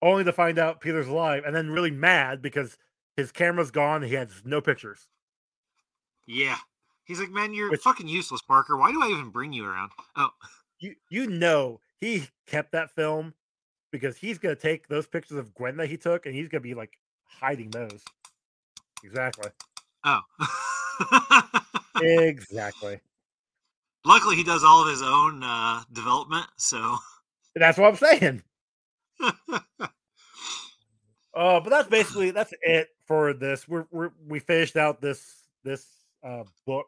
Only 0.00 0.24
to 0.24 0.32
find 0.32 0.58
out 0.58 0.80
Peter's 0.80 1.06
alive, 1.06 1.44
and 1.46 1.54
then 1.54 1.70
really 1.70 1.90
mad 1.90 2.42
because 2.42 2.76
his 3.16 3.32
camera's 3.32 3.70
gone. 3.70 4.02
He 4.02 4.14
has 4.14 4.42
no 4.44 4.60
pictures. 4.60 5.08
yeah, 6.26 6.56
he's 7.04 7.20
like, 7.20 7.30
man, 7.30 7.54
you're 7.54 7.70
Which- 7.70 7.80
fucking 7.82 8.08
useless, 8.08 8.42
Parker. 8.42 8.76
Why 8.76 8.90
do 8.92 9.02
I 9.02 9.08
even 9.08 9.30
bring 9.30 9.52
you 9.52 9.64
around? 9.66 9.90
Oh, 10.16 10.30
you 10.78 10.94
you 11.10 11.26
know 11.26 11.80
he 12.00 12.28
kept 12.46 12.72
that 12.72 12.90
film 12.90 13.34
because 13.92 14.16
he's 14.16 14.38
gonna 14.38 14.56
take 14.56 14.88
those 14.88 15.06
pictures 15.06 15.38
of 15.38 15.54
Gwen 15.54 15.76
that 15.76 15.88
he 15.88 15.96
took 15.96 16.26
and 16.26 16.34
he's 16.34 16.48
gonna 16.48 16.60
be 16.60 16.74
like 16.74 16.98
hiding 17.24 17.70
those. 17.70 18.02
Exactly. 19.04 19.50
oh. 20.04 20.20
Exactly. 22.02 22.98
Luckily, 24.04 24.34
he 24.34 24.42
does 24.42 24.64
all 24.64 24.82
of 24.82 24.88
his 24.90 25.02
own 25.02 25.42
uh, 25.44 25.82
development, 25.92 26.46
so. 26.56 26.96
That's 27.54 27.78
what 27.78 27.88
I'm 27.90 27.96
saying. 27.96 28.42
Uh, 31.34 31.60
but 31.60 31.70
that's 31.70 31.88
basically 31.88 32.30
that's 32.30 32.52
it 32.62 32.88
for 33.06 33.32
this. 33.32 33.66
We're, 33.66 33.86
we're 33.90 34.10
we 34.26 34.38
finished 34.38 34.76
out 34.76 35.00
this 35.00 35.34
this 35.64 35.86
uh 36.22 36.44
book. 36.66 36.86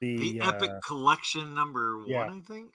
The, 0.00 0.16
the 0.16 0.40
uh, 0.40 0.48
Epic 0.52 0.70
Collection 0.86 1.54
number 1.54 1.98
one, 1.98 2.08
yeah. 2.08 2.24
I 2.24 2.40
think. 2.48 2.74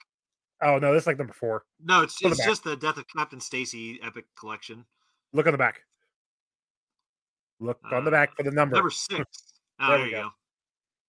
oh 0.62 0.78
no, 0.78 0.92
this 0.94 1.02
is 1.02 1.06
like 1.08 1.18
number 1.18 1.32
four. 1.34 1.64
No, 1.84 2.02
it's 2.02 2.18
the 2.20 2.28
it's 2.28 2.38
back. 2.38 2.46
just 2.46 2.64
the 2.64 2.76
Death 2.76 2.96
of 2.98 3.04
Captain 3.08 3.40
Stacy 3.40 3.98
Epic 4.02 4.24
Collection. 4.38 4.84
Look 5.32 5.46
on 5.46 5.52
the 5.52 5.58
back. 5.58 5.80
Look 7.58 7.78
on 7.90 8.04
the 8.04 8.10
back 8.10 8.36
for 8.36 8.42
the 8.42 8.50
number. 8.50 8.76
Number 8.76 8.90
six. 8.90 9.24
Oh, 9.78 9.88
There 9.88 9.98
there, 9.98 10.06
we 10.06 10.10
go. 10.12 10.22
go. 10.22 10.30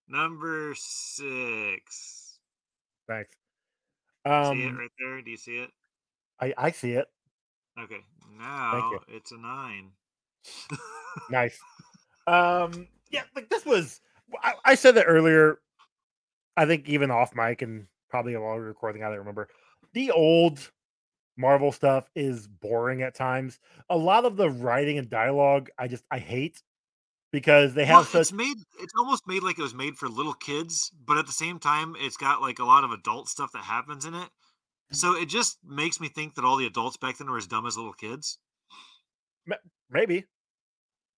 Number 0.09 0.73
six. 0.75 2.39
Thanks. 3.07 3.29
see 4.25 4.31
it 4.31 4.33
Um, 4.33 4.77
right 4.77 4.89
there? 4.99 5.21
Do 5.21 5.31
you 5.31 5.37
see 5.37 5.57
it? 5.59 5.69
I 6.41 6.53
I 6.57 6.71
see 6.71 6.91
it. 6.91 7.07
Okay, 7.79 8.03
now 8.37 8.99
it's 9.07 9.31
a 9.31 9.37
nine. 9.37 9.91
Nice. 11.29 11.59
Um, 12.27 12.87
yeah, 13.09 13.23
like 13.35 13.49
this 13.49 13.65
was. 13.65 14.01
I, 14.43 14.53
I 14.63 14.75
said 14.75 14.95
that 14.95 15.05
earlier. 15.05 15.59
I 16.55 16.65
think 16.65 16.87
even 16.87 17.09
off 17.11 17.35
mic 17.35 17.61
and 17.61 17.87
probably 18.09 18.33
a 18.35 18.41
longer 18.41 18.65
recording. 18.65 19.03
I 19.03 19.07
don't 19.09 19.17
remember. 19.19 19.49
The 19.93 20.11
old 20.11 20.71
Marvel 21.37 21.71
stuff 21.71 22.09
is 22.15 22.47
boring 22.47 23.01
at 23.01 23.15
times. 23.15 23.59
A 23.89 23.97
lot 23.97 24.25
of 24.25 24.37
the 24.37 24.49
writing 24.49 24.97
and 24.97 25.09
dialogue, 25.09 25.69
I 25.77 25.87
just 25.87 26.03
I 26.11 26.19
hate 26.19 26.61
because 27.31 27.73
they 27.73 27.85
Well, 27.85 27.99
have 28.03 28.07
such. 28.07 28.21
it's 28.21 28.33
made. 28.33 28.57
It's 28.79 28.93
almost 28.97 29.27
made 29.27 29.43
like 29.43 29.57
it 29.59 29.63
was 29.63 29.73
made 29.75 29.95
for 29.97 30.07
little 30.07 30.33
kids, 30.33 30.91
but 31.05 31.17
at 31.17 31.25
the 31.25 31.31
same 31.33 31.59
time, 31.59 31.95
it's 31.99 32.17
got 32.17 32.41
like 32.41 32.59
a 32.59 32.65
lot 32.65 32.83
of 32.83 32.91
adult 32.91 33.27
stuff 33.27 33.51
that 33.53 33.63
happens 33.63 34.05
in 34.05 34.13
it. 34.13 34.29
So 34.91 35.15
it 35.15 35.27
just 35.27 35.57
makes 35.65 35.99
me 35.99 36.07
think 36.07 36.35
that 36.35 36.45
all 36.45 36.57
the 36.57 36.65
adults 36.65 36.97
back 36.97 37.17
then 37.17 37.29
were 37.29 37.37
as 37.37 37.47
dumb 37.47 37.65
as 37.65 37.77
little 37.77 37.93
kids. 37.93 38.39
maybe 39.89 40.25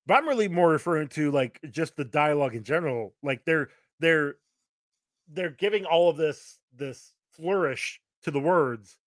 but 0.05 0.15
i'm 0.15 0.27
really 0.27 0.47
more 0.47 0.69
referring 0.69 1.07
to 1.07 1.31
like 1.31 1.59
just 1.71 1.95
the 1.95 2.03
dialogue 2.03 2.55
in 2.55 2.63
general 2.63 3.13
like 3.23 3.45
they're 3.45 3.69
they're 3.99 4.35
they're 5.31 5.51
giving 5.51 5.85
all 5.85 6.09
of 6.09 6.17
this 6.17 6.59
this 6.75 7.13
flourish 7.31 8.01
to 8.23 8.31
the 8.31 8.39
words 8.39 8.97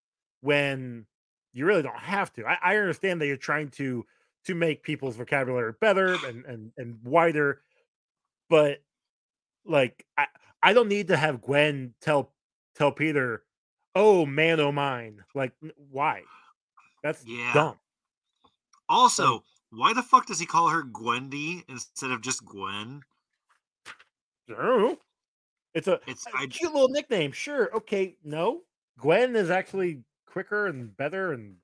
when 0.41 1.05
you 1.53 1.65
really 1.65 1.81
don't 1.83 1.99
have 1.99 2.31
to 2.33 2.45
i, 2.45 2.57
I 2.63 2.77
understand 2.77 3.21
that 3.21 3.27
you're 3.27 3.37
trying 3.37 3.69
to 3.71 4.05
to 4.45 4.55
make 4.55 4.83
people's 4.83 5.15
vocabulary 5.15 5.73
better 5.79 6.15
and 6.25 6.45
and, 6.45 6.71
and 6.77 6.99
wider 7.03 7.61
but 8.49 8.81
like 9.65 10.05
i 10.17 10.25
i 10.61 10.73
don't 10.73 10.89
need 10.89 11.09
to 11.09 11.17
have 11.17 11.41
gwen 11.41 11.93
tell 12.01 12.31
tell 12.75 12.91
peter 12.91 13.43
oh 13.95 14.25
man 14.25 14.59
oh 14.59 14.71
mine 14.71 15.23
like 15.35 15.51
why 15.91 16.21
that's 17.03 17.23
Yeah. 17.25 17.53
dumb 17.53 17.77
Also, 18.89 19.43
why 19.71 19.93
the 19.93 20.03
fuck 20.03 20.25
does 20.27 20.39
he 20.39 20.45
call 20.45 20.69
her 20.69 20.83
Gwendy 20.83 21.63
instead 21.67 22.11
of 22.11 22.21
just 22.21 22.45
Gwen? 22.45 23.01
I 24.49 24.53
don't 24.61 24.81
know. 24.81 24.97
It's 25.73 25.87
a, 25.87 25.99
It's 26.05 26.27
a 26.27 26.29
I 26.37 26.45
cute 26.45 26.71
little 26.71 26.89
nickname. 26.89 27.31
Sure. 27.31 27.73
Okay. 27.75 28.15
No. 28.23 28.61
Gwen 28.99 29.35
is 29.35 29.49
actually 29.49 30.03
quicker 30.27 30.67
and 30.67 30.95
better 30.95 31.33
and 31.33 31.55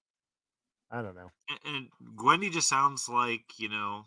I 0.90 1.02
don't 1.04 1.14
know. 1.16 1.30
and- 1.50 1.60
and 1.76 1.88
Gwendy 2.18 2.52
just 2.52 2.68
sounds 2.68 3.08
like 3.08 3.44
you 3.60 3.70
know. 3.70 4.06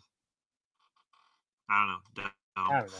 I 1.69 1.85
don't 1.87 2.23
know. 2.25 2.31
I 2.57 2.79
don't 2.81 2.91
know. 2.91 2.97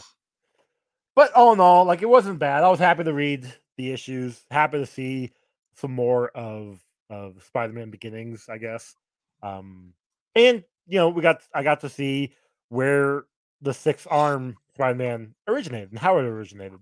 But 1.14 1.32
all 1.34 1.52
in 1.52 1.60
all, 1.60 1.84
like 1.84 2.00
it 2.02 2.08
wasn't 2.08 2.38
bad. 2.38 2.64
I 2.64 2.70
was 2.70 2.78
happy 2.78 3.04
to 3.04 3.12
read 3.12 3.52
the 3.76 3.92
issues, 3.92 4.44
happy 4.50 4.78
to 4.78 4.86
see 4.86 5.32
some 5.74 5.92
more 5.92 6.28
of 6.30 6.80
of 7.10 7.42
Spider-Man 7.44 7.90
beginnings, 7.90 8.48
I 8.48 8.58
guess. 8.58 8.94
Um 9.42 9.92
and 10.34 10.64
you 10.86 10.98
know, 10.98 11.08
we 11.08 11.22
got 11.22 11.42
I 11.54 11.62
got 11.62 11.80
to 11.80 11.88
see 11.88 12.34
where 12.68 13.24
the 13.62 13.74
six 13.74 14.06
arm 14.06 14.56
Spider-Man 14.74 15.34
originated 15.48 15.90
and 15.90 15.98
how 15.98 16.18
it 16.18 16.24
originated. 16.24 16.78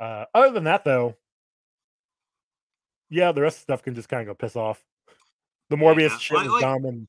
Uh 0.00 0.24
other 0.34 0.52
than 0.52 0.64
that 0.64 0.84
though, 0.84 1.16
yeah, 3.10 3.32
the 3.32 3.40
rest 3.42 3.56
of 3.56 3.60
the 3.60 3.72
stuff 3.72 3.82
can 3.82 3.94
just 3.94 4.08
kind 4.08 4.20
of 4.22 4.26
go 4.28 4.34
piss 4.34 4.56
off. 4.56 4.82
The 5.70 5.76
Morbius 5.76 6.10
Yeah, 6.10 6.18
shit 6.18 6.36
like- 6.36 6.44
was 6.44 6.52
like- 6.54 6.62
dumb 6.62 6.84
and 6.84 7.08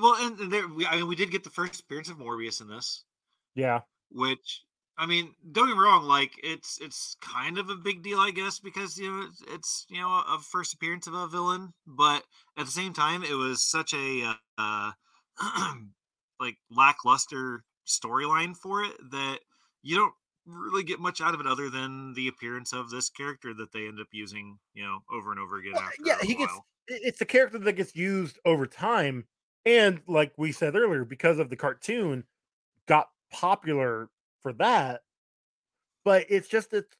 Well, 0.00 0.14
and, 0.20 0.38
and 0.38 0.52
there, 0.52 0.68
we, 0.68 0.86
I 0.86 0.96
mean, 0.96 1.08
we 1.08 1.16
did 1.16 1.30
get 1.32 1.42
the 1.44 1.50
first 1.50 1.80
appearance 1.80 2.08
of 2.08 2.18
Morbius 2.18 2.60
in 2.60 2.68
this, 2.68 3.04
yeah. 3.56 3.80
which 4.10 4.62
I 4.98 5.06
mean, 5.06 5.32
don't 5.52 5.68
get 5.68 5.76
me 5.76 5.82
wrong, 5.82 6.04
like 6.04 6.32
it's 6.42 6.80
it's 6.80 7.16
kind 7.20 7.56
of 7.56 7.70
a 7.70 7.76
big 7.76 8.02
deal, 8.02 8.18
I 8.18 8.32
guess, 8.32 8.58
because 8.58 8.98
you 8.98 9.08
know 9.08 9.26
it's, 9.28 9.42
it's 9.46 9.86
you 9.88 10.00
know 10.00 10.08
a 10.08 10.38
first 10.40 10.74
appearance 10.74 11.06
of 11.06 11.14
a 11.14 11.28
villain, 11.28 11.72
but 11.86 12.24
at 12.56 12.66
the 12.66 12.72
same 12.72 12.92
time, 12.92 13.22
it 13.22 13.34
was 13.34 13.62
such 13.62 13.94
a 13.94 14.34
uh, 14.58 14.90
like 16.40 16.56
lackluster 16.68 17.62
storyline 17.86 18.56
for 18.56 18.82
it 18.82 18.92
that 19.12 19.38
you 19.82 19.96
don't 19.96 20.12
really 20.46 20.82
get 20.82 20.98
much 20.98 21.20
out 21.20 21.32
of 21.32 21.40
it 21.40 21.46
other 21.46 21.70
than 21.70 22.12
the 22.14 22.26
appearance 22.26 22.72
of 22.72 22.90
this 22.90 23.08
character 23.08 23.54
that 23.54 23.72
they 23.72 23.86
end 23.86 24.00
up 24.00 24.08
using, 24.12 24.58
you 24.74 24.82
know, 24.82 24.98
over 25.12 25.30
and 25.30 25.40
over 25.40 25.58
again. 25.58 25.74
Well, 25.74 25.82
after 25.84 26.02
yeah, 26.04 26.16
he 26.22 26.34
gets 26.34 26.52
it's 26.88 27.18
the 27.18 27.24
character 27.24 27.58
that 27.58 27.74
gets 27.74 27.94
used 27.94 28.38
over 28.44 28.66
time 28.66 29.26
and 29.64 30.00
like 30.08 30.32
we 30.38 30.52
said 30.52 30.74
earlier 30.74 31.04
because 31.04 31.38
of 31.38 31.50
the 31.50 31.56
cartoon 31.56 32.24
got 32.86 33.10
popular 33.30 34.08
for 34.42 34.52
that 34.54 35.02
but 36.04 36.24
it's 36.28 36.48
just 36.48 36.72
it's 36.72 36.96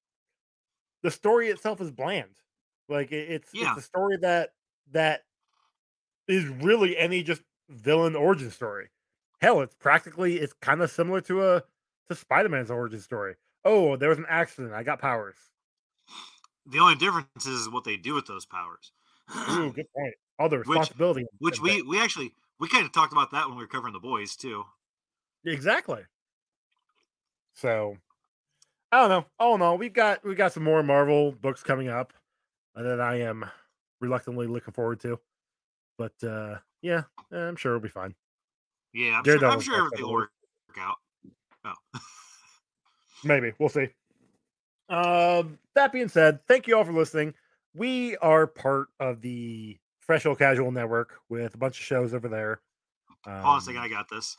the 1.03 1.11
story 1.11 1.49
itself 1.49 1.81
is 1.81 1.91
bland 1.91 2.31
like 2.89 3.13
it- 3.13 3.31
it's 3.31 3.51
Yeah. 3.55 3.71
it's 3.73 3.81
a 3.81 3.87
story 3.87 4.17
that 4.19 4.51
that 4.93 5.25
is 6.27 6.45
really 6.47 6.97
any 6.97 7.23
just 7.23 7.43
villain 7.69 8.17
origin 8.17 8.51
story 8.51 8.89
hell 9.41 9.61
it's 9.61 9.75
practically 9.75 10.39
it's 10.39 10.53
kind 10.55 10.83
of 10.83 10.91
similar 10.91 11.21
to 11.23 11.43
a 11.45 11.63
to 12.09 12.15
spider-man's 12.15 12.71
origin 12.71 13.01
story 13.01 13.37
oh 13.65 13.97
there 13.97 14.09
was 14.09 14.19
an 14.19 14.27
accident 14.29 14.73
i 14.75 14.83
got 14.83 15.01
powers 15.01 15.37
The 16.71 16.79
only 16.81 16.97
difference 16.97 17.47
is 17.47 17.69
what 17.71 17.85
they 17.85 17.97
do 17.97 18.13
with 18.15 18.27
those 18.27 18.45
powers. 18.45 18.93
Ooh, 19.53 19.73
good 19.73 19.87
point 19.97 20.15
all 20.39 20.49
the 20.51 20.59
Which- 20.59 20.69
responsibility 20.69 21.21
and- 21.21 21.29
which 21.39 21.61
we 21.61 21.81
we 21.83 21.99
actually 22.01 22.35
we 22.61 22.69
kind 22.69 22.85
of 22.85 22.93
talked 22.93 23.13
about 23.13 23.31
that 23.31 23.47
when 23.49 23.57
we 23.57 23.63
were 23.63 23.69
covering 23.69 23.93
the 23.95 24.01
boys 24.01 24.35
too. 24.37 24.65
Exactly. 25.45 26.03
So 27.59 27.97
I 28.93 29.01
don't 29.01 29.09
know. 29.09 29.25
All 29.41 29.57
in 29.57 29.63
all, 29.63 29.79
we've 29.79 29.93
got 29.93 30.25
we 30.25 30.37
got 30.37 30.53
some 30.53 30.63
more 30.63 30.83
Marvel 30.85 31.33
books 31.33 31.63
coming 31.63 31.89
up 31.89 32.13
that 32.77 33.01
I 33.01 33.21
am 33.23 33.45
reluctantly 34.01 34.47
looking 34.47 34.73
forward 34.73 35.01
to. 35.01 35.19
But 35.99 36.13
uh 36.23 36.59
yeah, 36.83 37.03
I'm 37.33 37.57
sure 37.57 37.73
it'll 37.73 37.83
be 37.83 37.89
fine. 37.89 38.15
Yeah, 38.95 39.19
I'm 39.19 39.25
Daredevil 39.25 39.49
sure, 39.49 39.57
I'm 39.57 39.61
sure 39.61 39.87
everything 39.87 40.07
will 40.07 40.13
work 40.13 40.31
out. 40.79 40.97
Oh, 41.65 42.01
Maybe 43.25 43.53
we'll 43.59 43.69
see. 43.69 43.89
Um, 44.89 45.59
that 45.75 45.93
being 45.93 46.09
said, 46.09 46.39
thank 46.47 46.69
you 46.69 46.77
all 46.77 46.85
for 46.85 46.93
listening. 46.93 47.35
We 47.75 48.17
are 48.19 48.47
part 48.47 48.89
of 49.01 49.21
the 49.21 49.77
Professional 50.01 50.37
Casual 50.37 50.71
Network 50.71 51.19
with 51.29 51.55
a 51.55 51.59
bunch 51.59 51.81
of 51.81 51.85
shows 51.85 52.15
over 52.15 52.29
there. 52.29 52.61
Um, 53.27 53.43
hold 53.43 53.47
on 53.47 53.59
a 53.59 53.61
second, 53.61 53.81
I 53.81 53.89
got 53.89 54.09
this. 54.09 54.37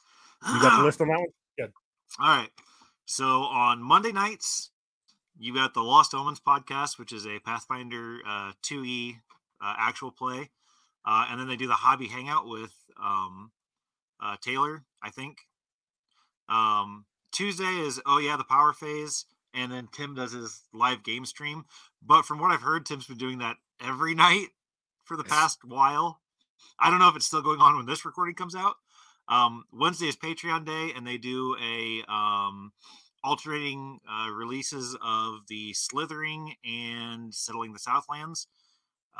you 0.48 0.62
got 0.62 0.80
the 0.80 0.84
list 0.86 1.02
on 1.02 1.10
that 1.10 1.20
one? 1.20 1.74
All 2.20 2.38
right. 2.38 2.50
So 3.10 3.42
on 3.42 3.82
Monday 3.82 4.12
nights, 4.12 4.70
you 5.36 5.52
got 5.52 5.74
the 5.74 5.82
Lost 5.82 6.14
Omens 6.14 6.40
podcast, 6.40 7.00
which 7.00 7.12
is 7.12 7.26
a 7.26 7.40
Pathfinder 7.40 8.20
uh, 8.24 8.52
2e 8.62 9.16
uh, 9.60 9.74
actual 9.80 10.12
play. 10.12 10.52
Uh, 11.04 11.26
and 11.28 11.40
then 11.40 11.48
they 11.48 11.56
do 11.56 11.66
the 11.66 11.74
hobby 11.74 12.06
hangout 12.06 12.48
with 12.48 12.72
um, 13.04 13.50
uh, 14.22 14.36
Taylor, 14.40 14.84
I 15.02 15.10
think. 15.10 15.40
Um, 16.50 17.06
Tuesday 17.32 17.80
is, 17.80 18.00
oh, 18.06 18.20
yeah, 18.20 18.38
the 18.38 18.44
power 18.44 18.74
phase. 18.74 19.26
And 19.56 19.72
then 19.72 19.90
Tim 19.92 20.14
does 20.14 20.34
his 20.34 20.66
live 20.72 21.04
game 21.04 21.26
stream. 21.26 21.66
But 22.06 22.26
from 22.26 22.38
what 22.38 22.52
I've 22.52 22.62
heard, 22.62 22.86
Tim's 22.86 23.08
been 23.08 23.18
doing 23.18 23.40
that 23.40 23.58
every 23.84 24.14
night 24.28 24.50
for 25.04 25.18
the 25.18 25.24
past 25.24 25.66
while. 25.66 26.22
I 26.80 26.92
don't 26.92 27.00
know 27.00 27.10
if 27.10 27.16
it's 27.16 27.26
still 27.26 27.42
going 27.42 27.60
on 27.60 27.76
when 27.76 27.88
this 27.88 28.06
recording 28.06 28.36
comes 28.36 28.54
out. 28.54 28.76
Um, 29.30 29.64
Wednesday 29.72 30.08
is 30.08 30.18
Patreon 30.18 30.66
day, 30.66 30.92
and 30.96 31.06
they 31.06 31.18
do 31.18 31.56
a 31.64 32.04
um, 32.12 32.72
alternating 33.24 34.00
uh, 34.10 34.32
releases 34.32 34.98
of 35.02 35.42
the 35.48 35.74
Slithering 35.74 36.56
and 36.66 37.34
Settling 37.34 37.74
the 37.74 37.80
Southlands. 37.80 38.48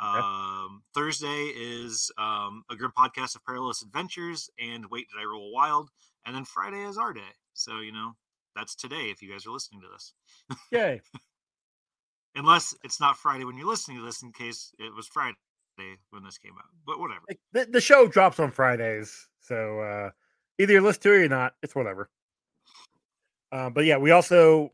Um, 0.00 0.82
Thursday 0.94 1.52
is 1.54 2.10
um, 2.16 2.64
a 2.70 2.76
grim 2.76 2.92
podcast 2.96 3.36
of 3.36 3.44
perilous 3.44 3.82
adventures, 3.82 4.50
and 4.58 4.86
Wait 4.90 5.06
Did 5.10 5.20
I 5.20 5.26
Roll 5.26 5.52
Wild? 5.52 5.90
And 6.24 6.34
then 6.34 6.44
Friday 6.44 6.82
is 6.82 6.96
our 6.96 7.12
day. 7.12 7.20
So 7.52 7.80
you 7.80 7.92
know 7.92 8.12
that's 8.56 8.74
today 8.74 9.10
if 9.10 9.22
you 9.22 9.30
guys 9.30 9.46
are 9.46 9.50
listening 9.50 9.82
to 9.82 9.88
this. 9.92 10.14
Yay. 10.72 11.00
Unless 12.34 12.74
it's 12.84 13.00
not 13.00 13.16
Friday 13.16 13.44
when 13.44 13.58
you're 13.58 13.66
listening 13.66 13.98
to 13.98 14.04
this, 14.04 14.22
in 14.22 14.32
case 14.32 14.72
it 14.78 14.94
was 14.94 15.06
Friday 15.06 15.36
when 16.10 16.22
this 16.24 16.38
came 16.38 16.52
out. 16.58 16.70
But 16.86 16.98
whatever. 16.98 17.22
The, 17.52 17.66
the 17.66 17.80
show 17.80 18.06
drops 18.06 18.38
on 18.38 18.52
Fridays, 18.52 19.28
so 19.40 19.80
uh, 19.80 20.10
either 20.58 20.74
you 20.74 20.80
listen 20.80 21.02
to 21.02 21.12
it 21.12 21.24
or 21.24 21.28
not. 21.28 21.54
It's 21.62 21.74
whatever. 21.74 22.08
Uh, 23.52 23.70
but 23.70 23.84
yeah, 23.84 23.96
we 23.96 24.10
also, 24.10 24.72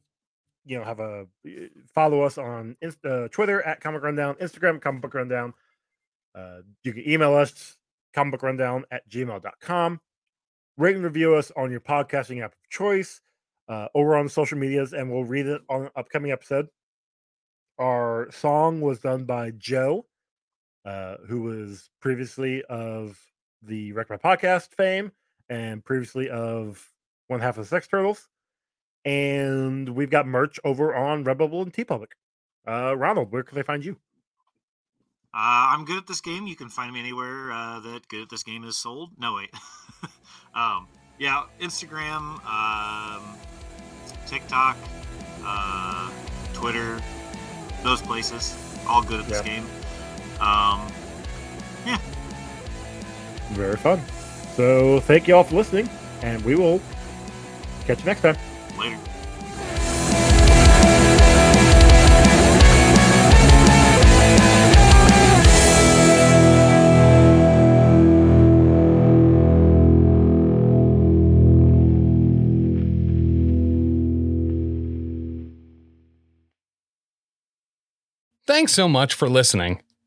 you 0.64 0.78
know, 0.78 0.84
have 0.84 1.00
a 1.00 1.26
follow 1.94 2.22
us 2.22 2.38
on 2.38 2.76
Inst- 2.82 3.04
uh, 3.04 3.28
Twitter 3.28 3.62
at 3.62 3.80
Comic 3.80 4.02
Rundown, 4.02 4.34
Instagram 4.36 4.80
Comic 4.80 5.02
Book 5.02 5.14
Rundown. 5.14 5.54
Uh, 6.34 6.58
you 6.84 6.92
can 6.92 7.08
email 7.08 7.34
us 7.34 7.76
comic 8.12 8.32
book 8.32 8.42
rundown 8.42 8.84
at 8.90 9.08
gmail.com. 9.08 10.00
Rate 10.76 10.96
and 10.96 11.04
review 11.04 11.34
us 11.34 11.50
on 11.56 11.70
your 11.70 11.80
podcasting 11.80 12.42
app 12.42 12.52
of 12.52 12.68
choice 12.68 13.22
uh, 13.68 13.88
over 13.94 14.16
on 14.16 14.28
social 14.28 14.58
medias, 14.58 14.92
and 14.92 15.10
we'll 15.10 15.24
read 15.24 15.46
it 15.46 15.62
on 15.70 15.84
an 15.84 15.90
upcoming 15.96 16.32
episode. 16.32 16.68
Our 17.78 18.28
song 18.30 18.82
was 18.82 19.00
done 19.00 19.24
by 19.24 19.52
Joe 19.52 20.06
uh, 20.86 21.16
who 21.26 21.42
was 21.42 21.90
previously 22.00 22.62
of 22.64 23.18
the 23.66 23.92
Wreck 23.92 24.08
My 24.10 24.16
Podcast 24.16 24.74
fame 24.74 25.12
and 25.48 25.84
previously 25.84 26.28
of 26.30 26.92
one 27.28 27.40
half 27.40 27.58
of 27.58 27.64
the 27.64 27.68
Sex 27.68 27.86
Turtles. 27.88 28.28
And 29.04 29.90
we've 29.90 30.10
got 30.10 30.26
merch 30.26 30.58
over 30.64 30.94
on 30.94 31.24
Redbubble 31.24 31.62
and 31.62 31.72
TeePublic. 31.72 32.12
Uh, 32.66 32.96
Ronald, 32.96 33.30
where 33.30 33.42
can 33.44 33.54
they 33.56 33.62
find 33.62 33.84
you? 33.84 33.96
Uh, 35.32 35.70
I'm 35.74 35.84
good 35.84 35.98
at 35.98 36.06
this 36.06 36.20
game. 36.20 36.46
You 36.46 36.56
can 36.56 36.68
find 36.68 36.92
me 36.92 36.98
anywhere 37.00 37.52
uh, 37.52 37.78
that 37.80 38.08
good 38.08 38.22
at 38.22 38.30
this 38.30 38.42
game 38.42 38.64
is 38.64 38.76
sold. 38.76 39.10
No 39.18 39.34
wait. 39.34 39.50
um, 40.54 40.88
yeah, 41.18 41.44
Instagram, 41.60 42.44
um, 42.46 43.22
TikTok, 44.26 44.76
uh, 45.44 46.10
Twitter, 46.54 46.98
those 47.84 48.00
places, 48.02 48.56
all 48.88 49.02
good 49.02 49.20
at 49.20 49.26
this 49.28 49.42
Yeah. 49.46 49.60
game. 49.60 49.66
Um, 50.40 50.88
yeah, 51.86 51.98
Very 53.50 53.76
fun. 53.76 54.00
So 54.54 55.00
thank 55.00 55.28
you 55.28 55.36
all 55.36 55.44
for 55.44 55.56
listening, 55.56 55.88
and 56.22 56.44
we 56.44 56.54
will 56.54 56.80
catch 57.86 58.00
you 58.00 58.06
next 58.06 58.22
time. 58.22 58.36
later. 58.78 58.98
Thanks 78.46 78.72
so 78.72 78.88
much 78.88 79.12
for 79.12 79.28
listening. 79.28 79.82